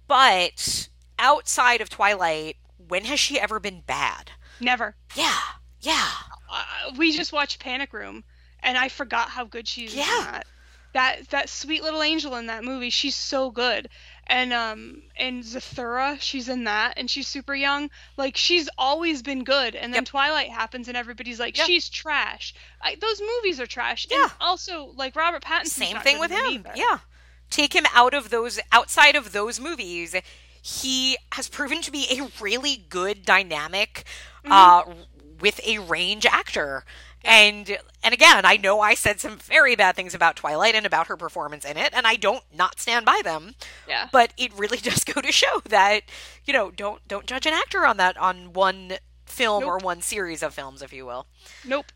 but 0.09 0.89
outside 1.19 1.81
of 1.81 1.89
Twilight, 1.91 2.57
when 2.89 3.05
has 3.05 3.19
she 3.21 3.39
ever 3.39 3.59
been 3.61 3.83
bad? 3.87 4.31
Never. 4.61 4.95
Yeah, 5.15 5.39
yeah. 5.81 6.09
uh, 6.51 6.65
we 6.97 7.15
just 7.17 7.33
watched 7.33 7.59
Panic 7.61 7.93
Room, 7.93 8.25
and 8.61 8.79
I 8.79 8.89
forgot 8.89 9.29
how 9.31 9.45
good 9.45 9.67
she's 9.69 9.93
in 9.93 9.99
Yeah. 10.01 10.07
that. 10.31 10.47
That 10.93 11.29
that 11.29 11.49
sweet 11.51 11.83
little 11.83 12.03
angel 12.03 12.37
in 12.37 12.47
that 12.47 12.65
movie, 12.65 12.89
she's 12.89 13.17
so 13.17 13.51
good. 13.51 13.91
And 14.29 14.53
um 14.53 15.03
and 15.17 15.45
Zathura, 15.45 16.21
she's 16.21 16.49
in 16.49 16.65
that, 16.65 16.95
and 16.97 17.09
she's 17.09 17.29
super 17.29 17.55
young. 17.55 17.91
Like 18.17 18.37
she's 18.37 18.69
always 18.77 19.23
been 19.23 19.45
good. 19.45 19.75
And 19.77 19.93
then 19.93 20.03
Yep. 20.03 20.07
Twilight 20.07 20.49
happens, 20.51 20.89
and 20.89 20.97
everybody's 20.97 21.39
like, 21.39 21.57
Yeah. 21.57 21.65
she's 21.65 21.89
trash. 21.89 22.55
I, 22.83 22.97
those 23.01 23.21
movies 23.21 23.61
are 23.61 23.67
trash. 23.67 24.07
Yeah. 24.11 24.25
And 24.25 24.33
also, 24.41 24.93
like 24.97 25.15
Robert 25.15 25.45
Pattinson. 25.45 25.67
Same 25.69 25.99
thing 25.99 26.19
with 26.19 26.31
him. 26.33 26.45
Either. 26.45 26.73
Yeah. 26.75 26.99
Take 27.51 27.75
him 27.75 27.85
out 27.95 28.15
of 28.15 28.31
those 28.31 28.59
outside 28.73 29.15
of 29.15 29.33
those 29.33 29.61
movies. 29.61 30.17
He 30.61 31.17
has 31.33 31.49
proven 31.49 31.81
to 31.83 31.93
be 31.93 32.07
a 32.11 32.29
really 32.43 32.85
good 32.89 33.25
dynamic 33.25 34.03
uh 34.45 34.83
with 35.41 35.61
a 35.65 35.79
range 35.79 36.27
actor. 36.27 36.85
And 37.27 37.79
and 38.03 38.15
again, 38.15 38.45
I 38.45 38.57
know 38.57 38.81
I 38.81 38.95
said 38.95 39.21
some 39.21 39.37
very 39.37 39.75
bad 39.75 39.97
things 39.97 40.15
about 40.15 40.37
Twilight 40.37 40.75
and 40.75 40.87
about 40.87 41.09
her 41.09 41.17
performance 41.17 41.65
in 41.65 41.77
it, 41.77 41.93
and 41.93 42.07
I 42.07 42.17
don't 42.17 42.45
not 42.55 42.79
stand 42.81 43.05
by 43.05 43.21
them. 43.25 43.55
Yeah. 43.89 44.09
But 44.13 44.33
it 44.37 44.57
really 44.57 44.79
does 44.83 45.05
go 45.05 45.21
to 45.21 45.33
show 45.33 45.61
that, 45.69 46.03
you 46.45 46.53
know, 46.53 46.71
don't 46.71 47.07
don't 47.09 47.27
judge 47.27 47.47
an 47.47 47.53
actor 47.53 47.85
on 47.85 47.97
that 47.97 48.17
on 48.17 48.53
one 48.53 48.99
film 49.25 49.65
or 49.65 49.79
one 49.79 50.01
series 50.01 50.43
of 50.43 50.55
films, 50.55 50.83
if 50.83 50.93
you 50.93 51.05
will. 51.05 51.27
Nope. 51.65 51.87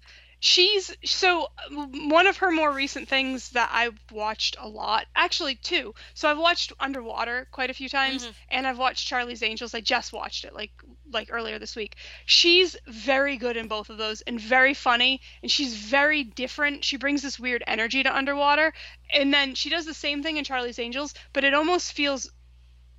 She's 0.41 0.97
so 1.05 1.49
one 1.70 2.26
of 2.26 2.38
her 2.38 2.51
more 2.51 2.72
recent 2.72 3.09
things 3.09 3.51
that 3.51 3.70
I've 3.72 3.99
watched 4.11 4.57
a 4.59 4.66
lot, 4.66 5.07
actually 5.14 5.55
two. 5.55 5.95
So 6.14 6.30
I've 6.30 6.38
watched 6.38 6.72
Underwater 6.80 7.47
quite 7.53 7.70
a 7.70 7.74
few 7.74 7.88
times, 7.88 8.26
Mhm. 8.26 8.34
and 8.49 8.66
I've 8.66 8.78
watched 8.78 9.07
Charlie's 9.07 9.43
Angels. 9.43 9.74
I 9.74 9.80
just 9.80 10.12
watched 10.12 10.45
it 10.45 10.55
like 10.55 10.72
like 11.12 11.28
earlier 11.30 11.59
this 11.59 11.74
week. 11.76 11.97
She's 12.24 12.76
very 12.86 13.36
good 13.36 13.57
in 13.57 13.66
both 13.68 13.91
of 13.91 13.99
those 13.99 14.20
and 14.22 14.41
very 14.41 14.74
funny, 14.74 15.20
and 15.43 15.51
she's 15.51 15.74
very 15.74 16.24
different. 16.24 16.84
She 16.84 16.97
brings 16.97 17.20
this 17.20 17.38
weird 17.38 17.62
energy 17.66 18.03
to 18.03 18.16
Underwater, 18.16 18.72
and 19.12 19.34
then 19.34 19.55
she 19.55 19.68
does 19.70 19.84
the 19.84 19.95
same 19.95 20.22
thing 20.22 20.36
in 20.36 20.45
Charlie's 20.45 20.78
Angels, 20.78 21.12
but 21.32 21.45
it 21.45 21.53
almost 21.53 21.93
feels 21.93 22.30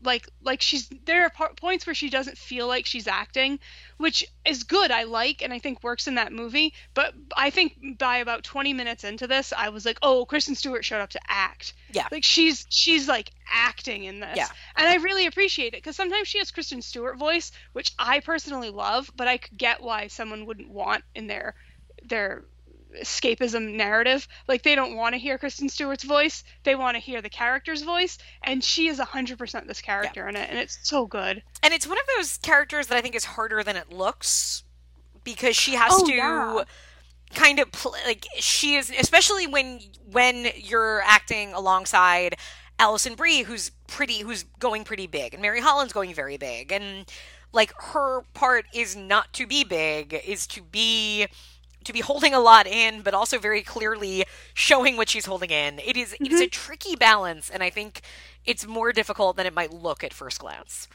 like 0.04 0.28
like 0.44 0.62
she's 0.62 0.90
there 1.06 1.24
are 1.24 1.50
points 1.56 1.86
where 1.86 1.94
she 1.94 2.10
doesn't 2.10 2.38
feel 2.38 2.68
like 2.68 2.86
she's 2.86 3.08
acting 3.08 3.60
which 3.98 4.26
is 4.46 4.64
good 4.64 4.92
i 4.92 5.04
like 5.04 5.42
and 5.42 5.54
i 5.54 5.60
think 5.60 5.84
works 5.84 6.08
in 6.08 6.16
that 6.16 6.32
movie 6.34 6.74
but 6.94 7.14
i 7.38 7.50
think 7.50 7.98
by 7.98 8.18
about 8.18 8.44
20 8.44 8.74
minutes 8.74 9.04
into 9.04 9.28
this 9.28 9.54
i 9.56 9.70
was 9.70 9.86
like 9.86 9.98
oh 10.02 10.26
kristen 10.26 10.56
stewart 10.56 10.84
showed 10.84 11.02
up 11.02 11.10
to 11.10 11.20
act 11.28 11.74
Yeah. 11.92 12.08
like 12.12 12.24
she's 12.24 12.66
she's 12.70 13.08
like 13.08 13.32
acting 13.52 14.04
in 14.06 14.20
this 14.20 14.38
Yeah. 14.38 14.48
and 14.76 14.88
i 14.88 14.96
really 14.96 15.26
appreciate 15.26 15.74
it 15.74 15.84
because 15.84 15.96
sometimes 15.96 16.28
she 16.28 16.40
has 16.40 16.52
kristen 16.52 16.82
stewart 16.82 17.18
voice 17.18 17.52
which 17.74 17.94
i 18.00 18.20
personally 18.20 18.70
love 18.70 19.10
but 19.16 19.28
i 19.28 19.38
could 19.38 19.58
get 19.58 19.82
why 19.84 20.08
someone 20.08 20.46
wouldn't 20.46 20.70
want 20.70 21.04
in 21.16 21.28
their 21.28 21.56
their 22.04 22.44
escapism 23.00 23.74
narrative. 23.76 24.28
Like 24.48 24.64
they 24.64 24.76
don't 24.76 24.96
want 24.96 25.14
to 25.14 25.20
hear 25.20 25.38
Kristen 25.38 25.70
Stewart's 25.70 26.04
voice; 26.04 26.44
they 26.64 26.76
want 26.76 26.96
to 26.96 27.00
hear 27.02 27.22
the 27.22 27.30
character's 27.30 27.82
voice, 27.84 28.18
and 28.44 28.64
she 28.64 28.88
is 28.88 29.00
hundred 29.00 29.38
percent 29.38 29.68
this 29.68 29.82
character 29.82 30.28
in 30.28 30.36
it, 30.36 30.50
and 30.50 30.58
it's 30.60 30.78
so 30.84 31.06
good. 31.06 31.44
And 31.64 31.74
it's 31.74 31.88
one 31.88 31.98
of 31.98 32.04
those 32.18 32.38
characters 32.38 32.88
that 32.88 32.98
I 32.98 33.02
think 33.02 33.16
is 33.16 33.26
harder 33.26 33.64
than 33.64 33.76
it 33.76 33.92
looks 33.92 34.64
because 35.24 35.56
she 35.56 35.74
has 35.76 35.92
Oh, 35.96 36.06
to 36.06 36.14
yeah. 36.14 36.64
kind 37.36 37.60
of 37.60 37.72
pl- 37.72 37.96
like 38.06 38.26
she 38.38 38.76
is 38.76 38.92
especially 39.00 39.48
when 39.48 39.80
when 40.12 40.48
you're 40.56 41.02
acting 41.06 41.54
alongside 41.54 42.36
Alison 42.80 43.16
Brie 43.16 43.44
who's 43.44 43.72
pretty 43.88 44.22
who's 44.22 44.44
going 44.60 44.84
pretty 44.84 45.08
big 45.08 45.34
and 45.34 45.42
Mary 45.42 45.62
Holland's 45.62 45.94
going 45.94 46.14
very 46.14 46.38
big 46.38 46.72
and 46.72 47.06
like 47.54 47.72
her 47.80 48.22
part 48.34 48.66
is 48.74 48.96
not 48.96 49.32
to 49.34 49.46
be 49.46 49.64
big 49.64 50.20
is 50.26 50.48
to 50.48 50.62
be 50.64 51.28
to 51.84 51.94
be 51.94 52.00
holding 52.02 52.34
a 52.34 52.40
lot 52.40 52.68
in 52.68 53.02
but 53.02 53.14
also 53.14 53.40
very 53.40 53.62
clearly 53.62 54.26
showing 54.54 54.98
what 54.98 55.10
she's 55.10 55.26
holding 55.26 55.50
in 55.52 55.80
it 55.80 55.98
is- 55.98 56.16
it's 56.24 56.40
a 56.42 56.48
tricky 56.48 56.96
balance 56.96 57.50
and 57.50 57.64
i 57.64 57.70
think 57.70 58.02
it's 58.46 58.66
more 58.66 58.92
difficult 58.92 59.36
than 59.38 59.46
it 59.46 59.54
might 59.54 59.72
look 59.72 60.04
at 60.04 60.14
first 60.14 60.40
glance 60.40 60.88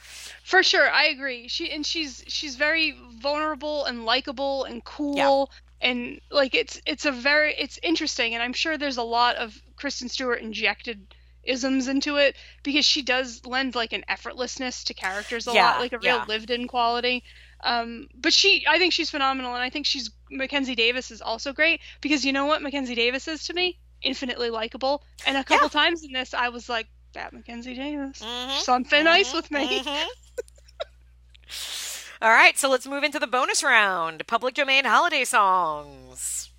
For 0.43 0.63
sure, 0.63 0.91
I 0.91 1.05
agree. 1.07 1.49
She 1.49 1.71
and 1.71 1.85
she's 1.85 2.25
she's 2.29 2.57
very 2.57 2.93
vulnerable 3.21 3.85
and 3.85 4.05
likable 4.05 4.65
and 4.65 4.83
cool. 4.85 5.51
And 5.81 6.21
like 6.31 6.55
it's 6.55 6.81
it's 6.87 7.05
a 7.05 7.13
very 7.13 7.55
it's 7.55 7.79
interesting 7.83 8.35
and 8.35 8.43
I'm 8.43 8.53
sure 8.55 8.79
there's 8.79 8.97
a 8.97 9.03
lot 9.03 9.37
of 9.37 9.61
Kristen 9.77 10.09
Stewart 10.09 10.41
injected 10.41 11.15
isms 11.45 11.87
into 11.87 12.17
it 12.17 12.37
because 12.63 12.85
she 12.87 13.03
does 13.03 13.45
lend 13.47 13.75
like 13.75 13.93
an 13.93 14.05
effortlessness 14.09 14.85
to 14.85 14.95
characters 14.95 15.47
a 15.47 15.53
Yeah, 15.53 15.57
lot, 15.57 15.79
like 15.79 15.93
a 15.93 15.99
real 15.99 16.21
yeah. 16.21 16.25
lived 16.27 16.51
in 16.51 16.67
quality. 16.67 17.25
Um, 17.63 18.09
but 18.15 18.33
she 18.33 18.65
I 18.67 18.79
think 18.79 18.93
she's 18.95 19.11
phenomenal 19.11 19.55
and 19.55 19.63
I 19.63 19.71
think 19.71 19.87
she's 19.87 20.11
Mackenzie 20.31 20.75
Davis 20.75 21.11
is 21.11 21.21
also 21.23 21.53
great 21.53 21.81
because 22.01 22.25
you 22.25 22.33
know 22.33 22.47
what 22.47 22.63
Mackenzie 22.63 22.95
Davis 22.95 23.29
is 23.29 23.45
to 23.47 23.55
me? 23.55 23.79
Infinitely 24.03 24.51
likable. 24.51 25.03
And 25.27 25.37
a 25.37 25.45
couple 25.45 25.69
times 25.69 26.05
in 26.05 26.13
this 26.13 26.35
I 26.35 26.49
was 26.49 26.69
like, 26.69 26.89
that 27.15 27.33
Mackenzie 27.33 27.75
Davis. 27.75 28.21
Mm-hmm. 28.23 28.61
Something 28.61 29.05
nice 29.05 29.33
with 29.33 29.51
me. 29.51 29.83
all 32.23 32.31
right 32.31 32.59
so 32.59 32.69
let's 32.69 32.87
move 32.87 33.05
into 33.05 33.19
the 33.19 33.27
bonus 33.27 33.63
round 33.63 34.27
public 34.27 34.55
domain 34.55 34.85
holiday 34.85 35.25
songs 35.25 36.51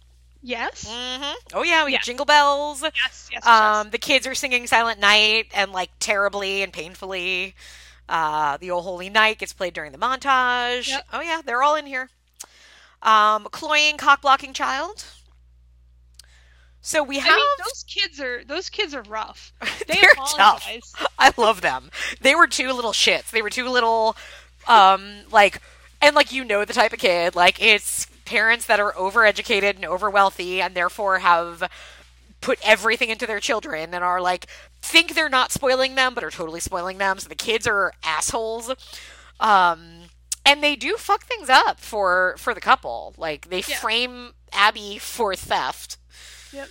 Yes. 0.41 0.86
hmm 0.88 1.34
oh 1.53 1.63
yeah 1.63 1.84
we 1.84 1.91
Yeah. 1.91 1.97
got 1.97 2.05
jingle 2.05 2.26
bells 2.26 2.82
Yes, 2.84 3.30
yes, 3.32 3.45
um 3.45 3.89
the 3.89 3.97
kids 3.97 4.26
are 4.28 4.36
singing 4.36 4.65
silent 4.68 4.99
night 4.99 5.47
and 5.53 5.72
like 5.72 5.89
terribly 5.99 6.61
and 6.61 6.72
painfully 6.72 7.55
uh 8.07 8.55
the 8.57 8.72
O 8.72 8.80
Holy 8.82 9.09
Night 9.09 9.39
gets 9.39 9.51
played 9.51 9.74
during 9.74 9.91
the 9.91 9.97
montage 9.97 10.88
Yep. 10.88 11.05
oh 11.11 11.22
yeah 11.22 11.41
they're 11.45 11.63
all 11.63 11.76
in 11.76 11.86
here 11.86 12.09
um 13.01 13.45
cloying 13.51 13.97
cock 13.97 14.21
blocking 14.21 14.53
child 14.53 15.05
so 16.81 17.03
we 17.03 17.19
have 17.19 17.33
I 17.33 17.35
mean, 17.35 17.45
those 17.65 17.83
kids 17.83 18.19
are 18.19 18.43
those 18.45 18.69
kids 18.69 18.93
are 18.93 19.01
rough. 19.03 19.53
They 19.87 19.95
They're 20.01 20.11
apologize. 20.13 20.93
tough. 20.97 21.13
I 21.19 21.33
love 21.37 21.61
them. 21.61 21.89
They 22.21 22.35
were 22.35 22.47
two 22.47 22.71
little 22.71 22.91
shits. 22.91 23.29
They 23.31 23.41
were 23.41 23.49
two 23.49 23.67
little, 23.69 24.15
um, 24.67 25.21
like, 25.31 25.61
and 26.01 26.15
like 26.15 26.31
you 26.31 26.43
know 26.43 26.63
the 26.65 26.73
type 26.73 26.93
of 26.93 26.99
kid. 26.99 27.35
Like 27.35 27.61
it's 27.61 28.05
parents 28.25 28.65
that 28.67 28.79
are 28.79 28.93
overeducated 28.93 29.75
and 29.75 29.85
over 29.85 30.09
wealthy, 30.09 30.61
and 30.61 30.75
therefore 30.75 31.19
have 31.19 31.69
put 32.41 32.59
everything 32.63 33.09
into 33.09 33.25
their 33.25 33.39
children 33.39 33.93
and 33.93 34.03
are 34.03 34.21
like 34.21 34.45
think 34.81 35.13
they're 35.15 35.29
not 35.29 35.51
spoiling 35.51 35.95
them, 35.95 36.13
but 36.13 36.23
are 36.23 36.31
totally 36.31 36.59
spoiling 36.59 36.97
them. 36.97 37.19
So 37.19 37.27
the 37.27 37.35
kids 37.35 37.67
are 37.67 37.93
assholes. 38.03 38.71
Um, 39.39 39.96
and 40.47 40.63
they 40.63 40.75
do 40.75 40.95
fuck 40.97 41.25
things 41.25 41.49
up 41.49 41.79
for 41.79 42.35
for 42.39 42.53
the 42.55 42.61
couple. 42.61 43.13
Like 43.17 43.49
they 43.49 43.59
Yeah. 43.67 43.77
frame 43.77 44.33
Abby 44.51 44.97
for 44.97 45.35
theft 45.35 45.97
Yep. 46.53 46.69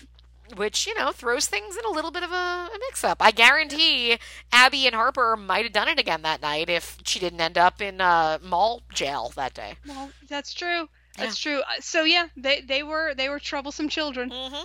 which 0.56 0.86
you 0.86 0.94
know 0.94 1.12
throws 1.12 1.46
things 1.46 1.76
in 1.76 1.84
a 1.84 1.90
little 1.90 2.10
bit 2.10 2.22
of 2.22 2.30
a, 2.32 2.34
a 2.34 2.78
mix-up. 2.88 3.18
I 3.20 3.30
guarantee 3.30 4.18
Abby 4.52 4.86
and 4.86 4.94
Harper 4.94 5.36
might 5.36 5.64
have 5.64 5.72
done 5.72 5.88
it 5.88 5.98
again 5.98 6.22
that 6.22 6.40
night 6.40 6.70
if 6.70 6.98
she 7.04 7.18
didn't 7.20 7.40
end 7.40 7.58
up 7.58 7.80
in 7.82 8.00
uh, 8.00 8.38
mall 8.42 8.82
jail 8.92 9.32
that 9.36 9.54
day. 9.54 9.74
Well, 9.86 10.10
that's 10.28 10.54
true. 10.54 10.88
That's 11.18 11.38
true. 11.38 11.60
Uh, 11.60 11.80
So 11.80 12.04
yeah, 12.04 12.28
they 12.36 12.60
they 12.60 12.82
were 12.82 13.14
they 13.14 13.28
were 13.28 13.38
troublesome 13.40 13.88
children. 13.88 14.30
Mm-hmm. 14.30 14.64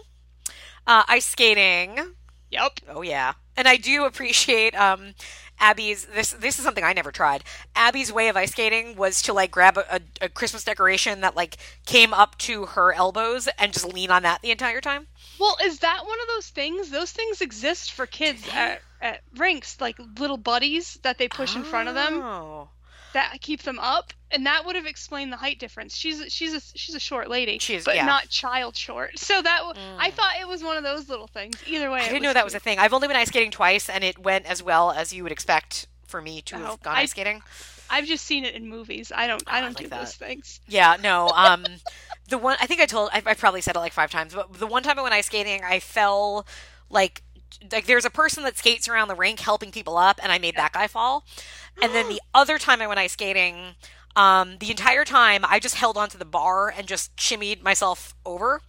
Uh, 0.87 1.03
ice 1.07 1.25
skating. 1.27 2.13
Yep. 2.51 2.79
Oh 2.89 3.01
yeah, 3.01 3.33
and 3.55 3.67
I 3.67 3.77
do 3.77 4.05
appreciate 4.05 4.75
um, 4.75 5.13
Abby's. 5.61 6.05
This 6.05 6.31
this 6.31 6.57
is 6.57 6.65
something 6.65 6.83
I 6.83 6.91
never 6.91 7.11
tried. 7.11 7.43
Abby's 7.75 8.11
way 8.11 8.27
of 8.27 8.35
ice 8.35 8.51
skating 8.51 8.97
was 8.97 9.21
to 9.21 9.33
like 9.33 9.51
grab 9.51 9.77
a, 9.77 9.95
a, 9.95 10.01
a 10.25 10.29
Christmas 10.29 10.63
decoration 10.65 11.21
that 11.21 11.35
like 11.35 11.55
came 11.85 12.13
up 12.13 12.37
to 12.39 12.65
her 12.65 12.91
elbows 12.91 13.47
and 13.57 13.71
just 13.71 13.85
lean 13.85 14.11
on 14.11 14.23
that 14.23 14.41
the 14.41 14.51
entire 14.51 14.81
time. 14.81 15.07
Well, 15.39 15.55
is 15.63 15.79
that 15.79 16.05
one 16.05 16.19
of 16.19 16.27
those 16.27 16.49
things? 16.49 16.89
Those 16.89 17.11
things 17.11 17.41
exist 17.41 17.93
for 17.93 18.05
kids 18.05 18.43
at, 18.51 18.81
at 19.01 19.21
rinks, 19.37 19.79
like 19.79 19.97
little 20.19 20.37
buddies 20.37 20.99
that 21.03 21.17
they 21.17 21.27
push 21.27 21.55
in 21.55 21.63
front 21.63 21.87
of 21.87 21.95
them 21.95 22.21
Oh. 22.21 22.69
That 23.13 23.37
keep 23.41 23.63
them 23.63 23.77
up, 23.79 24.13
and 24.31 24.45
that 24.45 24.65
would 24.65 24.75
have 24.75 24.85
explained 24.85 25.31
the 25.33 25.37
height 25.37 25.59
difference. 25.59 25.95
She's 25.95 26.31
she's 26.33 26.53
a 26.53 26.61
she's 26.77 26.95
a 26.95 26.99
short 26.99 27.29
lady, 27.29 27.59
She 27.59 27.75
is, 27.75 27.85
but 27.85 27.95
yeah. 27.95 28.05
not 28.05 28.29
child 28.29 28.75
short. 28.77 29.17
So 29.19 29.41
that 29.41 29.61
I 29.97 30.11
thought 30.11 30.33
it 30.39 30.47
was 30.47 30.63
one 30.63 30.77
of 30.77 30.83
those 30.83 31.09
little 31.09 31.27
things. 31.27 31.55
Either 31.67 31.89
way, 31.91 32.01
I 32.01 32.07
didn't 32.07 32.23
know 32.23 32.33
that 32.33 32.45
was 32.45 32.55
a 32.55 32.59
thing. 32.59 32.79
I've 32.79 32.93
only 32.93 33.07
been 33.07 33.17
ice 33.17 33.27
skating 33.29 33.51
twice, 33.51 33.89
and 33.89 34.03
it 34.03 34.17
went 34.17 34.45
as 34.45 34.61
well 34.63 34.91
as 34.91 35.11
you 35.13 35.23
would 35.23 35.31
expect 35.31 35.87
for 36.07 36.21
me 36.21 36.41
to 36.43 36.55
Oh, 36.55 36.59
have 36.59 36.81
gone 36.83 36.95
I- 36.95 37.01
ice 37.01 37.11
skating. 37.11 37.41
I've 37.93 38.05
just 38.05 38.25
seen 38.25 38.45
it 38.45 38.55
in 38.55 38.69
movies. 38.69 39.11
I 39.13 39.27
don't 39.27 39.43
I 39.47 39.59
don't 39.59 39.71
like 39.75 39.83
do 39.83 39.89
that. 39.89 39.99
those 39.99 40.15
things. 40.15 40.61
Yeah, 40.67 40.95
no. 41.03 41.27
Um, 41.35 41.65
the 42.29 42.37
one 42.37 42.55
I 42.61 42.65
think 42.67 42.79
I 42.79 42.85
told 42.85 43.09
I, 43.11 43.21
I 43.25 43.33
probably 43.33 43.59
said 43.59 43.75
it 43.75 43.79
like 43.79 43.91
five 43.91 44.09
times, 44.09 44.33
but 44.33 44.53
the 44.53 44.67
one 44.67 44.81
time 44.83 44.97
I 44.97 45.01
went 45.01 45.13
ice 45.13 45.25
skating, 45.25 45.61
I 45.65 45.81
fell 45.81 46.45
like 46.89 47.21
like 47.71 47.85
there's 47.85 48.05
a 48.05 48.09
person 48.09 48.43
that 48.43 48.57
skates 48.57 48.87
around 48.87 49.07
the 49.07 49.15
rink 49.15 49.39
helping 49.39 49.71
people 49.71 49.97
up, 49.97 50.19
and 50.21 50.31
I 50.31 50.39
made 50.39 50.55
that 50.55 50.73
guy 50.73 50.87
fall. 50.87 51.25
And 51.81 51.93
then 51.93 52.09
the 52.09 52.21
other 52.33 52.57
time 52.57 52.81
I 52.81 52.87
went 52.87 52.99
ice 52.99 53.13
skating, 53.13 53.75
um, 54.15 54.57
the 54.59 54.71
entire 54.71 55.05
time 55.05 55.45
I 55.47 55.59
just 55.59 55.75
held 55.75 55.97
onto 55.97 56.17
the 56.17 56.25
bar 56.25 56.73
and 56.75 56.87
just 56.87 57.15
shimmied 57.15 57.61
myself 57.61 58.13
over. 58.25 58.61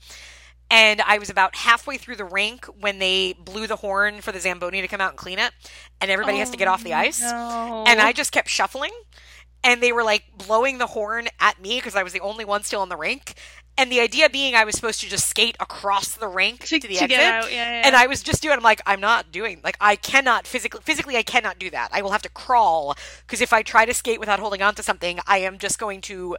And 0.70 1.02
I 1.02 1.18
was 1.18 1.28
about 1.28 1.54
halfway 1.54 1.98
through 1.98 2.16
the 2.16 2.24
rink 2.24 2.64
when 2.64 2.98
they 2.98 3.34
blew 3.34 3.66
the 3.66 3.76
horn 3.76 4.22
for 4.22 4.32
the 4.32 4.40
Zamboni 4.40 4.80
to 4.80 4.88
come 4.88 5.02
out 5.02 5.10
and 5.10 5.18
clean 5.18 5.38
it, 5.38 5.52
and 6.00 6.10
everybody 6.10 6.38
has 6.38 6.48
to 6.50 6.56
get 6.56 6.66
off 6.66 6.82
the 6.82 6.94
ice. 6.94 7.20
no. 7.20 7.84
And 7.86 8.00
I 8.00 8.12
just 8.12 8.32
kept 8.32 8.48
shuffling, 8.48 8.92
and 9.62 9.82
they 9.82 9.92
were 9.92 10.02
like 10.02 10.24
blowing 10.34 10.78
the 10.78 10.86
horn 10.86 11.28
at 11.40 11.60
me 11.60 11.76
because 11.76 11.94
I 11.94 12.02
was 12.02 12.14
the 12.14 12.20
only 12.20 12.46
one 12.46 12.62
still 12.62 12.82
in 12.82 12.88
the 12.88 12.96
rink. 12.96 13.34
And 13.78 13.90
the 13.90 14.00
idea 14.00 14.28
being 14.28 14.54
I 14.54 14.64
was 14.64 14.74
supposed 14.74 15.00
to 15.00 15.08
just 15.08 15.26
skate 15.28 15.56
across 15.58 16.14
the 16.14 16.28
rink 16.28 16.60
to, 16.66 16.78
To- 16.78 16.88
the 16.88 16.94
to 16.96 17.02
exit. 17.04 17.08
get 17.08 17.20
out, 17.20 17.50
yeah, 17.50 17.80
yeah. 17.80 17.82
And 17.86 17.96
I 17.96 18.06
was 18.06 18.22
just 18.22 18.42
doing. 18.42 18.56
I'm 18.56 18.62
like, 18.62 18.82
I'm 18.86 19.00
not 19.00 19.32
doing. 19.32 19.60
Like, 19.64 19.76
I 19.80 19.96
cannot 19.96 20.46
physically. 20.46 20.80
Physically, 20.84 21.16
I 21.16 21.22
cannot 21.22 21.58
do 21.58 21.70
that. 21.70 21.88
I 21.92 22.02
will 22.02 22.10
have 22.12 22.22
to 22.22 22.28
crawl 22.28 22.94
because 23.26 23.40
if 23.40 23.52
I 23.52 23.62
try 23.62 23.84
to 23.86 23.94
skate 23.94 24.20
without 24.20 24.40
holding 24.40 24.60
on 24.62 24.74
to 24.74 24.82
something, 24.82 25.20
I 25.26 25.38
am 25.38 25.58
just 25.58 25.78
going 25.78 26.02
to 26.02 26.36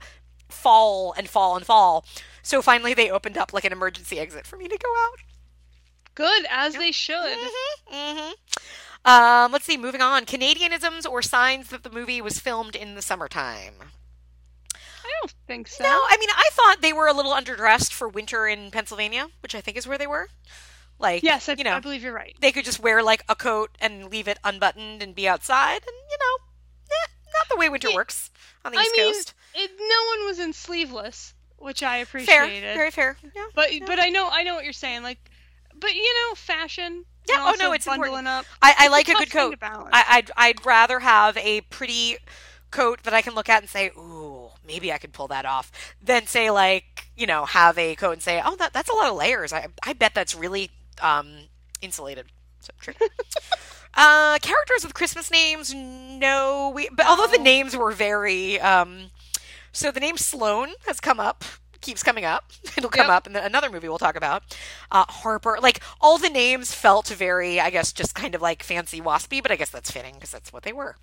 fall 0.48 1.14
and 1.18 1.28
fall 1.28 1.56
and 1.58 1.66
fall. 1.66 2.06
So 2.44 2.62
finally, 2.62 2.94
they 2.94 3.10
opened 3.10 3.38
up 3.38 3.52
like 3.52 3.66
an 3.66 3.72
emergency 3.72 4.20
exit 4.20 4.46
for 4.46 4.56
me 4.58 4.68
to 4.68 4.78
go 4.78 4.94
out. 5.06 5.20
Good 6.16 6.46
as 6.52 6.76
they 6.76 6.92
should. 6.92 7.38
Mm-hmm. 7.92 8.32
Um, 9.06 9.52
let's 9.52 9.66
see. 9.66 9.76
Moving 9.78 10.02
on. 10.02 10.26
Canadianisms 10.26 11.10
or 11.10 11.22
signs 11.24 11.70
that 11.70 11.84
the 11.84 11.90
movie 11.90 12.22
was 12.22 12.40
filmed 12.40 12.76
in 12.76 12.94
the 12.96 13.02
summertime. 13.02 13.74
I 15.04 15.10
don't 15.22 15.34
think 15.48 15.68
so. 15.68 15.84
No, 15.84 15.90
I 15.90 16.18
mean, 16.20 16.30
I 16.30 16.50
thought 16.52 16.82
they 16.82 16.94
were 16.94 17.08
a 17.08 17.14
little 17.14 17.34
underdressed 17.34 17.92
for 17.92 18.08
winter 18.08 18.48
in 18.48 18.72
Pennsylvania, 18.72 19.28
which 19.42 19.54
I 19.56 19.62
think 19.62 19.78
is 19.78 19.88
where 19.88 19.98
they 19.98 20.08
were. 20.08 20.30
Like, 21.00 21.24
Yes, 21.24 21.50
I, 21.50 21.54
you 21.54 21.64
know, 21.64 21.76
I 21.76 21.80
believe 21.80 22.04
you're 22.04 22.14
right. 22.14 22.36
they 22.40 22.52
could 22.52 22.66
just 22.66 22.80
wear 22.80 23.04
like 23.04 23.24
a 23.28 23.36
coat 23.36 23.72
and 23.82 24.10
leave 24.10 24.28
it 24.28 24.40
unbuttoned 24.44 25.02
and 25.04 25.14
be 25.14 25.28
outside, 25.28 25.82
and 25.86 25.96
you 26.10 26.18
know, 26.20 26.46
eh, 26.92 27.08
not 27.34 27.50
the 27.50 27.58
way 27.58 27.68
winter 27.70 27.90
Yeah. 27.90 27.96
works 27.96 28.32
on 28.64 28.72
the 28.72 28.78
I 28.80 28.84
East 28.84 28.92
mean, 28.96 29.06
Coast. 29.14 29.34
it, 29.56 29.72
no 29.80 30.20
one 30.20 30.26
was 30.28 30.40
in 30.40 30.54
sleeveless 30.54 31.34
which 31.58 31.82
I 31.82 32.04
Fair, 32.04 32.44
appreciated. 32.44 32.76
very 32.76 32.92
fair. 32.92 33.16
Yeah. 33.34 33.46
But 33.56 33.70
but 33.88 33.98
I 33.98 34.10
know 34.10 34.28
I 34.30 34.44
know 34.44 34.54
what 34.56 34.66
you're 34.66 34.74
saying. 34.74 35.02
Like, 35.02 35.18
but 35.74 35.96
you 35.96 36.14
know, 36.30 36.36
fashion. 36.36 37.06
Yeah, 37.30 37.38
oh 37.40 37.56
no, 37.58 37.72
it's 37.72 37.86
bundling 37.86 38.10
important. 38.10 38.28
up. 38.28 38.46
I, 38.62 38.72
I 38.78 38.84
It's 38.84 38.88
a 38.88 38.92
like 38.92 39.08
a 39.08 39.14
good 39.14 39.30
coat. 39.32 39.58
I, 39.62 40.04
I'd 40.10 40.32
I'd 40.36 40.66
rather 40.66 41.00
have 41.00 41.38
a 41.38 41.62
pretty 41.62 42.18
coat 42.70 43.04
that 43.04 43.14
I 43.14 43.22
can 43.22 43.34
look 43.34 43.48
at 43.48 43.62
and 43.62 43.70
say, 43.70 43.92
ooh, 43.98 44.23
maybe 44.66 44.92
I 44.92 44.98
could 44.98 45.14
pull 45.14 45.28
that 45.30 45.46
off, 45.46 45.72
than 46.02 46.26
say 46.28 46.50
like 46.52 47.08
you 47.16 47.28
know 47.28 47.46
have 47.46 47.78
a 47.78 47.96
coat 47.96 48.12
and 48.14 48.22
say, 48.24 48.42
oh, 48.44 48.56
that 48.58 48.74
that's 48.74 48.90
a 48.90 48.94
lot 48.96 49.10
of 49.10 49.16
layers. 49.16 49.54
I 49.54 49.68
I 49.84 49.94
bet 49.94 50.14
that's 50.14 50.36
really 50.36 50.72
um 51.02 51.28
insulated. 51.82 52.28
So 52.60 52.72
true. 52.80 52.94
uh, 53.96 54.38
characters 54.40 54.84
with 54.84 54.94
Christmas 54.94 55.32
names, 55.32 55.74
no. 55.74 56.72
We 56.74 56.90
but 56.92 57.06
although 57.08 57.28
the 57.28 57.38
names 57.42 57.76
were 57.76 57.92
very 57.92 58.60
um, 58.60 59.12
so 59.72 59.92
the 59.92 60.00
name 60.00 60.18
Sloane 60.18 60.74
has 60.88 61.00
come 61.00 61.20
up. 61.20 61.44
Keeps 61.82 62.02
coming 62.04 62.24
up. 62.26 62.52
It'll 62.78 62.90
come 62.90 63.08
Yep. 63.08 63.10
up 63.10 63.28
in 63.28 63.34
the, 63.34 63.44
another 63.44 63.70
movie 63.70 63.90
we'll 63.90 63.98
talk 63.98 64.16
about. 64.16 64.44
Uh, 64.90 65.04
Harper, 65.10 65.58
like 65.62 65.82
all 66.00 66.18
the 66.18 66.30
names 66.30 66.74
felt 66.74 67.10
very, 67.10 67.60
I 67.60 67.70
guess, 67.72 67.92
just 67.92 68.16
kind 68.16 68.36
of 68.36 68.42
like 68.42 68.64
fancy 68.64 69.02
waspy, 69.02 69.42
but 69.42 69.52
I 69.52 69.58
guess 69.58 69.70
that's 69.70 69.92
fitting 69.92 70.14
because 70.16 70.32
that's 70.32 70.54
what 70.54 70.64
they 70.64 70.72
were. 70.72 70.96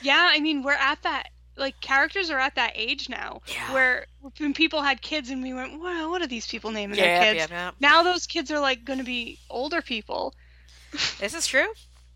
Yeah, 0.00 0.28
I 0.30 0.40
mean, 0.40 0.62
we're 0.62 0.72
at 0.74 1.02
that 1.02 1.28
like 1.56 1.80
characters 1.80 2.30
are 2.30 2.38
at 2.38 2.54
that 2.56 2.72
age 2.74 3.08
now 3.08 3.40
where 3.70 4.06
when 4.38 4.52
people 4.54 4.82
had 4.82 5.00
kids 5.00 5.30
and 5.30 5.42
we 5.42 5.52
went, 5.54 5.80
wow, 5.80 6.10
what 6.10 6.20
are 6.22 6.26
these 6.26 6.46
people 6.46 6.70
naming 6.70 6.98
Yeah, 6.98 7.24
their 7.24 7.34
kids? 7.34 7.50
yeah, 7.50 7.56
yeah. 7.56 7.70
Now 7.80 8.02
those 8.02 8.26
kids 8.26 8.50
are 8.50 8.60
like 8.60 8.84
going 8.84 8.98
to 8.98 9.04
be 9.04 9.38
older 9.48 9.80
people. 9.82 10.34
This 11.18 11.34
is 11.34 11.46
true. 11.46 11.66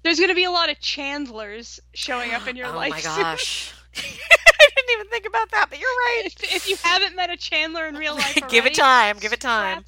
There's 0.02 0.18
going 0.18 0.30
to 0.30 0.34
be 0.34 0.44
a 0.44 0.50
lot 0.50 0.70
of 0.70 0.78
Chandlers 0.80 1.80
showing 1.94 2.32
up 2.32 2.46
in 2.46 2.56
your 2.56 2.66
Oh 2.72 2.76
life. 2.76 2.90
my 2.90 3.00
gosh. 3.00 3.72
I 3.96 4.00
didn't 4.76 4.90
even 4.94 5.06
think 5.08 5.26
about 5.26 5.50
that, 5.50 5.66
but 5.70 5.78
you're 5.80 5.88
right. 5.88 6.22
If, 6.26 6.42
if 6.56 6.68
you 6.68 6.76
haven't 6.82 7.16
met 7.16 7.30
a 7.30 7.36
Chandler 7.36 7.86
in 7.86 7.96
real 7.96 8.14
life, 8.14 8.38
give 8.48 8.66
it 8.66 8.74
time. 8.74 9.18
Give 9.18 9.32
it 9.32 9.40
time. 9.40 9.84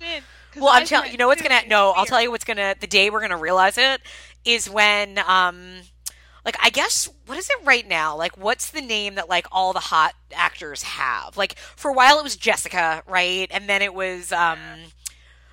Well, 0.57 0.68
I'm 0.70 0.84
telling 0.86 1.12
you 1.12 1.18
know 1.18 1.28
what's 1.28 1.40
gonna 1.42 1.62
no, 1.66 1.92
I'll 1.92 2.05
tell 2.05 2.20
you 2.20 2.30
what's 2.30 2.44
gonna 2.44 2.74
the 2.78 2.86
day 2.86 3.09
we're 3.11 3.20
gonna 3.22 3.38
realize 3.38 3.78
it 3.78 4.00
is 4.44 4.68
when 4.68 5.18
um 5.26 5.80
like 6.45 6.57
I 6.61 6.70
guess 6.70 7.09
what 7.26 7.38
is 7.38 7.49
it 7.49 7.64
right 7.64 7.86
now? 7.86 8.16
Like 8.16 8.36
what's 8.36 8.70
the 8.70 8.80
name 8.80 9.14
that 9.14 9.28
like 9.28 9.47
all 9.53 9.72
the 9.72 9.80
hot 9.80 10.14
actors 10.32 10.82
have? 10.82 11.36
Like 11.36 11.59
for 11.59 11.90
a 11.90 11.95
while 11.95 12.18
it 12.18 12.24
was 12.24 12.36
Jessica, 12.36 13.03
right? 13.07 13.49
And 13.51 13.68
then 13.68 13.82
it 13.82 13.95
was 13.95 14.32
um 14.32 14.59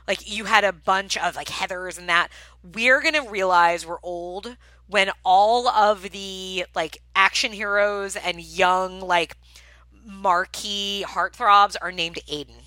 like 0.08 0.30
you 0.32 0.46
had 0.46 0.64
a 0.64 0.74
bunch 0.74 1.18
of 1.18 1.36
like 1.36 1.48
Heathers 1.48 1.98
and 1.98 2.10
that. 2.10 2.30
We're 2.64 3.02
gonna 3.02 3.30
realize 3.30 3.86
we're 3.86 4.02
old 4.02 4.58
when 4.88 5.12
all 5.24 5.68
of 5.68 6.10
the 6.10 6.66
like 6.74 6.98
action 7.16 7.54
heroes 7.54 8.16
and 8.16 8.42
young 8.42 9.00
like 9.02 9.38
marquee 10.04 11.06
heartthrobs 11.08 11.76
are 11.80 11.92
named 11.92 12.20
Aiden. 12.28 12.64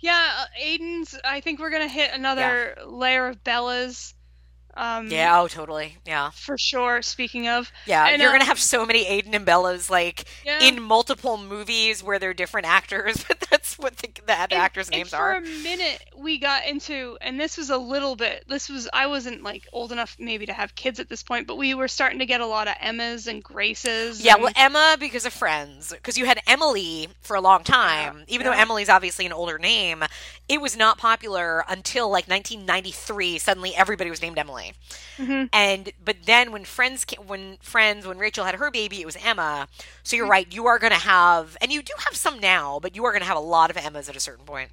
Yeah, 0.00 0.30
uh, 0.38 0.44
Aiden's. 0.62 1.18
I 1.24 1.40
think 1.40 1.60
we're 1.60 1.70
gonna 1.70 1.88
hit 1.88 2.10
another 2.12 2.76
layer 2.86 3.26
of 3.26 3.44
Bellas. 3.44 4.14
Um, 4.76 5.08
Yeah, 5.10 5.40
oh 5.40 5.48
totally. 5.48 5.96
Yeah. 6.06 6.30
for 6.30 6.58
sure. 6.58 7.00
Speaking 7.02 7.48
of, 7.48 7.72
Yeah, 7.86 8.06
And, 8.08 8.20
you're 8.20 8.30
uh, 8.30 8.34
gonna 8.34 8.44
have 8.44 8.60
so 8.60 8.84
many 8.84 9.04
Aiden 9.06 9.34
and 9.34 9.46
Bellas 9.46 9.88
like 9.90 10.24
Yeah. 10.44 10.60
in 10.62 10.82
multiple 10.82 11.38
movies 11.38 12.02
where 12.02 12.18
they're 12.18 12.34
different 12.34 12.66
actors, 12.66 13.24
but 13.28 13.40
that's 13.50 13.78
what 13.78 13.96
the, 13.96 14.08
the 14.26 14.32
and- 14.38 14.52
actors' 14.52 14.90
names 14.90 15.10
for 15.10 15.16
are. 15.16 15.40
For 15.40 15.46
a 15.46 15.62
minute, 15.62 16.04
we 16.16 16.38
got 16.38 16.66
into, 16.66 17.16
and 17.20 17.40
this 17.40 17.56
was 17.56 17.70
a 17.70 17.78
little 17.78 18.16
bit. 18.16 18.44
This 18.48 18.68
was 18.68 18.88
I 18.92 19.06
wasn't 19.06 19.42
like 19.42 19.66
old 19.72 19.92
enough 19.92 20.16
maybe 20.18 20.46
to 20.46 20.52
have 20.52 20.74
kids 20.74 21.00
at 21.00 21.08
this 21.08 21.22
point, 21.22 21.46
but 21.46 21.56
we 21.56 21.72
were 21.74 21.88
starting 21.88 22.18
to 22.18 22.26
get 22.26 22.40
a 22.42 22.46
lot 22.46 22.68
of 22.68 22.74
Emmas 22.80 23.26
and 23.26 23.42
Graces. 23.42 24.20
Yeah, 24.22 24.34
and- 24.34 24.42
well, 24.42 24.52
Emma 24.56 24.96
because 25.00 25.24
of 25.24 25.32
Friends, 25.32 25.90
because 25.92 26.18
you 26.18 26.26
had 26.26 26.40
Emily 26.46 27.08
for 27.22 27.34
a 27.36 27.40
long 27.40 27.64
time. 27.64 28.24
Even 28.28 28.44
though. 28.46 28.52
Emily's 28.52 28.88
obviously 28.88 29.26
an 29.26 29.32
older 29.32 29.58
name, 29.58 30.02
it 30.48 30.60
was 30.60 30.76
not 30.76 30.98
popular 30.98 31.64
until 31.68 32.08
like 32.10 32.26
1993. 32.28 33.38
Suddenly, 33.38 33.74
everybody 33.74 34.10
was 34.10 34.20
named 34.22 34.38
Emily. 34.38 34.65
Mhm. 35.18 35.48
And 35.52 35.92
but 36.04 36.16
then 36.24 36.52
when 36.52 36.64
Friends, 36.64 37.04
when 37.26 37.56
Friends, 37.60 38.06
when 38.06 38.18
Rachel 38.18 38.44
had 38.44 38.54
her 38.56 38.70
baby, 38.70 39.00
it 39.00 39.06
was 39.06 39.16
Emma. 39.16 39.68
So 40.02 40.14
Mm-hmm. 40.14 40.16
you're 40.16 40.26
right. 40.26 40.52
You 40.52 40.66
are 40.66 40.78
going 40.78 40.92
to 40.92 40.98
have, 40.98 41.56
and 41.60 41.72
you 41.72 41.82
do 41.82 41.92
have 41.98 42.16
some 42.16 42.38
now, 42.40 42.78
but 42.80 42.94
you 42.96 43.04
are 43.04 43.12
going 43.12 43.22
to 43.22 43.28
have 43.28 43.36
a 43.36 43.40
lot 43.40 43.70
of 43.70 43.76
Emmas 43.76 44.08
at 44.08 44.16
a 44.16 44.20
certain 44.20 44.44
point. 44.44 44.70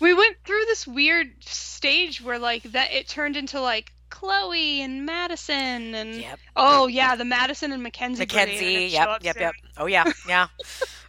we 0.00 0.14
went 0.14 0.36
through 0.46 0.64
this 0.66 0.86
weird 0.86 1.32
stage 1.44 2.20
where 2.22 2.38
like 2.38 2.62
that 2.64 2.92
it 2.92 3.06
turned 3.08 3.36
into 3.36 3.60
like 3.60 3.92
Chloe 4.08 4.80
and 4.80 5.04
Madison 5.06 5.94
and 5.94 6.14
Yep. 6.16 6.38
oh 6.56 6.86
yeah, 6.86 7.14
the 7.16 7.24
Madison 7.24 7.70
and 7.72 7.82
Mackenzie. 7.82 8.24
brigade 8.24 8.36
are 8.42 8.46
gonna 8.46 8.52
Mackenzie. 8.56 8.86
Yep, 8.94 9.08
yep, 9.22 9.34
soon. 9.34 9.42
yep. 9.42 9.54
Oh 9.76 9.86
yeah, 9.86 10.04
yeah. 10.28 10.46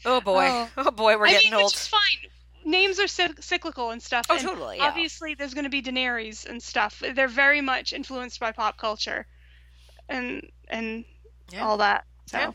Oh 0.06 0.22
boy. 0.22 0.46
Oh. 0.52 0.70
Oh, 0.78 0.92
boy, 0.92 1.18
we're 1.18 1.28
I 1.28 1.32
getting 1.32 1.52
mean, 1.52 1.62
old. 1.62 1.72
Which 1.72 1.76
is 1.76 1.88
fine. 1.88 2.30
Names 2.66 3.00
are 3.00 3.06
cyc- 3.06 3.44
cyclical 3.44 3.92
and 3.92 4.02
stuff. 4.02 4.26
Oh, 4.30 4.36
and 4.36 4.44
totally, 4.46 4.78
yeah. 4.78 4.86
Obviously, 4.86 5.34
there's 5.34 5.54
going 5.54 5.64
to 5.64 5.70
be 5.70 5.82
Daenerys 5.82 6.46
and 6.46 6.62
stuff. 6.62 7.02
They're 7.16 7.28
very 7.28 7.62
much 7.62 7.94
influenced 7.94 8.40
by 8.40 8.52
pop 8.52 8.78
culture, 8.78 9.26
and 10.10 10.50
and 10.68 11.06
Yeah. 11.52 11.66
all 11.66 11.78
that. 11.78 12.06
So 12.28 12.38
Yeah. 12.38 12.52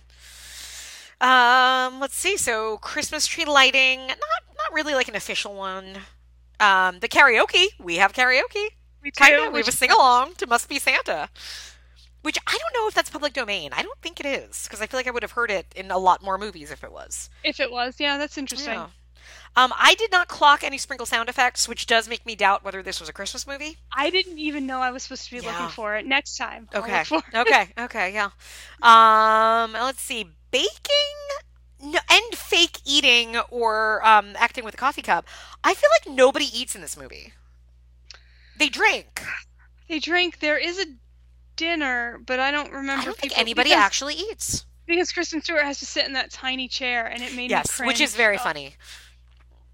Um, 1.21 1.99
let's 2.01 2.17
see. 2.17 2.37
So 2.37 2.79
Christmas 2.79 3.27
tree 3.27 3.45
lighting, 3.47 4.07
not 4.07 4.19
not 4.19 4.73
really 4.73 4.95
like 4.95 5.09
an 5.09 5.17
official 5.17 5.55
one. 5.55 5.99
Um, 6.61 7.01
the 7.01 7.09
karaoke, 7.09 7.67
we 7.79 7.97
have 7.97 8.13
karaoke. 8.13 8.69
we 9.03 9.11
do, 9.11 9.47
of. 9.47 9.53
We 9.53 9.61
have 9.61 9.69
a 9.69 9.73
sing 9.73 9.91
along 9.91 10.35
to 10.37 10.47
"Must 10.47 10.69
Be 10.69 10.79
Santa," 10.79 11.29
which 12.23 12.39
I 12.47 12.59
don't 12.59 12.75
know 12.83 12.89
if 12.89 12.95
that's 12.95 13.11
public 13.11 13.33
domain. 13.33 13.73
I 13.73 13.83
don't 13.83 13.99
think 14.03 14.21
it 14.21 14.27
is 14.27 14.65
because 14.65 14.81
I 14.81 14.87
feel 14.87 14.99
like 14.99 15.07
I 15.07 15.11
would 15.11 15.23
have 15.23 15.33
heard 15.33 15.51
it 15.51 15.67
in 15.75 15.91
a 15.91 15.99
lot 15.99 16.23
more 16.23 16.39
movies 16.39 16.71
if 16.71 16.83
it 16.85 16.93
was. 16.93 17.31
if 17.45 17.61
it 17.61 17.71
was, 17.71 17.99
yeah, 17.99 18.19
that's 18.19 18.37
interesting. 18.39 18.75
Yeah. 18.75 18.89
Um, 19.57 19.73
I 19.79 19.95
did 19.95 20.13
not 20.13 20.29
clock 20.29 20.63
any 20.63 20.77
sprinkle 20.77 21.07
sound 21.07 21.29
effects, 21.31 21.67
which 21.67 21.87
does 21.87 22.09
make 22.09 22.27
me 22.27 22.37
doubt 22.37 22.63
whether 22.63 22.83
this 22.83 23.01
was 23.01 23.09
a 23.09 23.13
Christmas 23.13 23.47
movie. 23.47 23.79
I 23.97 24.11
didn't 24.11 24.39
even 24.39 24.67
know 24.67 24.81
I 24.83 24.91
was 24.91 25.03
supposed 25.05 25.25
to 25.25 25.31
be 25.31 25.43
Yeah. 25.43 25.51
looking 25.53 25.69
for 25.71 25.97
it. 25.97 26.05
Next 26.05 26.37
time. 26.37 26.69
Okay. 26.75 26.99
look 26.99 27.07
for 27.07 27.19
it. 27.19 27.35
okay. 27.49 27.69
Okay. 27.79 28.13
Yeah. 28.13 28.31
Um. 28.83 29.73
Let's 29.73 30.03
see. 30.03 30.29
Baking 30.51 30.71
no, 31.81 31.99
and 32.11 32.35
fake 32.35 32.81
eating 32.85 33.37
or 33.51 34.07
um, 34.07 34.35
acting 34.37 34.65
with 34.65 34.75
a 34.75 34.77
coffee 34.77 35.03
cup. 35.03 35.27
I 35.65 35.75
feel 35.75 35.91
like 36.01 36.15
nobody 36.17 36.47
eats 36.53 36.75
in 36.75 36.81
this 36.83 36.97
movie. 36.97 37.33
They 38.59 38.69
drink. 38.69 39.23
They 39.89 39.99
drink. 39.99 40.41
There 40.41 40.59
is 40.59 40.79
a 40.79 40.87
dinner, 41.57 42.19
but 42.27 42.41
I 42.41 42.51
don't 42.51 42.73
remember. 42.73 43.03
I 43.03 43.05
don't 43.07 43.17
think 43.17 43.39
anybody 43.39 43.71
because, 43.71 43.83
actually 43.85 44.15
eats. 44.15 44.65
because 44.87 45.13
Kristen 45.13 45.43
Stewart 45.43 45.65
has 45.65 45.79
to 45.81 45.87
sit 45.87 46.07
in 46.07 46.13
that 46.15 46.31
tiny 46.31 46.69
chair, 46.69 47.07
and 47.07 47.23
it 47.23 47.31
made 47.33 47.37
me 47.37 47.49
Yes, 47.51 47.77
cringe. 47.77 47.87
which 47.89 48.01
is 48.01 48.15
very 48.15 48.37
Oh. 48.37 48.43
funny. 48.43 48.77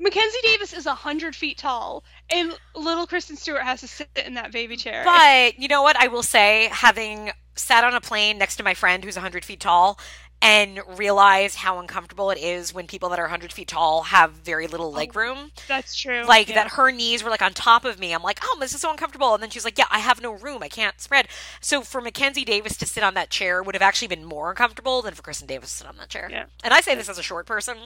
Mackenzie 0.02 0.38
Davis 0.42 0.72
is 0.72 0.84
hundred 0.84 1.36
feet 1.36 1.58
tall, 1.58 2.02
and 2.28 2.52
little 2.74 3.06
Kristen 3.06 3.36
Stewart 3.36 3.62
has 3.62 3.80
to 3.82 3.86
sit 3.86 4.08
in 4.26 4.34
that 4.34 4.50
baby 4.50 4.76
chair. 4.76 5.04
But 5.04 5.60
you 5.60 5.68
know 5.68 5.82
what? 5.82 5.96
I 5.96 6.08
will 6.08 6.24
say, 6.24 6.68
having 6.72 7.30
sat 7.54 7.84
on 7.84 7.94
a 7.94 8.00
plane 8.00 8.36
next 8.36 8.56
to 8.56 8.64
my 8.64 8.74
friend 8.74 9.04
who's 9.04 9.14
100 9.14 9.44
feet 9.44 9.60
tall 9.60 9.98
and 10.42 10.80
realize 10.98 11.54
how 11.54 11.78
uncomfortable 11.78 12.30
it 12.30 12.38
is 12.38 12.74
when 12.74 12.88
people 12.88 13.08
that 13.10 13.20
are 13.20 13.24
100 13.24 13.52
feet 13.52 13.68
tall 13.68 14.02
have 14.02 14.32
very 14.32 14.66
little 14.66 14.86
oh, 14.86 14.90
leg 14.90 15.14
room. 15.14 15.52
That's 15.68 15.94
true. 15.94 16.24
like 16.24 16.48
yeah. 16.48 16.56
that 16.56 16.72
her 16.72 16.90
knees 16.90 17.22
were 17.22 17.30
like 17.30 17.40
on 17.40 17.52
top 17.52 17.84
of 17.84 18.00
me. 18.00 18.12
I'm 18.12 18.24
like, 18.24 18.40
oh, 18.42 18.56
this 18.58 18.74
is 18.74 18.80
so 18.80 18.90
uncomfortable. 18.90 19.34
And 19.34 19.42
then 19.42 19.50
she's 19.50 19.64
like, 19.64 19.78
yeah, 19.78 19.86
I 19.88 20.00
have 20.00 20.20
no 20.20 20.32
room. 20.32 20.62
I 20.62 20.68
can't 20.68 21.00
spread. 21.00 21.28
So 21.60 21.82
for 21.82 22.00
Mackenzie 22.00 22.44
Davis 22.44 22.76
to 22.78 22.86
sit 22.86 23.04
on 23.04 23.14
that 23.14 23.30
chair 23.30 23.62
would 23.62 23.76
have 23.76 23.82
actually 23.82 24.08
been 24.08 24.24
more 24.24 24.50
uncomfortable 24.50 25.00
than 25.00 25.14
for 25.14 25.22
Kristen 25.22 25.46
Davis 25.46 25.70
to 25.70 25.76
sit 25.78 25.86
on 25.86 25.96
that 25.98 26.08
chair. 26.08 26.28
Yeah. 26.28 26.46
And 26.64 26.74
I 26.74 26.80
say 26.80 26.96
this 26.96 27.08
as 27.08 27.18
a 27.18 27.22
short 27.22 27.46
person 27.46 27.76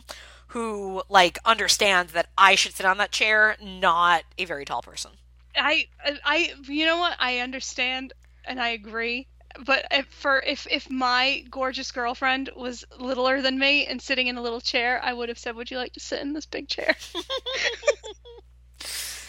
who 0.49 1.03
like 1.11 1.39
understands 1.45 2.15
that 2.15 2.29
I 2.39 2.55
should 2.55 2.73
sit 2.73 2.87
on 2.87 2.97
that 2.99 3.13
chair, 3.13 3.57
not 3.63 4.23
a 4.39 4.47
very 4.47 4.65
tall 4.65 4.81
person. 4.81 5.11
I, 5.55 5.89
I, 6.25 6.55
you 6.69 6.87
know 6.87 6.97
what? 6.97 7.17
I 7.21 7.41
understand 7.41 8.15
and 8.47 8.61
I 8.61 8.69
agree. 8.69 9.27
But 9.65 9.87
if 9.91 10.07
for 10.07 10.41
if 10.41 10.67
if 10.71 10.91
my 10.91 11.45
gorgeous 11.51 11.91
girlfriend 11.91 12.51
was 12.57 12.85
littler 12.99 13.43
than 13.43 13.59
me 13.59 13.87
and 13.87 14.01
sitting 14.01 14.27
in 14.27 14.37
a 14.37 14.43
little 14.43 14.61
chair, 14.61 15.01
I 15.03 15.13
would 15.13 15.29
have 15.29 15.39
said, 15.39 15.57
"Would 15.57 15.71
you 15.71 15.79
like 15.79 15.93
to 15.95 16.01
sit 16.01 16.21
in 16.21 16.33
this 16.33 16.47
big 16.47 16.69
chair?" 16.69 16.95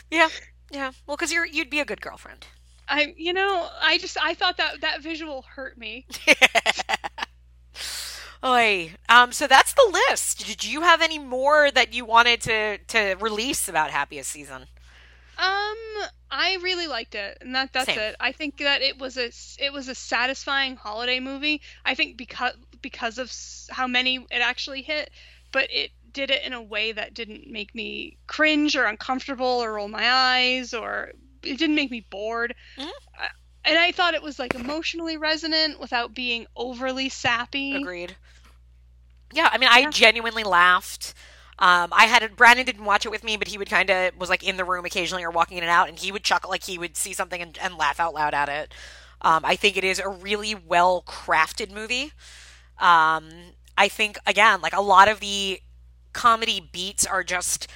Yeah. 0.09 0.29
Yeah. 0.71 0.91
Well, 1.05 1.17
because 1.17 1.31
you're 1.31 1.45
you'd 1.45 1.69
be 1.69 1.79
a 1.79 1.85
good 1.85 2.01
girlfriend. 2.01 2.45
I, 2.89 3.13
you 3.17 3.33
know, 3.33 3.69
I 3.81 3.97
just 3.97 4.17
I 4.21 4.33
thought 4.33 4.57
that 4.57 4.81
that 4.81 5.01
visual 5.01 5.43
hurt 5.55 5.77
me. 5.77 6.05
Oi. 8.43 8.93
Um, 9.09 9.31
so 9.31 9.47
that's 9.47 9.73
the 9.73 10.01
list. 10.09 10.45
Did 10.45 10.63
you 10.63 10.81
have 10.81 11.01
any 11.01 11.19
more 11.19 11.71
that 11.71 11.93
you 11.93 12.05
wanted 12.05 12.41
to 12.41 12.77
to 12.77 13.15
release 13.19 13.67
about 13.67 13.91
Happiest 13.91 14.31
Season? 14.31 14.67
Um, 15.37 15.77
I 16.31 16.57
really 16.63 16.87
liked 16.87 17.13
it, 17.13 17.37
and 17.41 17.53
that 17.55 17.71
that's 17.71 17.85
Same. 17.85 17.99
it. 17.99 18.15
I 18.19 18.31
think 18.31 18.57
that 18.57 18.81
it 18.81 18.97
was 18.97 19.17
a 19.17 19.31
it 19.63 19.71
was 19.71 19.87
a 19.87 19.95
satisfying 19.95 20.75
holiday 20.75 21.19
movie. 21.19 21.61
I 21.85 21.93
think 21.93 22.17
because 22.17 22.53
because 22.81 23.17
of 23.19 23.31
how 23.69 23.87
many 23.87 24.17
it 24.17 24.41
actually 24.41 24.81
hit, 24.81 25.11
but 25.51 25.67
it 25.71 25.91
did 26.11 26.31
it 26.31 26.43
in 26.43 26.53
a 26.53 26.61
way 26.61 26.91
that 26.91 27.13
didn't 27.13 27.51
make 27.51 27.75
me 27.75 28.17
cringe 28.25 28.75
or 28.75 28.85
uncomfortable 28.85 29.45
or 29.45 29.73
roll 29.73 29.87
my 29.87 30.09
eyes 30.11 30.73
or 30.73 31.11
it 31.43 31.57
didn't 31.57 31.75
make 31.75 31.91
me 31.91 32.05
bored. 32.09 32.55
Mhm. 32.77 32.89
I- 33.19 33.29
and 33.65 33.77
I 33.77 33.91
thought 33.91 34.13
it 34.15 34.23
was 34.23 34.39
like 34.39 34.55
emotionally 34.55 35.17
resonant 35.17 35.79
without 35.79 36.13
being 36.13 36.47
overly 36.55 37.09
sappy. 37.09 37.75
Agreed. 37.75 38.15
Yeah, 39.33 39.49
I 39.51 39.57
mean, 39.57 39.69
I 39.69 39.89
genuinely 39.91 40.43
laughed. 40.43 41.13
Um, 41.59 41.89
I 41.91 42.05
had 42.05 42.35
Brandon 42.35 42.65
didn't 42.65 42.85
watch 42.85 43.05
it 43.05 43.09
with 43.09 43.23
me, 43.23 43.35
but 43.35 43.47
he 43.47 43.57
would 43.57 43.69
kind 43.69 43.89
of 43.89 44.15
was 44.17 44.29
like 44.29 44.43
in 44.43 44.57
the 44.57 44.65
room 44.65 44.85
occasionally 44.85 45.23
or 45.23 45.31
walking 45.31 45.57
in 45.57 45.63
and 45.63 45.71
out, 45.71 45.89
and 45.89 45.97
he 45.97 46.11
would 46.11 46.23
chuckle 46.23 46.49
like 46.51 46.63
he 46.63 46.77
would 46.77 46.95
see 46.95 47.13
something 47.13 47.41
and, 47.41 47.57
and 47.59 47.77
laugh 47.77 47.99
out 47.99 48.13
loud 48.13 48.33
at 48.33 48.47
it. 48.49 48.73
Um, 49.21 49.43
I 49.43 49.55
think 49.55 49.75
it 49.77 49.83
is 49.83 49.99
a 49.99 50.07
really 50.07 50.53
well 50.53 51.03
crafted 51.07 51.71
movie. 51.71 52.11
Um, 52.79 53.29
I 53.77 53.87
think 53.87 54.17
again, 54.27 54.61
like 54.61 54.73
a 54.73 54.81
lot 54.81 55.07
of 55.07 55.19
the 55.19 55.59
comedy 56.13 56.59
beats 56.71 57.05
are 57.05 57.23
just 57.23 57.67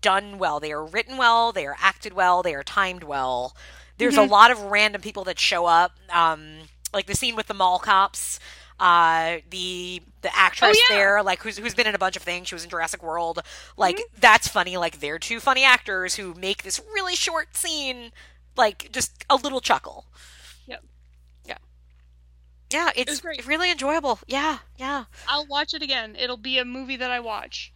done 0.00 0.38
well. 0.38 0.58
They 0.58 0.72
are 0.72 0.84
written 0.84 1.16
well. 1.16 1.52
They 1.52 1.66
are 1.66 1.76
acted 1.80 2.12
well. 2.14 2.42
They 2.42 2.54
are 2.54 2.64
timed 2.64 3.04
well. 3.04 3.54
There's 3.98 4.16
Mhm. 4.16 4.26
a 4.26 4.30
lot 4.30 4.50
of 4.50 4.60
random 4.62 5.02
people 5.02 5.24
that 5.24 5.38
show 5.38 5.66
up. 5.66 5.92
Um, 6.08 6.68
like 6.92 7.06
the 7.06 7.14
scene 7.14 7.36
with 7.36 7.46
the 7.46 7.54
mall 7.54 7.78
cops. 7.78 8.40
Uh, 8.80 9.38
the 9.50 10.02
the 10.22 10.34
actress 10.36 10.76
Oh, 10.76 10.86
yeah. 10.90 10.96
there, 10.96 11.22
like 11.22 11.42
who's 11.42 11.58
who's 11.58 11.74
been 11.74 11.86
in 11.86 11.94
a 11.94 11.98
bunch 11.98 12.16
of 12.16 12.22
things. 12.22 12.48
She 12.48 12.54
was 12.54 12.64
in 12.64 12.70
Jurassic 12.70 13.02
World. 13.02 13.40
Like 13.76 14.00
that's 14.18 14.48
funny. 14.48 14.76
Like 14.78 15.00
they're 15.00 15.18
two 15.18 15.38
funny 15.38 15.62
actors 15.64 16.14
who 16.14 16.34
make 16.34 16.62
this 16.62 16.80
really 16.94 17.14
short 17.14 17.54
scene 17.56 18.10
like 18.56 18.90
just 18.90 19.24
a 19.30 19.36
little 19.36 19.60
chuckle. 19.60 20.06
Yep. 20.66 20.82
Yeah. 21.46 21.58
Yeah, 22.70 22.90
it's 22.96 23.22
really 23.46 23.70
enjoyable. 23.70 24.18
Yeah, 24.26 24.58
yeah. 24.78 25.04
I'll 25.28 25.46
watch 25.46 25.74
it 25.74 25.82
again. 25.82 26.16
It'll 26.18 26.36
be 26.36 26.58
a 26.58 26.64
movie 26.64 26.96
that 26.96 27.10
I 27.10 27.20
watch. 27.20 27.72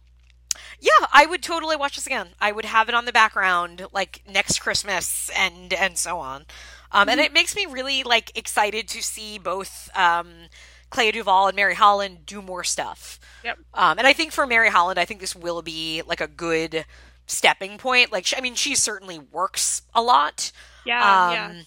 Yeah, 0.79 1.07
I 1.11 1.25
would 1.25 1.43
totally 1.43 1.75
watch 1.75 1.95
this 1.95 2.07
again. 2.07 2.29
I 2.39 2.51
would 2.53 2.65
have 2.65 2.87
it 2.87 2.95
on 2.95 3.05
the 3.05 3.11
background 3.11 3.85
like 3.91 4.21
next 4.27 4.59
Christmas 4.59 5.29
and 5.35 5.73
and 5.73 5.97
so 5.97 6.17
on. 6.19 6.45
Um, 6.91 7.09
and 7.09 7.19
Mhm. 7.19 7.25
it 7.25 7.33
makes 7.33 7.55
me 7.55 7.65
really 7.65 8.03
like 8.03 8.37
excited 8.37 8.87
to 8.89 9.03
see 9.03 9.37
both 9.37 9.89
um, 9.97 10.47
Clea 10.95 11.11
Duvall 11.11 11.47
and 11.47 11.55
Mary 11.55 11.75
Holland 11.75 12.25
do 12.25 12.41
more 12.41 12.63
stuff. 12.63 13.19
Yep. 13.43 13.59
Um, 13.73 13.97
and 13.99 14.07
I 14.07 14.13
think 14.13 14.31
for 14.31 14.47
Mary 14.47 14.69
Holland, 14.69 14.97
I 14.97 15.03
think 15.05 15.19
this 15.19 15.35
will 15.35 15.61
be 15.61 16.01
like 16.07 16.21
a 16.21 16.27
good 16.27 16.85
stepping 17.27 17.77
point. 17.77 18.11
Like, 18.11 18.25
she, 18.25 18.37
I 18.37 18.41
mean, 18.41 18.55
she 18.55 18.75
certainly 18.75 19.19
works 19.19 19.81
a 19.93 20.01
lot. 20.01 20.51
Yeah, 20.85 20.99
Um, 20.99 21.33
yeah. 21.33 21.61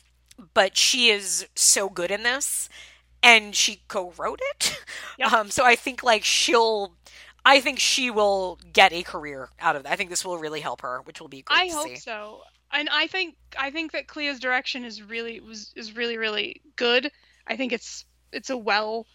But 0.54 0.76
she 0.76 1.10
is 1.10 1.46
so 1.54 1.88
good 1.88 2.10
in 2.10 2.22
this, 2.22 2.68
and 3.22 3.54
she 3.54 3.82
co-wrote 3.88 4.40
it. 4.54 4.82
Um, 5.34 5.50
so 5.50 5.64
I 5.64 5.74
think 5.74 6.04
like 6.04 6.22
she'll, 6.22 6.94
I 7.44 7.60
think 7.60 7.80
she 7.80 8.08
will 8.08 8.58
get 8.72 8.92
a 8.92 9.02
career 9.02 9.50
out 9.60 9.74
of 9.74 9.82
that. 9.82 9.92
I 9.92 9.96
think 9.96 10.10
this 10.10 10.24
will 10.24 10.38
really 10.38 10.60
help 10.60 10.80
her, 10.82 11.00
which 11.02 11.20
will 11.20 11.28
be 11.28 11.42
great 11.42 11.58
I 11.58 11.66
hope 11.66 11.88
see. 11.88 11.96
so. 11.96 12.42
And 12.72 12.88
I 12.88 13.08
think 13.08 13.34
I 13.58 13.70
think 13.72 13.90
that 13.92 14.06
Clea's 14.06 14.38
direction 14.38 14.84
is 14.84 15.02
really 15.02 15.40
was 15.40 15.72
is 15.74 15.96
really 15.96 16.16
really 16.16 16.62
good. 16.76 17.10
I 17.48 17.56
think 17.56 17.72
it's 17.72 18.04
it's 18.32 18.50
a 18.50 18.56
well 18.56 19.06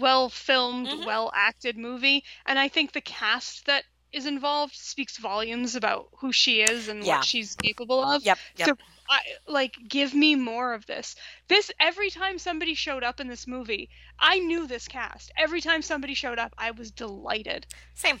well 0.00 0.28
filmed, 0.28 0.88
Mm-hmm. 0.88 1.04
well 1.06 1.30
acted 1.34 1.76
movie, 1.76 2.24
and 2.46 2.58
I 2.58 2.68
think 2.68 2.92
the 2.92 3.00
cast 3.00 3.66
that 3.66 3.84
is 4.12 4.26
involved 4.26 4.74
speaks 4.74 5.16
volumes 5.16 5.74
about 5.74 6.08
who 6.18 6.32
she 6.32 6.60
is 6.60 6.88
and 6.88 7.02
Yeah. 7.04 7.16
what 7.16 7.24
she's 7.24 7.54
capable 7.56 8.02
of. 8.02 8.22
Yep, 8.22 8.38
yep. 8.56 8.68
So 8.68 8.76
I 9.08 9.20
like 9.46 9.74
give 9.88 10.12
me 10.14 10.34
more 10.34 10.74
of 10.74 10.84
this. 10.86 11.16
This 11.48 11.70
every 11.80 12.10
time 12.10 12.38
somebody 12.38 12.74
showed 12.74 13.04
up 13.04 13.20
in 13.20 13.28
this 13.28 13.46
movie, 13.46 13.88
I 14.18 14.38
knew 14.38 14.66
this 14.66 14.86
cast. 14.86 15.30
Every 15.38 15.60
time 15.62 15.80
somebody 15.82 16.12
showed 16.14 16.38
up, 16.38 16.54
I 16.58 16.72
was 16.72 16.90
delighted. 16.90 17.66
Same. 17.94 18.20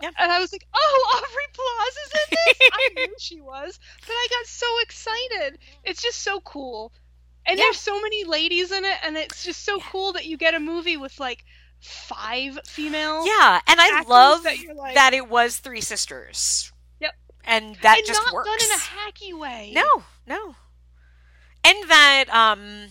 Yeah. 0.00 0.10
And 0.18 0.32
I 0.32 0.38
was 0.40 0.50
like, 0.52 0.66
"Oh, 0.74 1.16
Aubrey 1.16 1.52
Plaza's 1.52 2.12
in 2.14 2.36
this." 2.58 2.68
I 2.72 2.88
knew 3.06 3.14
she 3.18 3.40
was, 3.40 3.78
but 4.00 4.12
I 4.12 4.26
got 4.30 4.46
so 4.46 4.66
excited. 4.82 5.58
It's 5.84 6.02
just 6.02 6.22
so 6.22 6.40
cool. 6.40 6.92
And 7.44 7.58
there's 7.58 7.78
so 7.78 8.00
many 8.00 8.24
ladies 8.24 8.70
in 8.70 8.84
it, 8.84 8.96
and 9.04 9.16
it's 9.16 9.44
just 9.44 9.64
so 9.64 9.80
cool 9.80 10.12
that 10.12 10.26
you 10.26 10.36
get 10.36 10.54
a 10.54 10.60
movie 10.60 10.96
with 10.96 11.18
like 11.18 11.44
five 11.80 12.58
female. 12.66 13.26
Yeah, 13.26 13.60
and 13.66 13.80
I 13.80 14.02
love 14.02 14.44
that 14.44 14.56
like, 14.76 14.94
that 14.94 15.12
it 15.12 15.28
was 15.28 15.58
three 15.58 15.80
sisters. 15.80 16.72
Yep. 17.00 17.14
And 17.44 17.76
that 17.82 17.98
and 17.98 18.06
just 18.06 18.22
not 18.24 18.32
works. 18.32 18.48
done 18.48 18.58
in 18.62 18.70
a 18.70 18.80
hacky 18.80 19.38
way. 19.38 19.72
No, 19.74 20.04
no. 20.26 20.54
And 21.64 21.88
that 21.88 22.24
um 22.30 22.86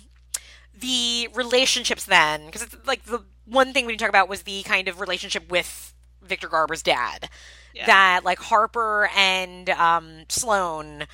the 0.78 1.30
relationships 1.34 2.06
then 2.06 2.48
because 2.48 2.64
it's 2.64 2.76
like 2.86 3.06
the 3.06 3.24
one 3.46 3.74
thing 3.74 3.86
we 3.86 3.94
didn't 3.94 4.02
talk 4.02 4.10
about 4.10 4.30
was 4.30 4.44
the 4.44 4.64
kind 4.64 4.88
of 4.88 5.00
relationship 5.00 5.50
with 5.50 5.94
Victor 6.22 6.50
Garber's 6.50 6.84
dad. 6.84 7.30
Yeah. 7.74 7.86
That 7.86 8.26
like 8.26 8.40
Harper 8.40 9.10
and 9.16 9.70
um 9.70 10.26
Sloane 10.28 11.08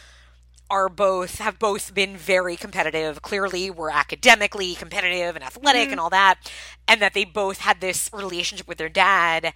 are 0.69 0.89
both 0.89 1.39
have 1.39 1.59
both 1.59 1.93
been 1.93 2.17
very 2.17 2.55
competitive. 2.55 3.21
Clearly 3.21 3.69
were 3.69 3.91
academically 3.91 4.75
competitive 4.75 5.35
and 5.35 5.43
athletic 5.43 5.89
Mhm. 5.89 5.91
and 5.93 5.99
all 5.99 6.09
that. 6.09 6.51
And 6.87 7.01
that 7.01 7.13
they 7.13 7.23
both 7.25 7.59
had 7.59 7.79
this 7.81 8.09
relationship 8.13 8.67
with 8.67 8.77
their 8.77 8.89
dad. 8.89 9.53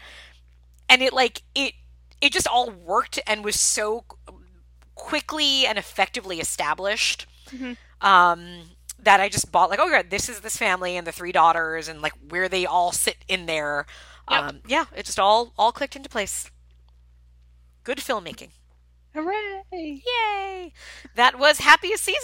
And 0.89 1.01
it 1.01 1.13
like 1.13 1.43
it 1.55 1.73
it 2.21 2.31
just 2.33 2.47
all 2.47 2.69
worked 2.69 3.19
and 3.27 3.43
was 3.43 3.59
so 3.59 4.05
quickly 4.95 5.65
and 5.65 5.77
effectively 5.77 6.39
established 6.39 7.25
Mhm. 7.49 7.77
um, 8.01 8.71
that 8.99 9.19
I 9.19 9.27
just 9.29 9.51
bought 9.51 9.69
like, 9.69 9.79
oh 9.79 9.89
god, 9.89 10.09
this 10.11 10.29
is 10.29 10.41
this 10.41 10.57
family 10.57 10.95
and 10.95 11.07
the 11.07 11.11
three 11.11 11.31
daughters 11.31 11.87
and 11.87 12.01
like 12.01 12.13
where 12.29 12.47
they 12.47 12.65
all 12.65 12.91
sit 12.91 13.17
in 13.27 13.47
there. 13.47 13.85
Um, 14.27 14.61
yeah, 14.67 14.85
it 14.95 15.05
just 15.07 15.19
all 15.19 15.53
all 15.57 15.71
clicked 15.71 15.95
into 15.95 16.07
place. 16.09 16.49
Good 17.83 17.97
filmmaking. 17.97 18.51
Hooray! 19.13 19.63
Yay! 19.71 20.73
That 21.15 21.37
was 21.37 21.59
happiest 21.59 22.03
season. 22.03 22.19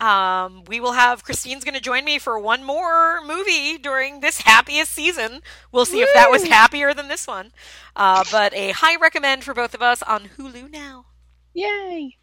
Um, 0.00 0.64
we 0.66 0.80
will 0.80 0.92
have 0.92 1.24
Christine's 1.24 1.62
going 1.62 1.74
to 1.74 1.80
join 1.80 2.04
me 2.04 2.18
for 2.18 2.38
one 2.38 2.64
more 2.64 3.20
movie 3.22 3.76
during 3.76 4.20
this 4.20 4.40
happiest 4.40 4.92
season. 4.92 5.40
We'll 5.72 5.84
see 5.84 6.00
if 6.00 6.08
that 6.14 6.30
was 6.30 6.46
happier 6.46 6.94
than 6.94 7.08
this 7.08 7.26
one. 7.26 7.52
Uh, 7.94 8.24
but 8.32 8.54
a 8.54 8.70
high 8.70 8.96
recommend 8.96 9.44
for 9.44 9.52
both 9.52 9.74
of 9.74 9.82
us 9.82 10.02
on 10.02 10.30
Hulu 10.38 10.70
now. 10.70 11.06
Yay! 11.52 12.16